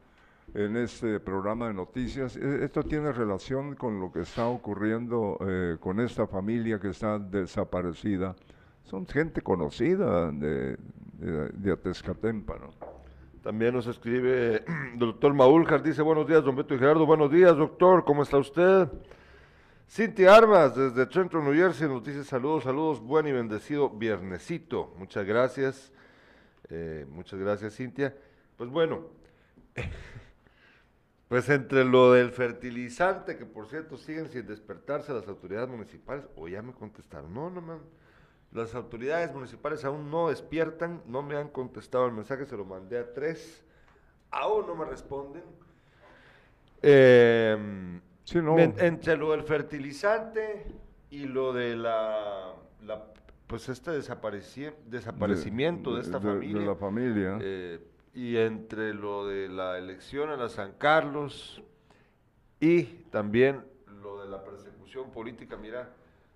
en, 0.55 0.76
este 0.76 1.18
programa 1.18 1.68
de 1.68 1.74
noticias. 1.74 2.37
Eh, 2.37 2.64
Esto 2.64 2.85
tiene 2.85 3.11
relación 3.11 3.74
con 3.74 3.99
lo 3.99 4.12
que 4.12 4.20
está 4.20 4.47
ocurriendo 4.47 5.39
eh, 5.41 5.76
con 5.80 5.99
esta 5.99 6.26
familia 6.28 6.78
que 6.78 6.91
está 6.91 7.18
desaparecida. 7.18 8.37
Son 8.85 9.07
gente 9.07 9.41
conocida 9.43 10.30
de, 10.30 10.76
de, 11.18 11.49
de 11.49 11.72
Atezcatempa, 11.72 12.59
¿no? 12.59 13.01
También 13.43 13.74
nos 13.74 13.88
escribe 13.88 14.62
el 14.64 14.64
doctor 14.99 15.34
Maúljar, 15.34 15.82
dice 15.82 16.01
buenos 16.01 16.28
días, 16.28 16.45
don 16.45 16.55
Beto 16.55 16.74
y 16.74 16.78
Gerardo, 16.78 17.05
buenos 17.05 17.28
días, 17.32 17.57
doctor, 17.57 18.05
¿cómo 18.05 18.22
está 18.22 18.38
usted? 18.38 18.86
Cintia 19.90 20.36
Armas, 20.36 20.76
desde 20.76 21.12
Centro 21.12 21.43
New 21.43 21.53
Jersey, 21.53 21.88
nos 21.88 22.05
dice 22.05 22.22
saludos, 22.22 22.62
saludos, 22.62 23.01
buen 23.01 23.26
y 23.26 23.32
bendecido 23.32 23.90
viernesito. 23.90 24.95
Muchas 24.97 25.26
gracias, 25.26 25.93
eh, 26.70 27.05
muchas 27.11 27.40
gracias, 27.40 27.74
Cintia. 27.74 28.16
Pues 28.57 28.70
bueno, 28.70 29.09
pues 31.28 31.49
entre 31.49 31.84
lo 31.84 32.12
del 32.12 32.30
fertilizante, 32.30 33.36
que 33.36 33.45
por 33.45 33.66
cierto 33.66 33.97
siguen 33.97 34.28
sin 34.28 34.47
despertarse 34.47 35.12
las 35.12 35.26
autoridades 35.26 35.68
municipales, 35.68 36.24
o 36.36 36.47
ya 36.47 36.62
me 36.62 36.72
contestaron, 36.72 37.34
no, 37.34 37.51
no. 37.51 37.80
Las 38.53 38.74
autoridades 38.74 39.32
municipales 39.32 39.84
aún 39.84 40.11
no 40.11 40.28
despiertan, 40.28 41.03
no 41.07 41.22
me 41.22 41.36
han 41.36 41.48
contestado 41.48 42.07
el 42.07 42.12
mensaje, 42.12 42.44
se 42.46 42.57
lo 42.57 42.64
mandé 42.66 42.98
a 42.98 43.12
tres, 43.14 43.64
aún 44.30 44.66
no 44.66 44.74
me 44.74 44.84
responden. 44.84 45.42
Eh, 46.82 48.00
Sí, 48.24 48.40
no. 48.40 48.59
en- 48.59 48.74
entre 48.78 49.16
lo 49.16 49.32
del 49.32 49.42
fertilizante 49.42 50.66
y 51.11 51.24
lo 51.26 51.53
de 51.53 51.76
la, 51.76 52.55
la- 52.84 53.05
pues 53.46 53.68
este 53.68 53.90
desapareci- 53.92 54.72
desaparecimiento 54.86 55.94
de, 55.94 56.03
esta 56.03 56.18
de- 56.18 56.26
de 56.28 56.32
familia. 56.34 56.66
la 56.66 56.74
familia. 56.76 57.38
eh, 57.40 57.80
y 58.14 58.36
entre 58.36 58.92
lo 58.94 59.26
de 59.26 59.48
la 59.48 59.78
elección 59.78 60.28
a 60.30 60.36
la 60.36 60.48
San 60.48 60.72
Carlos 60.72 61.62
y 62.61 62.82
también 63.11 63.64
lo 64.03 64.22
de 64.22 64.28
la 64.28 64.44
persecución 64.44 65.11
política, 65.11 65.57
mira, 65.57 65.88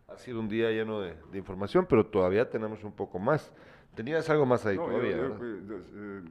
ha 0.09 0.17
sido 0.19 0.39
un 0.39 0.49
día 0.49 0.71
lleno 0.71 1.01
de, 1.01 1.17
de 1.33 1.39
información, 1.39 1.87
pero 1.89 2.07
todavía 2.07 2.49
tenemos 2.49 2.85
un 2.85 2.93
poco 2.93 3.19
más. 3.19 3.53
Tenías 3.95 4.29
algo 4.31 4.47
más 4.47 4.65
ahí 4.67 4.77
No, 4.77 4.85
todavía, 4.85 5.17
eh, 5.17 6.23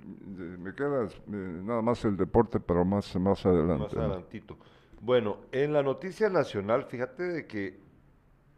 me 0.59 0.73
queda 0.73 1.05
eh, 1.05 1.09
nada 1.27 1.81
más 1.81 2.05
el 2.05 2.15
deporte, 2.15 2.59
pero 2.59 2.85
más, 2.85 3.15
más 3.17 3.45
adelante. 3.45 3.95
Más 3.95 3.95
adelantito. 3.95 4.57
Bueno, 5.01 5.39
en 5.51 5.73
la 5.73 5.83
noticia 5.83 6.29
nacional, 6.29 6.85
fíjate 6.85 7.23
de 7.23 7.47
que 7.47 7.79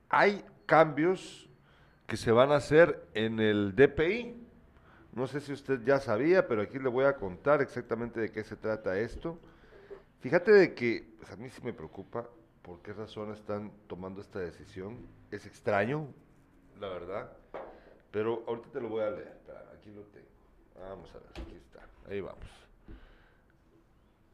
hay 0.10 0.44
cambios 0.66 1.50
que 2.06 2.16
se 2.16 2.32
van 2.32 2.52
a 2.52 2.56
hacer 2.56 3.08
en 3.14 3.40
el 3.40 3.76
DPI. 3.76 4.44
No 5.14 5.26
sé 5.26 5.40
si 5.40 5.52
usted 5.52 5.82
ya 5.84 6.00
sabía, 6.00 6.48
pero 6.48 6.62
aquí 6.62 6.78
le 6.78 6.90
voy 6.90 7.06
a 7.06 7.16
contar 7.16 7.62
exactamente 7.62 8.20
de 8.20 8.32
qué 8.32 8.44
se 8.44 8.56
trata 8.56 9.00
esto. 9.00 9.40
Fíjate 10.20 10.52
de 10.52 10.76
que 10.76 11.16
pues, 11.18 11.32
a 11.32 11.38
mí 11.38 11.50
sí 11.50 11.62
me 11.64 11.74
preocupa 11.74 12.30
por 12.68 12.82
qué 12.82 12.92
razón 12.92 13.32
están 13.32 13.72
tomando 13.88 14.20
esta 14.20 14.40
decisión. 14.40 14.98
Es 15.32 15.46
extraño, 15.46 16.06
la 16.82 16.90
verdad, 16.90 17.32
pero 18.12 18.44
ahorita 18.46 18.68
te 18.74 18.82
lo 18.82 18.90
voy 18.90 19.04
a 19.04 19.10
leer. 19.10 19.38
Aquí 19.74 19.90
lo 19.90 20.02
tengo. 20.04 20.28
Vamos 20.78 21.10
a 21.12 21.20
ver, 21.20 21.30
aquí 21.32 21.56
está. 21.56 21.88
Ahí 22.10 22.20
vamos. 22.20 22.46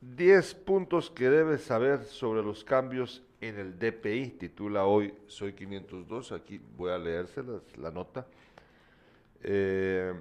10 0.02 0.56
puntos 0.56 1.12
que 1.12 1.30
debes 1.30 1.64
saber 1.64 2.04
sobre 2.06 2.42
los 2.42 2.64
cambios 2.64 3.24
en 3.40 3.60
el 3.60 3.78
DPI, 3.78 4.32
titula 4.32 4.86
hoy 4.86 5.14
Soy 5.28 5.54
502, 5.54 6.32
aquí 6.32 6.60
voy 6.76 6.92
a 6.92 6.98
leérselas 6.98 7.62
la 7.78 7.92
nota. 7.92 8.26
Eh, 9.44 10.12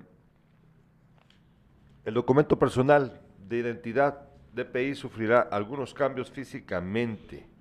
el 2.05 2.15
documento 2.15 2.59
personal 2.59 3.23
de 3.49 3.57
identidad 3.57 4.29
DPI 4.53 4.97
sufrirá 4.97 5.41
algunos 5.41 5.95
cambios 5.95 6.31
físicamente. 6.31 7.52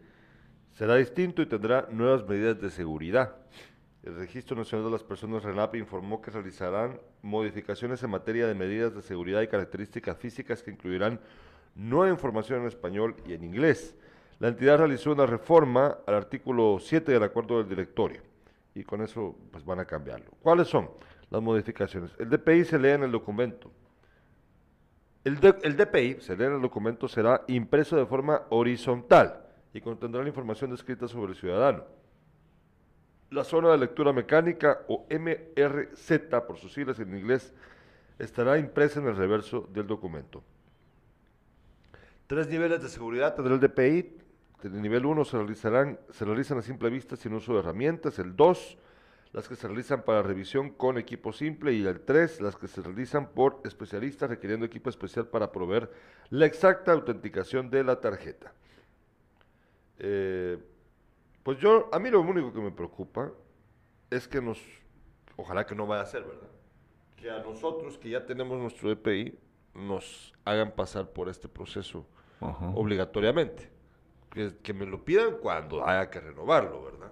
Será 0.73 0.95
distinto 0.95 1.41
y 1.41 1.45
tendrá 1.45 1.87
nuevas 1.91 2.27
medidas 2.27 2.59
de 2.59 2.69
seguridad. 2.69 3.35
El 4.03 4.15
Registro 4.15 4.55
Nacional 4.55 4.85
de 4.85 4.91
las 4.93 5.03
Personas 5.03 5.43
RENAP 5.43 5.75
informó 5.75 6.21
que 6.21 6.31
realizarán 6.31 6.99
modificaciones 7.21 8.01
en 8.01 8.09
materia 8.09 8.47
de 8.47 8.55
medidas 8.55 8.95
de 8.95 9.01
seguridad 9.01 9.41
y 9.41 9.47
características 9.47 10.17
físicas 10.17 10.63
que 10.63 10.71
incluirán 10.71 11.19
nueva 11.75 12.09
información 12.09 12.61
en 12.61 12.67
español 12.67 13.15
y 13.27 13.33
en 13.33 13.43
inglés. 13.43 13.95
La 14.39 14.47
entidad 14.47 14.79
realizó 14.79 15.11
una 15.11 15.27
reforma 15.27 15.99
al 16.07 16.15
artículo 16.15 16.79
7 16.79 17.11
del 17.11 17.21
acuerdo 17.21 17.59
del 17.59 17.69
directorio 17.69 18.21
y 18.73 18.83
con 18.83 19.01
eso 19.01 19.35
pues 19.51 19.63
van 19.63 19.79
a 19.79 19.85
cambiarlo. 19.85 20.31
¿Cuáles 20.41 20.67
son 20.67 20.89
las 21.29 21.41
modificaciones? 21.41 22.11
El 22.17 22.29
DPI 22.29 22.65
se 22.65 22.79
lee 22.79 22.89
en 22.89 23.03
el 23.03 23.11
documento. 23.11 23.71
El, 25.23 25.37
el 25.61 25.77
DPI, 25.77 26.21
se 26.21 26.35
lee 26.35 26.45
en 26.45 26.53
el 26.53 26.61
documento, 26.61 27.07
será 27.07 27.43
impreso 27.47 27.97
de 27.97 28.07
forma 28.07 28.41
horizontal 28.49 29.40
y 29.73 29.81
contendrá 29.81 30.21
la 30.21 30.29
información 30.29 30.71
descrita 30.71 31.07
sobre 31.07 31.31
el 31.31 31.37
ciudadano. 31.37 31.83
La 33.29 33.43
zona 33.43 33.71
de 33.71 33.77
lectura 33.77 34.11
mecánica 34.11 34.81
o 34.89 35.05
MRZ 35.09 36.11
por 36.45 36.57
sus 36.57 36.73
siglas 36.73 36.99
en 36.99 37.17
inglés 37.17 37.53
estará 38.19 38.57
impresa 38.57 38.99
en 38.99 39.07
el 39.07 39.15
reverso 39.15 39.69
del 39.71 39.87
documento. 39.87 40.43
Tres 42.27 42.47
niveles 42.47 42.81
de 42.81 42.89
seguridad 42.89 43.35
tendrá 43.35 43.55
el 43.55 43.59
DPI. 43.59 44.17
El 44.63 44.81
nivel 44.81 45.05
1 45.05 45.25
se, 45.25 45.37
realizarán, 45.37 45.99
se 46.11 46.23
realizan 46.23 46.57
a 46.59 46.61
simple 46.61 46.89
vista 46.89 47.15
sin 47.15 47.33
uso 47.33 47.53
de 47.53 47.59
herramientas. 47.59 48.19
El 48.19 48.35
2, 48.35 48.77
las 49.33 49.47
que 49.47 49.55
se 49.55 49.67
realizan 49.67 50.03
para 50.03 50.21
revisión 50.21 50.69
con 50.69 50.97
equipo 50.97 51.33
simple. 51.33 51.73
Y 51.73 51.85
el 51.85 52.01
3, 52.01 52.41
las 52.41 52.55
que 52.55 52.67
se 52.67 52.81
realizan 52.81 53.29
por 53.29 53.59
especialistas 53.63 54.29
requiriendo 54.29 54.65
equipo 54.65 54.89
especial 54.89 55.27
para 55.27 55.51
proveer 55.51 55.89
la 56.29 56.45
exacta 56.45 56.91
autenticación 56.91 57.69
de 57.69 57.83
la 57.83 57.99
tarjeta. 57.99 58.53
Eh, 59.99 60.57
pues 61.43 61.57
yo, 61.59 61.89
a 61.91 61.99
mí 61.99 62.09
lo 62.09 62.21
único 62.21 62.53
que 62.53 62.59
me 62.59 62.71
preocupa 62.71 63.31
es 64.09 64.27
que 64.27 64.41
nos, 64.41 64.59
ojalá 65.37 65.65
que 65.65 65.75
no 65.75 65.87
vaya 65.87 66.03
a 66.03 66.05
ser, 66.05 66.23
¿verdad? 66.23 66.49
Que 67.15 67.29
a 67.31 67.39
nosotros 67.43 67.97
que 67.97 68.09
ya 68.09 68.25
tenemos 68.25 68.57
nuestro 68.59 68.89
DPI 68.89 69.37
nos 69.75 70.33
hagan 70.45 70.71
pasar 70.71 71.11
por 71.11 71.29
este 71.29 71.47
proceso 71.47 72.05
obligatoriamente. 72.75 73.69
Que, 74.31 74.55
que 74.63 74.73
me 74.73 74.85
lo 74.85 75.03
pidan 75.03 75.37
cuando 75.41 75.85
haya 75.85 76.09
que 76.09 76.19
renovarlo, 76.19 76.83
¿verdad? 76.85 77.11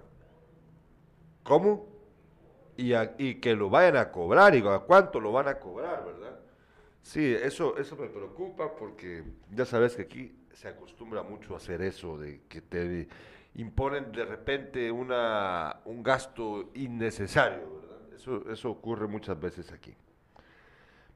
¿Cómo? 1.42 1.86
Y, 2.76 2.94
a- 2.94 3.14
y 3.18 3.36
que 3.36 3.54
lo 3.54 3.68
vayan 3.68 3.96
a 3.96 4.10
cobrar, 4.10 4.54
y 4.54 4.66
a 4.66 4.78
cuánto 4.80 5.20
lo 5.20 5.32
van 5.32 5.48
a 5.48 5.58
cobrar, 5.58 6.04
¿verdad? 6.04 6.40
Sí, 7.02 7.34
eso, 7.34 7.76
eso 7.76 7.96
me 7.96 8.08
preocupa 8.08 8.74
porque 8.74 9.24
ya 9.50 9.64
sabes 9.64 9.96
que 9.96 10.02
aquí 10.02 10.34
se 10.52 10.68
acostumbra 10.68 11.22
mucho 11.22 11.54
a 11.54 11.56
hacer 11.58 11.82
eso, 11.82 12.18
de 12.18 12.42
que 12.48 12.60
te 12.60 13.08
imponen 13.54 14.12
de 14.12 14.24
repente 14.24 14.90
una, 14.90 15.80
un 15.84 16.02
gasto 16.02 16.70
innecesario, 16.74 17.80
¿verdad? 17.80 18.14
Eso, 18.14 18.50
eso 18.50 18.70
ocurre 18.70 19.06
muchas 19.06 19.38
veces 19.40 19.72
aquí. 19.72 19.94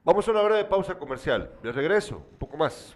Vamos 0.03 0.27
a 0.27 0.31
una 0.31 0.41
breve 0.43 0.65
pausa 0.65 0.97
comercial. 0.97 1.51
De 1.63 1.71
regreso, 1.71 2.17
un 2.31 2.37
poco 2.37 2.57
más. 2.57 2.95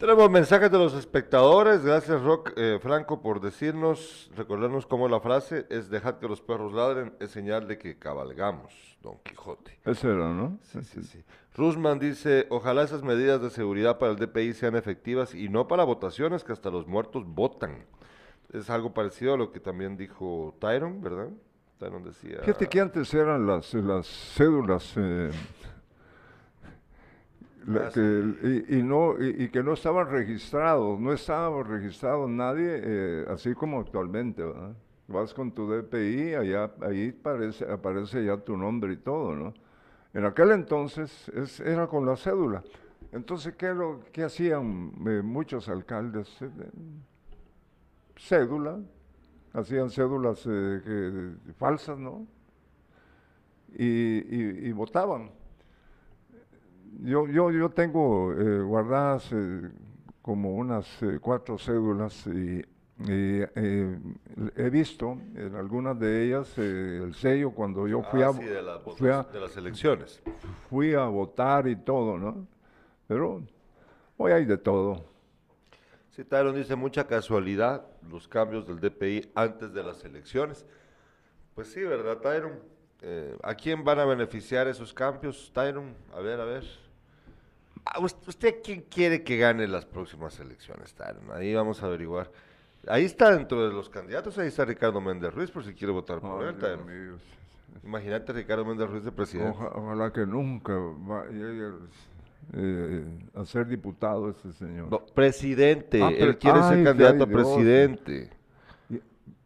Tenemos 0.00 0.30
mensajes 0.30 0.70
de 0.70 0.78
los 0.78 0.94
espectadores. 0.94 1.84
Gracias, 1.84 2.22
Rock 2.22 2.54
eh, 2.56 2.78
Franco, 2.80 3.20
por 3.20 3.38
decirnos, 3.38 4.30
recordarnos 4.34 4.86
cómo 4.86 5.06
la 5.08 5.20
frase 5.20 5.66
es 5.68 5.90
dejar 5.90 6.18
que 6.18 6.26
los 6.26 6.40
perros 6.40 6.72
ladren, 6.72 7.12
es 7.20 7.30
señal 7.30 7.68
de 7.68 7.76
que 7.76 7.98
cabalgamos, 7.98 8.72
Don 9.02 9.18
Quijote. 9.22 9.78
Eso 9.84 10.10
era, 10.10 10.32
¿no? 10.32 10.58
Sí, 10.62 10.82
sí, 10.84 11.02
sí. 11.02 11.22
Rusman 11.54 11.98
dice, 11.98 12.46
ojalá 12.48 12.82
esas 12.82 13.02
medidas 13.02 13.42
de 13.42 13.50
seguridad 13.50 13.98
para 13.98 14.12
el 14.12 14.18
DPI 14.18 14.54
sean 14.54 14.74
efectivas 14.74 15.34
y 15.34 15.50
no 15.50 15.68
para 15.68 15.84
votaciones 15.84 16.44
que 16.44 16.52
hasta 16.54 16.70
los 16.70 16.86
muertos 16.86 17.24
votan. 17.26 17.84
Es 18.54 18.70
algo 18.70 18.94
parecido 18.94 19.34
a 19.34 19.36
lo 19.36 19.52
que 19.52 19.60
también 19.60 19.98
dijo 19.98 20.56
Tyron, 20.60 21.02
¿verdad? 21.02 21.28
Tyron 21.76 22.04
decía... 22.04 22.38
Fíjate 22.40 22.68
que 22.68 22.80
antes 22.80 23.12
eran 23.12 23.46
las, 23.46 23.74
las 23.74 24.06
cédulas... 24.06 24.94
Eh, 24.96 25.30
la 27.66 27.90
que, 27.90 28.64
y, 28.70 28.78
y, 28.78 28.82
no, 28.82 29.20
y, 29.20 29.44
y, 29.44 29.48
que 29.48 29.62
no 29.62 29.74
estaban 29.74 30.08
registrados, 30.08 30.98
no 30.98 31.12
estaba 31.12 31.62
registrado 31.62 32.26
nadie, 32.26 32.80
eh, 32.82 33.24
así 33.28 33.54
como 33.54 33.80
actualmente, 33.80 34.42
¿verdad? 34.42 34.74
Vas 35.08 35.34
con 35.34 35.52
tu 35.52 35.68
DPI, 35.70 36.34
allá, 36.34 36.70
ahí 36.82 37.14
aparece, 37.18 37.70
aparece 37.70 38.24
ya 38.24 38.36
tu 38.38 38.56
nombre 38.56 38.92
y 38.94 38.96
todo, 38.96 39.34
¿no? 39.34 39.54
En 40.14 40.24
aquel 40.24 40.52
entonces 40.52 41.28
es, 41.30 41.60
era 41.60 41.86
con 41.86 42.06
la 42.06 42.16
cédula. 42.16 42.62
Entonces, 43.12 43.54
¿qué, 43.56 43.74
lo, 43.74 44.00
qué 44.12 44.24
hacían 44.24 44.92
eh, 45.06 45.20
muchos 45.22 45.68
alcaldes? 45.68 46.28
Eh, 46.40 46.48
cédula, 48.16 48.78
hacían 49.52 49.90
cédulas 49.90 50.42
que, 50.42 51.32
falsas, 51.58 51.98
¿no? 51.98 52.26
y 53.72 54.72
votaban 54.72 55.30
yo, 56.98 57.26
yo, 57.28 57.50
yo 57.50 57.70
tengo 57.70 58.32
eh, 58.32 58.62
guardadas 58.62 59.30
eh, 59.32 59.70
como 60.22 60.54
unas 60.54 61.02
eh, 61.02 61.18
cuatro 61.20 61.58
cédulas 61.58 62.26
y, 62.26 62.62
he 63.08 64.68
visto 64.70 65.12
en 65.34 65.54
algunas 65.54 65.98
de 65.98 66.26
ellas 66.26 66.58
el 66.58 67.14
sello 67.14 67.50
cuando 67.52 67.88
yo 67.88 68.02
fui, 68.02 68.22
ah, 68.22 68.28
a, 68.28 68.32
sí, 68.34 68.44
de, 68.44 68.60
la 68.60 68.78
fui 68.80 69.08
a 69.08 69.22
de 69.22 69.40
las 69.40 69.56
elecciones. 69.56 70.20
Fui 70.68 70.92
a 70.92 71.04
votar 71.04 71.66
y 71.66 71.76
todo, 71.76 72.18
¿no? 72.18 72.46
Pero 73.06 73.42
hoy 74.18 74.32
hay 74.32 74.44
de 74.44 74.58
todo. 74.58 75.02
Sí, 76.10 76.24
Tyron 76.24 76.54
dice 76.54 76.76
mucha 76.76 77.06
casualidad 77.06 77.86
los 78.10 78.28
cambios 78.28 78.66
del 78.66 78.80
DPI 78.80 79.30
antes 79.34 79.72
de 79.72 79.82
las 79.82 80.04
elecciones. 80.04 80.66
Pues 81.54 81.72
sí, 81.72 81.80
¿verdad, 81.80 82.18
Tyron? 82.18 82.60
Eh, 83.02 83.36
¿A 83.42 83.54
quién 83.54 83.82
van 83.84 83.98
a 83.98 84.04
beneficiar 84.04 84.68
esos 84.68 84.92
cambios, 84.92 85.50
Tyron? 85.54 85.94
A 86.14 86.20
ver, 86.20 86.40
a 86.40 86.44
ver. 86.44 86.64
Ah, 87.86 87.98
¿Usted 88.00 88.56
quién 88.62 88.82
quiere 88.82 89.22
que 89.22 89.38
gane 89.38 89.66
las 89.66 89.86
próximas 89.86 90.38
elecciones, 90.38 90.92
Tyron? 90.94 91.30
Ahí 91.32 91.54
vamos 91.54 91.82
a 91.82 91.86
averiguar. 91.86 92.30
Ahí 92.86 93.04
está 93.04 93.30
dentro 93.34 93.66
de 93.66 93.72
los 93.72 93.88
candidatos, 93.88 94.38
ahí 94.38 94.48
está 94.48 94.64
Ricardo 94.64 95.00
Méndez 95.00 95.34
Ruiz, 95.34 95.50
por 95.50 95.64
si 95.64 95.74
quiere 95.74 95.92
votar 95.92 96.20
por 96.20 96.44
él, 96.46 96.56
Tyron. 96.56 96.86
Imagínate 97.84 98.32
Ricardo 98.32 98.64
Méndez 98.64 98.90
Ruiz 98.90 99.04
de 99.04 99.12
presidente. 99.12 99.56
Ojalá, 99.56 99.70
ojalá 99.74 100.12
que 100.12 100.26
nunca 100.26 100.74
va, 100.74 101.26
llegue 101.26 101.72
eh, 102.52 103.04
a 103.34 103.44
ser 103.44 103.66
diputado 103.66 104.30
ese 104.30 104.52
señor. 104.52 104.90
No, 104.90 105.06
presidente, 105.06 106.02
ah, 106.02 106.10
él 106.10 106.36
quiere 106.36 106.60
ay, 106.60 106.74
ser 106.74 106.84
candidato 106.84 107.24
a 107.24 107.26
presidente. 107.26 108.30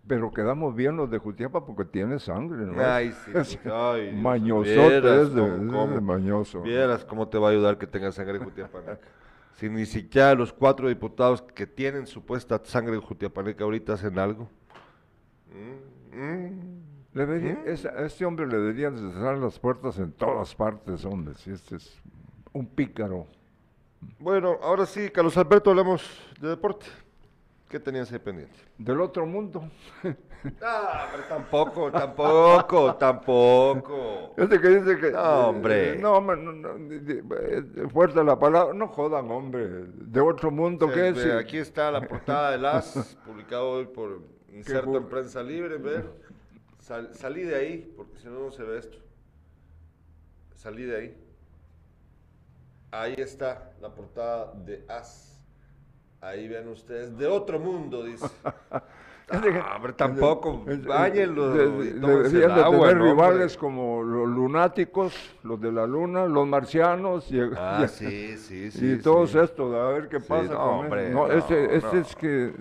Pero 0.07 0.31
quedamos 0.33 0.75
bien 0.75 0.97
los 0.97 1.11
de 1.11 1.19
Jutiapa 1.19 1.65
porque 1.65 1.87
tiene 1.87 2.19
sangre, 2.19 2.67
¿no? 2.67 2.83
Ay, 2.83 3.13
sí. 3.45 3.59
Ay, 3.71 4.13
Mañosote 4.13 5.23
es, 5.23 5.35
de, 5.35 5.43
de 5.43 6.01
mañoso. 6.01 6.61
Vieras 6.61 7.05
cómo 7.05 7.29
te 7.29 7.39
va 7.39 7.49
a 7.49 7.51
ayudar 7.53 7.79
que 7.79 7.87
tenga 7.87 8.13
sangre 8.13 8.39
Jutiapaneca. 8.39 8.99
si 9.57 9.69
ni 9.69 9.87
siquiera 9.87 10.35
los 10.35 10.53
cuatro 10.53 10.89
diputados 10.89 11.41
que 11.43 11.67
tienen 11.67 12.07
supuesta 12.07 12.61
sangre 12.65 12.99
Jutiapaneca 12.99 13.65
ahorita 13.65 13.95
hacen 13.95 14.19
algo. 14.19 14.51
Mm, 15.53 16.19
mm, 16.19 16.83
debería, 17.15 17.55
mm. 17.55 17.69
es, 17.69 17.87
a 17.87 18.05
este 18.05 18.27
hombre 18.27 18.47
le 18.47 18.59
deberían 18.59 18.99
cerrar 18.99 19.39
las 19.39 19.59
puertas 19.59 19.99
en 19.99 20.13
todas 20.13 20.55
partes, 20.55 21.05
hombre. 21.05 21.35
Si 21.35 21.51
este 21.51 21.77
es 21.77 22.03
un 22.53 22.67
pícaro. 22.67 23.27
Bueno, 24.19 24.59
ahora 24.63 24.85
sí, 24.85 25.09
Carlos 25.09 25.37
Alberto, 25.39 25.71
hablemos 25.71 26.03
de 26.41 26.49
deporte. 26.49 26.87
¿Qué 27.69 27.81
tenías 27.81 28.13
ahí 28.13 28.19
pendiente? 28.19 28.55
Del 28.79 29.01
otro 29.01 29.27
mundo. 29.27 29.69
Ah, 30.61 31.09
pero 31.11 31.25
tampoco, 31.25 31.91
tampoco, 31.91 32.95
tampoco. 32.97 34.35
Este 34.37 34.61
que 34.61 34.69
dice 34.69 35.01
que. 35.01 35.11
No, 35.11 35.49
hombre. 35.49 35.93
Eh, 35.93 35.99
no, 35.99 36.13
hombre, 36.13 36.37
no, 36.37 36.53
no, 36.53 37.89
fuerte 37.89 38.23
la 38.23 38.39
palabra. 38.39 38.75
No 38.75 38.89
jodan, 38.89 39.31
hombre. 39.31 39.67
De 39.87 40.21
otro 40.21 40.51
mundo, 40.51 40.91
¿qué 40.93 41.09
es? 41.09 41.27
Aquí 41.35 41.57
está 41.57 41.91
la 41.91 42.07
portada 42.07 42.51
de 42.51 42.59
LAS, 42.59 43.17
publicado 43.25 43.71
hoy 43.71 43.87
por 43.87 44.21
Inserto 44.53 44.99
en 44.99 45.09
Prensa 45.09 45.43
Libre. 45.43 45.79
Ver. 45.79 46.11
Sal, 46.79 47.15
salí 47.15 47.43
de 47.45 47.57
ahí, 47.57 47.95
porque 47.97 48.19
si 48.19 48.27
no, 48.29 48.41
no 48.41 48.51
se 48.51 48.63
ve 48.63 48.79
esto. 48.79 48.99
Salí 50.55 50.83
de 50.83 50.97
ahí. 50.97 51.25
Ahí 52.91 53.15
está 53.17 53.73
la 53.81 53.95
portada 53.95 54.53
de 54.53 54.85
AS. 54.87 55.34
Ahí 56.25 56.49
ven 56.49 56.69
ustedes, 56.69 57.19
de 57.19 57.27
otro 57.27 57.59
mundo, 57.59 58.03
dice. 58.05 58.27
Ah, 59.27 59.81
tampoco, 59.97 60.67
bañenlo. 60.87 61.55
Deberían 61.55 62.55
de 62.55 62.63
tener 62.63 62.99
rivales 63.01 63.57
como 63.57 64.03
los 64.03 64.29
lunáticos, 64.29 65.15
los 65.43 65.59
de 65.63 65.73
la 65.73 65.87
luna, 65.87 66.27
los 66.27 66.47
marcianos. 66.47 67.33
Y, 67.33 67.41
ah, 67.57 67.81
y, 67.85 67.89
sí, 67.89 68.37
sí, 68.37 68.71
sí. 68.71 68.93
Y 68.93 68.99
todos 68.99 69.35
estos, 69.35 69.75
a 69.75 69.89
ver 69.89 70.09
qué 70.11 70.21
pasa. 70.21 70.53
no, 70.53 70.81
hombre, 70.81 71.09
no, 71.09 71.33
este, 71.33 71.75
este 71.75 72.01
es 72.01 72.15
que. 72.15 72.53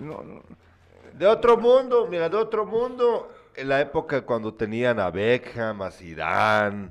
De 1.18 1.26
otro 1.26 1.58
mundo, 1.58 2.08
mira, 2.10 2.30
de 2.30 2.36
otro 2.38 2.64
mundo, 2.64 3.30
en 3.54 3.68
la 3.68 3.82
época 3.82 4.22
cuando 4.22 4.54
tenían 4.54 4.98
a 4.98 5.10
Beckham, 5.10 5.82
a 5.82 5.90
Zidane, 5.90 6.88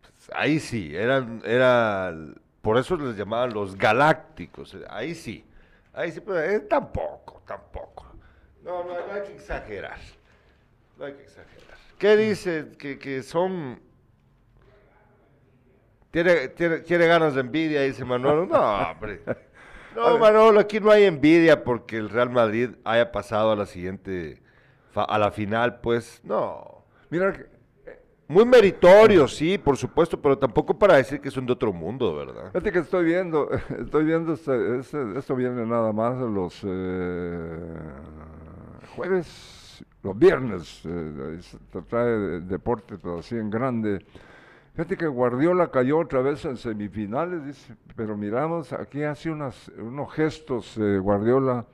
pues, 0.00 0.30
ahí 0.34 0.58
sí, 0.58 0.96
eran, 0.96 1.42
era, 1.44 2.16
por 2.62 2.78
eso 2.78 2.96
les 2.96 3.14
llamaban 3.14 3.52
los 3.52 3.76
galácticos, 3.76 4.74
ahí 4.88 5.14
sí. 5.14 5.44
Ahí 5.92 6.10
sí, 6.10 6.20
pero 6.20 6.40
eh, 6.40 6.60
tampoco, 6.60 7.42
tampoco. 7.46 8.14
No, 8.62 8.84
no, 8.84 9.06
no, 9.06 9.12
hay 9.12 9.22
que 9.22 9.34
exagerar. 9.34 9.98
No 10.98 11.04
hay 11.04 11.14
que 11.14 11.22
exagerar. 11.22 11.78
¿Qué 11.98 12.16
dice? 12.16 12.72
Que, 12.78 12.98
que 12.98 13.22
son... 13.22 13.80
¿Tiene, 16.10 16.48
tiene, 16.48 16.78
¿Tiene 16.80 17.06
ganas 17.06 17.34
de 17.34 17.40
envidia? 17.40 17.82
Dice 17.82 18.04
Manolo. 18.04 18.46
No, 18.46 18.90
hombre. 18.90 19.22
No, 19.94 20.18
Manolo, 20.18 20.58
aquí 20.58 20.80
no 20.80 20.90
hay 20.90 21.04
envidia 21.04 21.64
porque 21.64 21.98
el 21.98 22.08
Real 22.08 22.30
Madrid 22.30 22.70
haya 22.82 23.12
pasado 23.12 23.52
a 23.52 23.56
la 23.56 23.66
siguiente, 23.66 24.42
a 24.94 25.18
la 25.18 25.30
final, 25.32 25.80
pues, 25.80 26.22
no. 26.24 26.86
Mira, 27.10 27.34
muy 28.28 28.46
meritorio, 28.46 29.28
sí, 29.28 29.58
por 29.58 29.76
supuesto, 29.76 30.20
pero 30.20 30.38
tampoco 30.38 30.78
para 30.78 30.96
decir 30.96 31.20
que 31.20 31.30
son 31.30 31.44
de 31.44 31.52
otro 31.52 31.72
mundo, 31.72 32.14
¿verdad? 32.16 32.46
Fíjate 32.52 32.72
que 32.72 32.78
estoy 32.78 33.04
viendo, 33.04 33.50
estoy 33.78 34.04
viendo, 34.04 34.32
este, 34.34 34.78
este, 34.78 35.18
esto 35.18 35.36
viene 35.36 35.66
nada 35.66 35.92
más 35.92 36.18
los 36.18 36.60
eh, 36.64 37.58
jueves, 38.94 39.84
los 40.02 40.18
viernes, 40.18 40.82
eh, 40.84 41.38
se 41.40 41.82
trae 41.82 42.40
deporte, 42.40 42.96
pero 42.96 43.18
así 43.18 43.36
en 43.36 43.50
grande. 43.50 44.04
Fíjate 44.74 44.96
que 44.96 45.06
Guardiola 45.06 45.70
cayó 45.70 45.98
otra 45.98 46.22
vez 46.22 46.44
en 46.46 46.56
semifinales, 46.56 47.44
dice, 47.44 47.76
pero 47.94 48.16
miramos, 48.16 48.72
aquí 48.72 49.02
hace 49.02 49.30
unas, 49.30 49.68
unos 49.76 50.10
gestos 50.12 50.78
eh, 50.78 50.98
Guardiola 50.98 51.66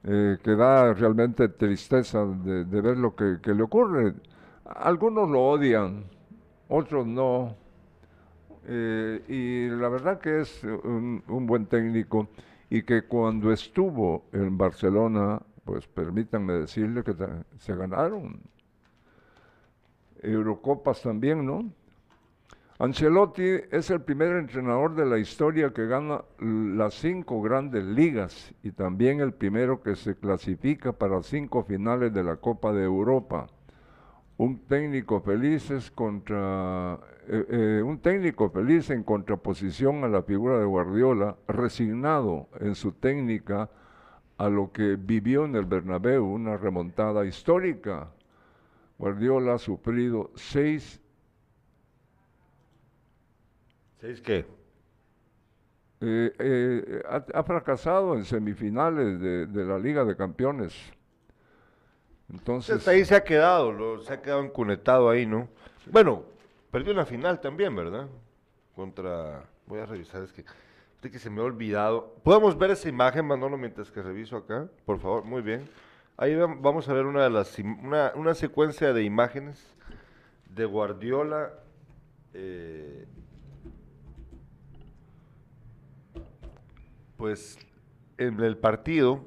que 0.00 0.54
da 0.56 0.94
realmente 0.94 1.48
tristeza 1.48 2.24
de, 2.24 2.64
ver 2.64 2.96
lo 2.96 3.14
que 3.14 3.52
le 3.52 3.62
ocurre. 3.62 4.14
Algunos 4.68 5.28
lo 5.28 5.42
odian, 5.42 6.04
otros 6.68 7.06
no. 7.06 7.56
Eh, 8.66 9.22
y 9.28 9.68
la 9.80 9.88
verdad 9.88 10.20
que 10.20 10.40
es 10.40 10.62
un, 10.62 11.22
un, 11.26 11.46
buen 11.46 11.66
técnico 11.66 12.28
y 12.68 12.82
que 12.82 13.02
cuando 13.02 13.50
estuvo 13.50 14.24
en 14.32 14.58
Barcelona, 14.58 15.40
pues 15.64 15.86
permítanme 15.86 16.52
decirle 16.52 17.02
que 17.02 17.14
se 17.58 17.74
ganaron 17.74 18.40
Eurocopas 20.22 21.02
también, 21.02 21.46
¿no? 21.46 21.70
Ancelotti 22.80 23.60
es 23.72 23.90
el 23.90 24.02
primer 24.02 24.36
entrenador 24.36 24.94
de 24.94 25.04
la 25.04 25.18
historia 25.18 25.72
que 25.72 25.86
gana 25.86 26.22
las 26.38 26.94
cinco 26.94 27.42
grandes 27.42 27.84
ligas 27.84 28.54
y 28.62 28.70
también 28.70 29.20
el 29.20 29.32
primero 29.32 29.82
que 29.82 29.96
se 29.96 30.14
clasifica 30.14 30.92
para 30.92 31.20
cinco 31.22 31.64
finales 31.64 32.14
de 32.14 32.22
la 32.22 32.36
Copa 32.36 32.72
de 32.72 32.84
Europa. 32.84 33.48
Un 34.38 34.66
técnico 34.66 35.20
feliz 35.20 35.70
es 35.70 35.90
contra 35.90 36.98
eh, 37.28 37.44
eh, 37.50 37.82
un 37.84 37.98
técnico 37.98 38.48
feliz 38.50 38.88
en 38.90 39.02
contraposición 39.02 40.04
a 40.04 40.08
la 40.08 40.22
figura 40.22 40.58
de 40.58 40.64
Guardiola, 40.64 41.36
resignado 41.46 42.48
en 42.60 42.74
su 42.74 42.92
técnica 42.92 43.68
a 44.38 44.48
lo 44.48 44.72
que 44.72 44.96
vivió 44.96 45.44
en 45.44 45.56
el 45.56 45.66
Bernabéu, 45.66 46.24
una 46.24 46.56
remontada 46.56 47.26
histórica. 47.26 48.08
Guardiola 48.96 49.54
ha 49.54 49.58
sufrido 49.58 50.30
seis 50.34 51.00
¿Seis 54.00 54.20
qué? 54.20 54.46
Eh, 56.00 56.32
eh, 56.38 57.02
ha, 57.08 57.42
fracasado 57.42 58.14
en 58.14 58.24
semifinales 58.24 59.20
de, 59.20 59.64
la 59.64 59.78
Liga 59.78 60.04
de 60.04 60.16
Campeones. 60.16 60.72
Entonces 62.32 62.86
ahí 62.86 63.04
se 63.04 63.14
ha 63.14 63.24
quedado, 63.24 64.00
se 64.00 64.12
ha 64.12 64.20
quedado 64.20 64.42
encunetado 64.42 65.08
ahí, 65.08 65.24
¿no? 65.24 65.48
Bueno, 65.90 66.24
perdió 66.70 66.92
una 66.92 67.06
final 67.06 67.40
también, 67.40 67.74
¿verdad? 67.74 68.06
Contra, 68.74 69.44
voy 69.66 69.80
a 69.80 69.86
revisar, 69.86 70.22
es 70.22 70.32
que, 70.32 70.44
es 71.02 71.10
que 71.10 71.18
se 71.18 71.30
me 71.30 71.40
ha 71.40 71.44
olvidado. 71.44 72.14
¿Podemos 72.22 72.58
ver 72.58 72.70
esa 72.70 72.88
imagen, 72.88 73.26
Manolo, 73.26 73.56
mientras 73.56 73.90
que 73.90 74.02
reviso 74.02 74.36
acá? 74.36 74.68
Por 74.84 74.98
favor, 75.00 75.24
muy 75.24 75.40
bien. 75.40 75.68
Ahí 76.16 76.34
vamos 76.36 76.88
a 76.88 76.92
ver 76.92 77.06
una 77.06 77.24
de 77.24 77.30
las, 77.30 77.58
una, 77.58 78.12
una 78.14 78.34
secuencia 78.34 78.92
de 78.92 79.04
imágenes 79.04 79.74
de 80.54 80.64
Guardiola 80.64 81.52
eh, 82.34 83.06
pues 87.16 87.58
en 88.16 88.40
el 88.40 88.56
partido 88.56 89.24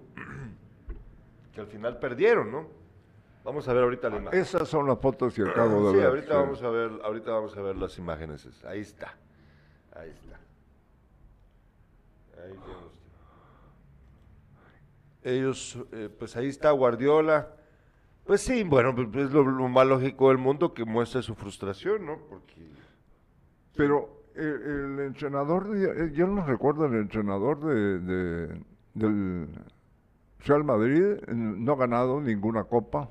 que 1.53 1.61
al 1.61 1.67
final 1.67 1.99
perdieron, 1.99 2.51
¿no? 2.51 2.80
Vamos 3.43 3.67
a 3.67 3.73
ver 3.73 3.83
ahorita 3.83 4.09
la 4.09 4.17
imagen. 4.17 4.39
Esas 4.39 4.67
son 4.67 4.87
las 4.87 4.99
fotos 4.99 5.33
que 5.33 5.41
acabo 5.41 5.87
de 5.87 5.91
sí, 5.91 5.97
ver. 5.97 6.07
Ahorita 6.07 6.37
vamos 6.37 6.61
a 6.61 6.69
ver, 6.69 6.91
ahorita 7.03 7.31
vamos 7.31 7.57
a 7.57 7.61
ver 7.61 7.75
las 7.75 7.97
imágenes. 7.97 8.47
Ahí 8.65 8.81
está. 8.81 9.15
Ahí 9.95 10.09
está. 10.09 10.39
Ahí 12.43 12.53
Ellos, 15.23 15.79
eh, 15.91 16.09
pues 16.17 16.35
ahí 16.35 16.49
está 16.49 16.69
Guardiola. 16.71 17.55
Pues 18.25 18.41
sí, 18.41 18.63
bueno, 18.63 18.93
pues 18.93 19.07
es 19.25 19.31
lo, 19.31 19.43
más 19.43 19.87
lógico 19.87 20.29
del 20.29 20.37
mundo 20.37 20.73
que 20.73 20.85
muestre 20.85 21.23
su 21.23 21.33
frustración, 21.33 22.05
¿no? 22.05 22.19
Porque. 22.29 22.69
Pero 23.75 24.23
el, 24.35 24.99
entrenador, 24.99 25.75
eh, 25.75 26.11
yo 26.13 26.27
no 26.27 26.45
recuerdo 26.45 26.85
el 26.85 26.93
entrenador 26.93 27.59
de, 27.59 28.61
del 28.93 29.47
Real 30.39 30.63
Madrid, 30.63 31.03
eh, 31.03 31.21
no 31.33 31.73
ha 31.73 31.75
ganado 31.75 32.21
ninguna 32.21 32.65
copa 32.65 33.09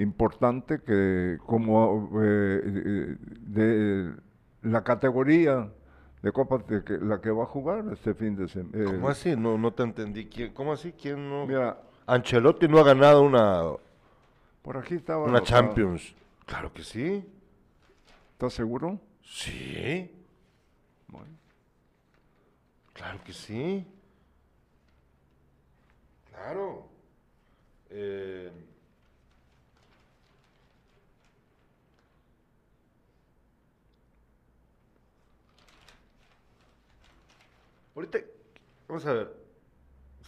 importante 0.00 0.80
que 0.80 1.38
como 1.46 2.10
eh, 2.22 3.16
de 3.40 4.14
la 4.62 4.82
categoría 4.82 5.70
de 6.22 6.32
copa 6.32 6.58
de 6.58 6.84
que, 6.84 6.98
la 6.98 7.20
que 7.20 7.30
va 7.30 7.44
a 7.44 7.46
jugar 7.46 7.84
este 7.92 8.14
fin 8.14 8.36
de 8.36 8.48
semana. 8.48 8.84
¿Cómo 8.84 9.08
así? 9.08 9.34
No, 9.36 9.56
no 9.56 9.72
te 9.72 9.82
entendí. 9.82 10.26
¿Quién, 10.26 10.52
¿Cómo 10.52 10.72
así? 10.72 10.92
¿Quién 10.92 11.28
no? 11.28 11.46
Mira, 11.46 11.80
Ancelotti 12.06 12.68
no 12.68 12.78
ha 12.78 12.84
ganado 12.84 13.22
una... 13.22 13.62
Por 14.62 14.76
aquí 14.76 14.94
estaba... 14.94 15.24
Una 15.24 15.42
Champions. 15.42 16.14
Claro 16.44 16.72
que 16.72 16.82
sí. 16.82 17.24
¿Estás 18.32 18.52
seguro? 18.52 19.00
Sí. 19.22 20.10
Claro 22.92 23.18
que 23.24 23.32
sí. 23.32 23.86
Claro. 26.28 26.86
Eh, 27.88 28.52
ahorita, 37.94 38.18
vamos 38.88 39.06
a 39.06 39.12
ver. 39.12 39.40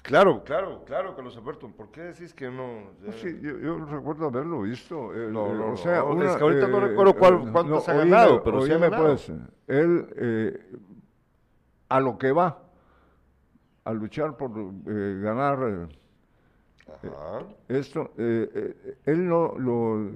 Claro, 0.02 0.42
claro, 0.42 0.82
claro, 0.84 1.14
Carlos 1.14 1.36
Alberto. 1.36 1.68
¿Por 1.68 1.90
qué 1.92 2.00
decís 2.00 2.34
que 2.34 2.50
no? 2.50 2.90
sí, 3.18 3.38
yo, 3.40 3.84
recuerdo 3.84 4.26
haberlo 4.26 4.62
visto. 4.62 5.12
no, 5.12 5.54
no, 5.54 5.72
o 5.72 5.76
sea, 5.76 6.00
es 6.00 6.36
que 6.36 6.42
ahorita 6.42 6.66
no 6.66 6.78
eh, 6.78 6.88
recuerdo 6.88 7.14
cuál, 7.14 7.52
cuántos 7.52 7.88
ha 7.88 7.94
ganado, 7.94 8.42
pero 8.42 8.62
sí 8.62 8.72
ha 8.72 8.78
ganado. 8.78 9.04
Pues, 9.04 9.30
él, 9.68 10.08
eh, 10.16 10.76
a 11.88 12.00
lo 12.00 12.18
que 12.18 12.32
va, 12.32 12.62
a 13.84 13.92
luchar 13.92 14.36
por 14.36 14.50
eh, 14.50 15.20
ganar 15.22 15.88
eh, 17.02 17.10
esto, 17.68 18.12
eh, 18.16 18.96
él 19.06 19.28
no, 19.28 19.54
lo, 19.56 20.10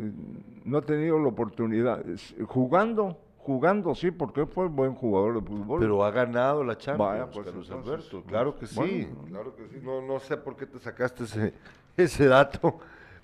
no 0.65 0.79
ha 0.79 0.83
tenido 0.83 1.19
la 1.19 1.29
oportunidad. 1.29 2.05
Jugando, 2.47 3.19
jugando 3.47 3.95
sí, 3.95 4.11
porque 4.11 4.45
fue 4.45 4.67
buen 4.67 4.95
jugador 4.95 5.41
de 5.41 5.49
fútbol. 5.49 5.81
Pero 5.81 6.05
ha 6.05 6.11
ganado 6.11 6.65
la 6.65 6.77
Champions, 6.77 7.31
pues, 7.33 7.71
Alberto. 7.71 8.23
Claro 8.27 8.57
que 8.57 8.67
sí, 8.67 9.09
claro 9.29 9.55
que 9.55 9.69
sí. 9.69 9.81
No, 9.83 10.03
no 10.03 10.19
sé 10.19 10.37
por 10.37 10.57
qué 10.57 10.67
te 10.67 10.79
sacaste 10.79 11.25
ese, 11.25 11.55
ese 11.97 12.27
dato. 12.27 12.79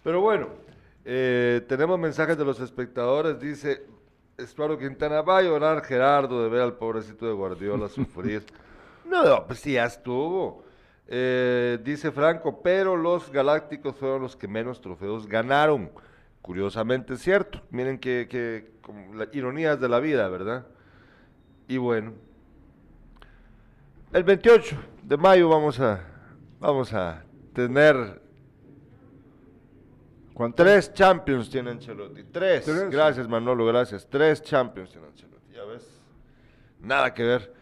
Pero 0.05 0.21
bueno, 0.21 0.49
tenemos 1.05 1.99
mensajes 1.99 2.39
de 2.39 2.45
los 2.45 2.61
espectadores. 2.61 3.39
Dice, 3.41 3.85
Estuardo 4.39 4.79
Quintana, 4.79 5.23
va 5.23 5.39
a 5.39 5.43
llorar 5.43 5.83
Gerardo 5.83 6.43
de 6.43 6.49
ver 6.49 6.63
al 6.63 6.75
pobrecito 6.75 7.27
de 7.27 7.33
Guardiola 7.33 7.89
sufrir. 7.89 8.45
no, 9.05 9.47
pues 9.47 9.59
sí, 9.59 9.73
ya 9.73 9.85
estuvo. 9.85 10.65
Eh, 11.09 11.79
dice 11.85 12.11
Franco, 12.11 12.63
pero 12.63 12.97
los 12.97 13.31
Galácticos 13.31 13.97
fueron 13.97 14.23
los 14.23 14.37
que 14.37 14.49
menos 14.49 14.81
trofeos 14.81 15.27
ganaron. 15.27 15.91
Curiosamente 16.43 17.15
es 17.15 17.21
cierto. 17.23 17.63
Miren 17.71 17.99
que, 17.99 18.29
que 18.29 18.71
ironías 19.33 19.81
de 19.81 19.89
la 19.89 20.01
vida, 20.01 20.29
¿verdad? 20.29 20.67
Y 21.69 21.79
bueno, 21.79 22.13
el 24.13 24.25
28 24.25 24.77
de 25.05 25.17
mayo 25.17 25.49
vamos 25.49 25.81
a, 25.81 26.05
vamos 26.61 26.93
a 26.93 27.25
tener 27.55 28.21
Tres 30.57 30.93
Champions 30.93 31.51
tiene 31.51 31.71
Ancelotti. 31.71 32.25
Tres. 32.25 32.67
Gracias, 32.91 33.29
Manolo, 33.29 33.67
gracias. 33.67 34.07
Tres 34.09 34.43
Champions 34.43 34.91
tiene 34.91 35.07
Ancelotti. 35.07 35.53
Ya 35.55 35.65
ves. 35.65 35.89
Nada 36.81 37.15
que 37.15 37.23
ver. 37.23 37.55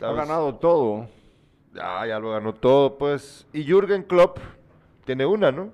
Ha 0.00 0.12
ganado 0.12 0.54
todo. 0.56 1.06
Ya, 1.72 2.06
ya 2.06 2.18
lo 2.18 2.32
ganó 2.32 2.54
todo, 2.54 2.98
pues. 2.98 3.46
Y 3.52 3.64
Jürgen 3.64 4.02
Klopp 4.02 4.38
tiene 5.04 5.26
una, 5.26 5.52
¿no? 5.52 5.70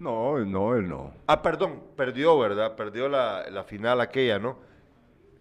No, 0.00 0.38
no, 0.38 0.74
él 0.76 0.88
no. 0.88 1.12
Ah, 1.26 1.42
perdón, 1.42 1.82
perdió, 1.94 2.38
¿verdad? 2.38 2.74
Perdió 2.74 3.08
la, 3.08 3.48
la 3.50 3.64
final 3.64 4.00
aquella, 4.00 4.38
¿no? 4.38 4.58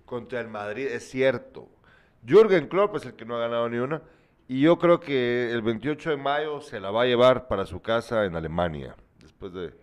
Contra 0.06 0.42
el 0.42 0.50
Madrid, 0.50 0.86
es 0.86 1.10
cierto. 1.10 1.70
Jürgen 2.28 2.68
Klopp 2.68 2.98
es 2.98 3.06
el 3.06 3.14
que 3.14 3.26
no 3.26 3.38
ha 3.38 3.40
ganado 3.40 3.70
ni 3.70 3.78
una. 3.78 4.02
Y 4.50 4.62
yo 4.62 4.78
creo 4.78 5.00
que 5.00 5.50
el 5.52 5.62
28 5.62 6.10
de 6.10 6.18
mayo 6.18 6.60
se 6.60 6.80
la 6.80 6.92
va 6.92 7.04
a 7.04 7.06
llevar 7.06 7.48
para 7.48 7.66
su 7.66 7.82
casa 7.82 8.26
en 8.26 8.36
Alemania. 8.36 8.96
Después 9.20 9.54
de 9.54 9.74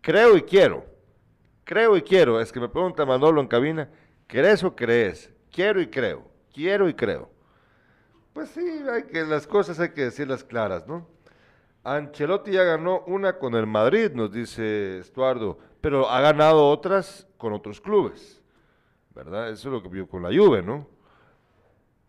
Creo 0.00 0.36
y 0.36 0.42
quiero. 0.42 0.84
Creo 1.64 1.96
y 1.96 2.02
quiero. 2.02 2.40
Es 2.40 2.50
que 2.50 2.58
me 2.58 2.68
pregunta 2.68 3.06
Manolo 3.06 3.40
en 3.40 3.46
cabina, 3.46 3.88
¿crees 4.26 4.64
o 4.64 4.74
crees? 4.74 5.30
Quiero 5.52 5.80
y 5.80 5.86
creo. 5.86 6.24
Quiero 6.52 6.88
y 6.88 6.94
creo. 6.94 7.30
Pues 8.32 8.50
sí, 8.50 8.66
hay 8.90 9.04
que, 9.04 9.22
las 9.24 9.46
cosas 9.46 9.78
hay 9.78 9.90
que 9.90 10.02
decirlas 10.02 10.42
claras, 10.42 10.86
¿no? 10.88 11.06
Ancelotti 11.84 12.52
ya 12.52 12.62
ganó 12.62 13.02
una 13.06 13.38
con 13.38 13.54
el 13.54 13.66
Madrid, 13.66 14.12
nos 14.12 14.30
dice 14.32 14.98
Estuardo, 14.98 15.58
pero 15.80 16.08
ha 16.08 16.20
ganado 16.20 16.68
otras 16.68 17.26
con 17.36 17.52
otros 17.52 17.80
clubes, 17.80 18.40
¿verdad? 19.14 19.50
Eso 19.50 19.68
es 19.68 19.72
lo 19.72 19.82
que 19.82 19.88
vio 19.88 20.08
con 20.08 20.22
la 20.22 20.28
Juve, 20.28 20.62
¿no? 20.62 20.86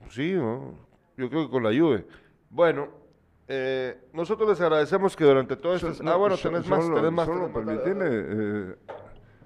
Sí, 0.09 0.33
¿no? 0.33 0.75
yo 1.17 1.29
creo 1.29 1.45
que 1.45 1.51
con 1.51 1.63
la 1.63 1.69
Juve. 1.69 2.05
Bueno, 2.49 2.89
eh, 3.47 4.09
nosotros 4.13 4.49
les 4.49 4.61
agradecemos 4.61 5.15
que 5.15 5.23
durante 5.23 5.55
todo 5.55 5.75
esto... 5.75 5.91
ah, 6.05 6.15
bueno, 6.15 6.37
tenés 6.37 6.67
más, 6.67 6.93
tenés 6.93 7.11
más. 7.11 7.25
Solo 7.25 7.51
eh, 7.55 8.75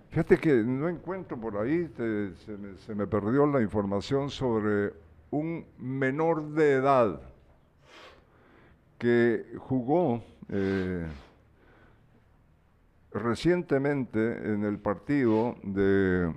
fíjate 0.10 0.38
que 0.38 0.54
no 0.56 0.90
encuentro 0.90 1.40
por 1.40 1.58
ahí, 1.58 1.90
se, 1.96 2.96
me, 2.96 3.08
perdió 3.08 3.46
la 3.48 3.62
información 3.62 4.30
sobre 4.30 4.94
un 5.32 5.66
menor 5.78 6.50
de 6.50 6.74
edad 6.74 7.22
que 8.98 9.46
jugó 9.58 10.24
eh, 10.50 11.08
recientemente 13.12 14.54
en 14.54 14.64
el 14.64 14.80
partido 14.80 15.56
de 15.64 16.34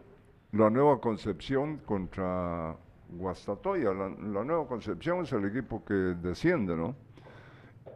la 0.52 0.70
Nueva 0.70 1.00
Concepción 1.00 1.78
contra 1.78 2.76
Guastatoya. 3.08 3.92
La, 3.92 4.44
Nueva 4.44 4.66
Concepción 4.66 5.24
es 5.24 5.32
el 5.32 5.46
equipo 5.46 5.84
que 5.84 5.94
desciende, 5.94 6.76
¿no? 6.76 6.96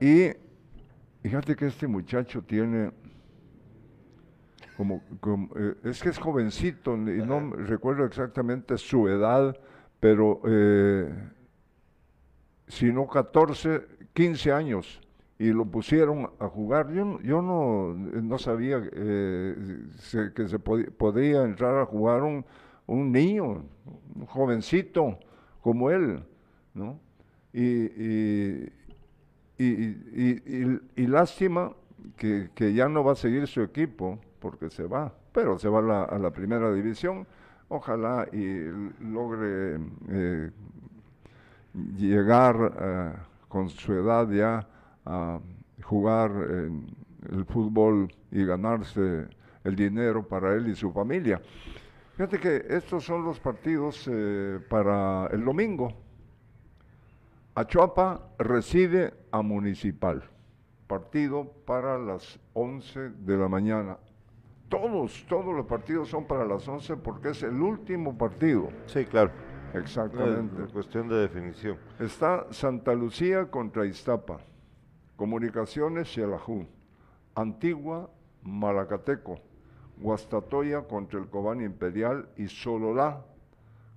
Y 0.00 0.30
fíjate 1.22 1.56
que 1.56 1.66
este 1.66 1.86
muchacho 1.86 2.42
tiene 2.42 2.92
como, 4.76 5.02
eh, 5.56 5.74
es 5.84 6.02
que 6.02 6.08
es 6.08 6.18
jovencito 6.18 6.94
y 6.94 7.24
no 7.24 7.50
recuerdo 7.50 8.04
exactamente 8.04 8.76
su 8.76 9.08
edad, 9.08 9.56
pero 10.00 10.40
eh, 10.44 11.14
si 12.66 12.92
no 12.92 13.06
14, 13.06 13.86
15 14.14 14.52
años 14.52 15.00
y 15.38 15.52
lo 15.52 15.64
pusieron 15.66 16.30
a 16.38 16.48
jugar. 16.48 16.92
Yo, 16.92 17.20
yo 17.22 17.42
no, 17.42 17.94
no 17.94 18.38
sabía 18.38 18.80
eh, 18.92 19.54
que 20.34 20.48
se 20.48 20.58
podía, 20.58 20.86
podía 20.96 21.44
entrar 21.44 21.78
a 21.78 21.86
jugar 21.86 22.22
un, 22.22 22.44
un 22.86 23.12
niño, 23.12 23.64
un 24.14 24.26
jovencito 24.26 25.18
como 25.62 25.90
él, 25.90 26.22
¿no? 26.74 26.98
Y, 27.52 27.62
y, 27.62 28.72
y, 29.58 29.64
y- 30.96 31.06
lástima 31.06 31.72
que, 32.16 32.50
que 32.54 32.74
ya 32.74 32.88
no 32.88 33.04
va 33.04 33.12
a 33.12 33.16
seguir 33.16 33.46
su 33.46 33.62
equipo 33.62 34.18
porque 34.40 34.70
se 34.70 34.84
va, 34.84 35.12
pero 35.32 35.58
se 35.58 35.68
va 35.68 35.78
a 35.78 35.82
la, 35.82 36.02
a 36.04 36.18
primera 36.32 36.72
división. 36.72 37.26
Ojalá 37.68 38.28
y 38.32 38.66
logre 39.00 39.78
eh, 40.10 40.50
llegar 41.96 42.72
eh, 42.80 43.12
con 43.54 43.68
su 43.68 43.92
edad 43.92 44.28
ya 44.30 44.66
a 45.06 45.38
jugar 45.84 46.32
en 46.32 46.88
el 47.30 47.44
fútbol 47.44 48.12
y 48.32 48.44
ganarse 48.44 49.28
el 49.62 49.76
dinero 49.76 50.26
para 50.26 50.54
él 50.54 50.66
y 50.66 50.74
su 50.74 50.90
familia. 50.90 51.40
Fíjate 52.16 52.40
que 52.40 52.66
estos 52.68 53.04
son 53.04 53.24
los 53.24 53.38
partidos 53.38 54.10
eh, 54.10 54.58
para 54.68 55.28
el 55.28 55.44
domingo. 55.44 55.92
Achuapa 57.54 58.28
recibe 58.40 59.14
a 59.30 59.40
Municipal. 59.40 60.24
Partido 60.88 61.48
para 61.64 61.96
las 61.96 62.40
11 62.54 63.10
de 63.20 63.36
la 63.36 63.48
mañana. 63.48 63.98
Todos, 64.68 65.24
todos 65.28 65.54
los 65.54 65.66
partidos 65.66 66.08
son 66.08 66.26
para 66.26 66.44
las 66.44 66.66
11 66.66 66.96
porque 66.96 67.28
es 67.28 67.44
el 67.44 67.62
último 67.62 68.18
partido. 68.18 68.70
Sí, 68.86 69.04
claro. 69.04 69.30
Exactamente. 69.74 70.64
Es 70.64 70.72
cuestión 70.72 71.08
de 71.08 71.16
definición. 71.16 71.76
Está 71.98 72.46
Santa 72.52 72.94
Lucía 72.94 73.50
contra 73.50 73.86
Iztapa, 73.86 74.38
Comunicaciones 75.16 76.08
Xelajú, 76.08 76.66
Antigua, 77.34 78.10
Malacateco, 78.42 79.40
Guastatoya 79.98 80.82
contra 80.82 81.20
el 81.20 81.28
Cobán 81.28 81.60
Imperial 81.60 82.28
y 82.36 82.48
Sololá 82.48 83.24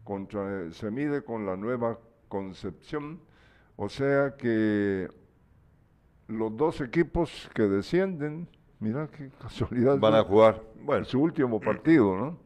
contra, 0.04 0.72
se 0.72 0.90
mide 0.90 1.24
con 1.24 1.46
la 1.46 1.58
Nueva 1.58 2.00
Concepción. 2.30 3.20
O 3.76 3.90
sea 3.90 4.36
que 4.38 5.08
los 6.28 6.56
dos 6.56 6.82
equipos 6.82 7.50
que 7.54 7.64
descienden, 7.64 8.48
mira 8.80 9.08
qué 9.08 9.30
casualidad. 9.40 9.98
Van 10.00 10.16
a 10.16 10.24
jugar. 10.24 10.62
Bueno, 10.84 11.06
su 11.06 11.22
último 11.22 11.60
partido, 11.60 12.16
¿no? 12.16 12.38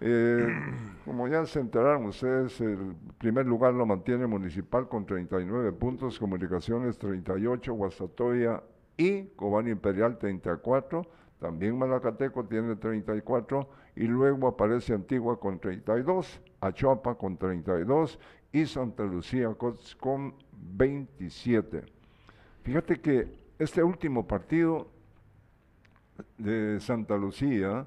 Eh, 0.00 0.46
como 1.04 1.26
ya 1.26 1.44
se 1.44 1.58
enteraron 1.58 2.06
ustedes, 2.06 2.60
el 2.60 2.94
primer 3.18 3.46
lugar 3.46 3.74
lo 3.74 3.84
mantiene 3.84 4.26
Municipal 4.26 4.88
con 4.88 5.04
39 5.04 5.72
puntos, 5.72 6.18
Comunicaciones 6.18 6.98
38, 6.98 7.72
Guastatoya 7.72 8.62
y 8.96 9.24
Cobán 9.34 9.66
Imperial 9.66 10.16
34, 10.18 11.02
también 11.40 11.76
Malacateco 11.76 12.44
tiene 12.44 12.76
34 12.76 13.68
y 13.96 14.04
luego 14.04 14.48
aparece 14.48 14.94
Antigua 14.94 15.38
con 15.40 15.58
32, 15.58 16.42
Achuapa 16.60 17.16
con 17.16 17.36
32 17.36 18.18
y 18.52 18.66
Santa 18.66 19.02
Lucía 19.04 19.52
con, 19.54 19.76
con 19.98 20.34
27. 20.52 21.82
Fíjate 22.62 23.00
que 23.00 23.28
este 23.58 23.82
último 23.82 24.26
partido 24.26 24.88
de 26.36 26.78
Santa 26.80 27.16
Lucía 27.16 27.86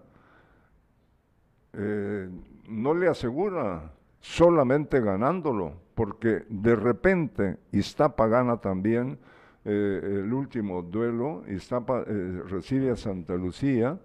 eh, 1.73 2.29
no 2.67 2.93
le 2.93 3.07
asegura 3.07 3.93
solamente 4.19 5.01
ganándolo, 5.01 5.73
porque 5.95 6.43
de 6.49 6.75
repente 6.75 7.57
Iztapa 7.71 8.27
gana 8.27 8.57
también 8.57 9.17
eh, 9.63 9.99
el 10.23 10.33
último 10.33 10.81
duelo, 10.81 11.43
Iztapa 11.47 12.03
eh, 12.07 12.41
recibe 12.47 12.91
a 12.91 12.95
Santa 12.95 13.35
Lucía 13.35 13.99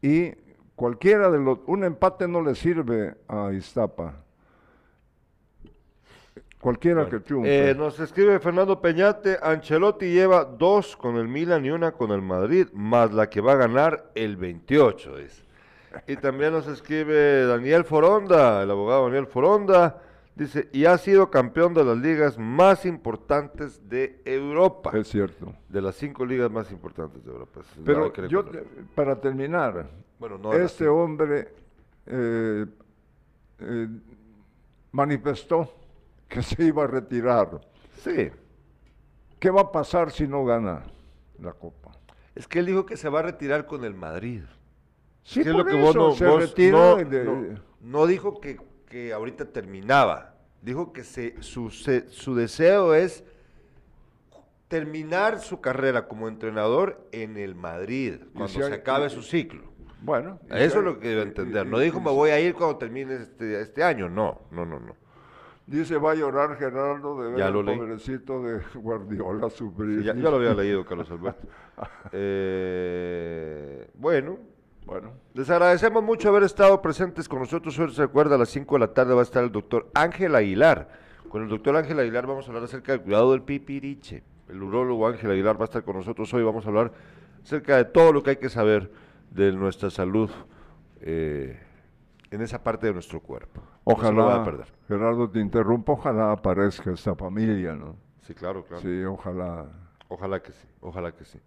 y 0.00 0.32
cualquiera 0.74 1.30
de 1.30 1.38
los, 1.38 1.58
un 1.66 1.84
empate 1.84 2.26
no 2.28 2.42
le 2.42 2.54
sirve 2.54 3.14
a 3.28 3.52
Iztapa. 3.52 4.22
Cualquiera 6.60 7.08
que 7.08 7.20
triunfe. 7.20 7.70
Eh, 7.70 7.74
nos 7.74 8.00
escribe 8.00 8.40
Fernando 8.40 8.80
Peñate, 8.80 9.38
Ancelotti 9.40 10.06
lleva 10.06 10.44
dos 10.44 10.96
con 10.96 11.16
el 11.16 11.28
Milan 11.28 11.64
y 11.64 11.70
una 11.70 11.92
con 11.92 12.10
el 12.10 12.22
Madrid, 12.22 12.68
más 12.72 13.12
la 13.12 13.28
que 13.28 13.40
va 13.40 13.52
a 13.52 13.56
ganar 13.56 14.10
el 14.14 14.36
28, 14.36 15.16
dice. 15.18 15.45
Y 16.06 16.16
también 16.16 16.52
nos 16.52 16.66
escribe 16.66 17.46
Daniel 17.46 17.84
Foronda, 17.84 18.62
el 18.62 18.70
abogado 18.70 19.04
Daniel 19.04 19.26
Foronda, 19.26 20.00
dice, 20.34 20.68
y 20.72 20.84
ha 20.84 20.96
sido 20.98 21.30
campeón 21.30 21.74
de 21.74 21.84
las 21.84 21.96
ligas 21.96 22.38
más 22.38 22.84
importantes 22.84 23.88
de 23.88 24.20
Europa. 24.24 24.90
es 24.94 25.08
cierto. 25.08 25.54
De 25.68 25.80
las 25.80 25.96
cinco 25.96 26.24
ligas 26.24 26.50
más 26.50 26.70
importantes 26.70 27.24
de 27.24 27.30
Europa. 27.30 27.60
Eso 27.60 27.82
Pero 27.84 28.12
yo, 28.28 28.44
para 28.94 29.20
terminar, 29.20 29.88
Bueno, 30.18 30.38
no 30.38 30.52
este 30.52 30.88
hombre 30.88 31.48
eh, 32.06 32.66
eh, 33.58 33.88
manifestó 34.92 35.72
que 36.28 36.42
se 36.42 36.64
iba 36.64 36.84
a 36.84 36.86
retirar. 36.86 37.60
Sí, 37.98 38.30
¿Qué 39.38 39.50
va 39.50 39.62
a 39.62 39.72
pasar 39.72 40.10
si 40.10 40.26
no 40.26 40.44
gana 40.44 40.82
la 41.38 41.52
Copa? 41.52 41.92
es 42.36 42.46
que 42.46 42.58
él 42.58 42.66
dijo 42.66 42.84
que 42.86 42.96
se 42.96 43.08
va 43.08 43.20
a 43.20 43.22
retirar 43.22 43.66
con 43.66 43.84
el 43.84 43.94
Madrid. 43.94 44.42
Sí, 45.26 45.42
¿Qué 45.42 45.48
es 45.50 45.54
por 45.56 45.64
lo 45.64 45.70
que 45.70 45.80
vos 45.82 45.94
no, 45.96 46.08
vos 46.10 46.20
no- 46.20 46.96
de- 47.04 47.24
no- 47.24 47.60
no 47.80 48.06
dijo 48.06 48.40
que, 48.40 48.58
que 48.88 49.12
ahorita 49.12 49.46
terminaba. 49.46 50.36
Dijo 50.62 50.92
que 50.92 51.02
se, 51.02 51.42
su, 51.42 51.70
se- 51.70 52.08
su 52.10 52.36
deseo 52.36 52.94
es 52.94 53.24
terminar 54.68 55.40
su 55.40 55.60
carrera 55.60 56.06
como 56.06 56.28
entrenador 56.28 57.08
en 57.10 57.36
el 57.38 57.56
Madrid, 57.56 58.18
cuando 58.34 58.48
si 58.48 58.62
se 58.62 58.72
acabe 58.72 59.10
su 59.10 59.22
ciclo. 59.22 59.64
Bueno. 60.00 60.38
Eso 60.48 60.74
si 60.74 60.78
es 60.78 60.84
lo 60.84 61.00
que 61.00 61.08
debe 61.08 61.22
entender. 61.22 61.66
No 61.66 61.80
dijo 61.80 62.00
me 62.00 62.10
voy 62.12 62.30
a 62.30 62.38
ir 62.40 62.54
cuando 62.54 62.76
termine 62.78 63.16
este, 63.16 63.60
este 63.60 63.82
año. 63.82 64.08
No, 64.08 64.42
no, 64.52 64.64
no, 64.64 64.78
no. 64.78 64.94
Dice, 65.66 65.96
va 65.96 66.12
a 66.12 66.14
llorar 66.14 66.56
Gerardo 66.56 67.20
de 67.20 67.30
ver 67.30 67.38
Ya 67.40 67.50
lo 67.50 67.64
pobrecito 67.64 68.40
de 68.44 68.60
Guardiola 68.76 69.50
sufrir. 69.50 69.98
Sí, 69.98 70.04
ya, 70.06 70.14
ya 70.14 70.30
lo 70.30 70.36
había 70.36 70.54
leído, 70.62 70.84
Carlos 70.84 71.10
Alberto. 71.10 71.48
Eh, 72.78 73.90
bueno, 73.94 74.38
Bueno, 74.86 75.14
Les 75.34 75.50
agradecemos 75.50 76.00
mucho 76.00 76.28
haber 76.28 76.44
estado 76.44 76.80
presentes 76.80 77.28
con 77.28 77.40
nosotros. 77.40 77.76
Hoy 77.76 77.90
se 77.90 78.02
recuerda 78.02 78.36
a 78.36 78.38
las 78.38 78.50
5 78.50 78.76
de 78.76 78.78
la 78.78 78.94
tarde 78.94 79.14
va 79.14 79.20
a 79.20 79.24
estar 79.24 79.42
el 79.42 79.50
doctor 79.50 79.90
Ángel 79.94 80.36
Aguilar. 80.36 80.88
Con 81.28 81.42
el 81.42 81.48
doctor 81.48 81.74
Ángel 81.76 81.98
Aguilar 81.98 82.24
vamos 82.24 82.46
a 82.46 82.48
hablar 82.50 82.62
acerca 82.62 82.92
del 82.92 83.02
cuidado 83.02 83.32
del 83.32 83.42
pipiriche. 83.42 84.22
El 84.48 84.62
urólogo 84.62 85.08
Ángel 85.08 85.32
Aguilar 85.32 85.56
va 85.56 85.62
a 85.62 85.64
estar 85.64 85.82
con 85.82 85.96
nosotros 85.96 86.32
hoy. 86.32 86.44
Vamos 86.44 86.64
a 86.64 86.68
hablar 86.68 86.92
acerca 87.42 87.76
de 87.78 87.86
todo 87.86 88.12
lo 88.12 88.22
que 88.22 88.30
hay 88.30 88.36
que 88.36 88.48
saber 88.48 88.92
de 89.32 89.50
nuestra 89.50 89.90
salud 89.90 90.30
eh, 91.00 91.58
en 92.30 92.40
esa 92.42 92.62
parte 92.62 92.86
de 92.86 92.92
nuestro 92.92 93.18
cuerpo. 93.18 93.60
No 93.84 93.96
se 93.96 94.02
lo 94.12 94.24
vaya 94.24 94.24
ojalá, 94.24 94.42
a 94.42 94.44
perder. 94.44 94.66
Gerardo, 94.86 95.28
te 95.28 95.40
interrumpo, 95.40 95.94
ojalá 95.94 96.30
aparezca 96.30 96.92
esta 96.92 97.16
familia, 97.16 97.74
¿no? 97.74 97.96
Sí, 98.20 98.34
claro, 98.34 98.64
claro. 98.64 98.82
Sí, 98.82 99.02
ojalá. 99.02 99.66
Ojalá 100.08 100.40
que 100.40 100.52
sí, 100.52 100.68
ojalá 100.80 101.10
que 101.10 101.24
sí. 101.24 101.40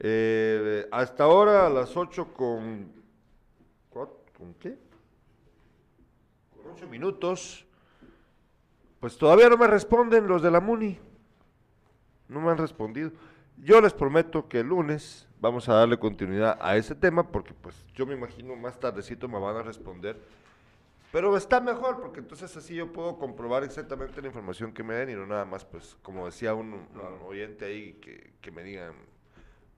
Eh, 0.00 0.86
hasta 0.92 1.24
ahora 1.24 1.66
a 1.66 1.70
las 1.70 1.96
8 1.96 2.32
con... 2.32 2.92
¿cuat- 3.92 4.10
¿Con 4.36 4.54
qué? 4.54 4.78
Con 6.54 6.72
8 6.72 6.86
minutos. 6.88 7.66
Pues 9.00 9.16
todavía 9.16 9.48
no 9.48 9.56
me 9.56 9.66
responden 9.66 10.26
los 10.26 10.42
de 10.42 10.50
la 10.50 10.60
MUNI. 10.60 10.98
No 12.28 12.40
me 12.40 12.50
han 12.50 12.58
respondido. 12.58 13.12
Yo 13.56 13.80
les 13.80 13.92
prometo 13.92 14.48
que 14.48 14.60
el 14.60 14.68
lunes 14.68 15.26
vamos 15.40 15.68
a 15.68 15.74
darle 15.74 15.98
continuidad 15.98 16.58
a 16.60 16.76
ese 16.76 16.94
tema 16.94 17.26
porque 17.28 17.54
pues 17.54 17.84
yo 17.94 18.06
me 18.06 18.14
imagino 18.14 18.54
más 18.56 18.78
tardecito 18.78 19.28
me 19.28 19.38
van 19.38 19.56
a 19.56 19.62
responder. 19.62 20.20
Pero 21.10 21.36
está 21.36 21.60
mejor 21.60 22.00
porque 22.00 22.20
entonces 22.20 22.54
así 22.56 22.74
yo 22.74 22.92
puedo 22.92 23.18
comprobar 23.18 23.64
exactamente 23.64 24.20
la 24.20 24.26
información 24.28 24.72
que 24.72 24.82
me 24.82 24.94
den 24.94 25.10
y 25.10 25.14
no 25.14 25.26
nada 25.26 25.44
más 25.44 25.64
pues 25.64 25.96
como 26.02 26.26
decía 26.26 26.54
un, 26.54 26.74
un 26.74 26.88
oyente 27.26 27.64
ahí 27.64 27.94
que, 27.94 28.34
que 28.40 28.50
me 28.50 28.62
digan 28.62 28.92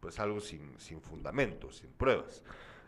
pues 0.00 0.18
algo 0.18 0.40
sin, 0.40 0.78
sin 0.78 1.00
fundamento, 1.00 1.70
sin 1.70 1.90
pruebas. 1.90 2.42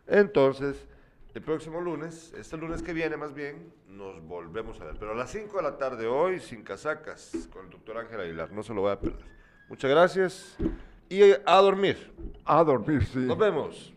Entonces, 0.07 0.89
el 1.35 1.43
próximo 1.43 1.81
lunes, 1.81 2.33
este 2.37 2.57
lunes 2.57 2.83
que 2.83 2.93
viene 2.93 3.17
más 3.17 3.33
bien, 3.35 3.73
nos 3.87 4.23
volvemos 4.23 4.81
a 4.81 4.85
ver. 4.85 4.97
Pero 4.99 5.13
a 5.13 5.15
las 5.15 5.31
5 5.31 5.57
de 5.57 5.63
la 5.63 5.79
tarde 5.79 6.07
hoy, 6.07 6.41
sin 6.41 6.63
casacas, 6.63 7.49
con 7.53 7.67
el 7.67 7.71
doctor 7.71 7.99
Ángel 7.99 8.21
Aguilar, 8.21 8.53
no 8.53 8.63
se 8.63 8.75
lo 8.75 8.83
voy 8.83 8.93
a 8.93 9.01
perder. 9.01 9.25
Muchas 9.69 9.91
gracias 9.91 10.57
y 11.09 11.23
a 11.45 11.57
dormir. 11.57 12.13
A 12.45 12.63
dormir, 12.65 13.05
sí. 13.07 13.21
Nos 13.21 13.39
vemos. 13.39 13.92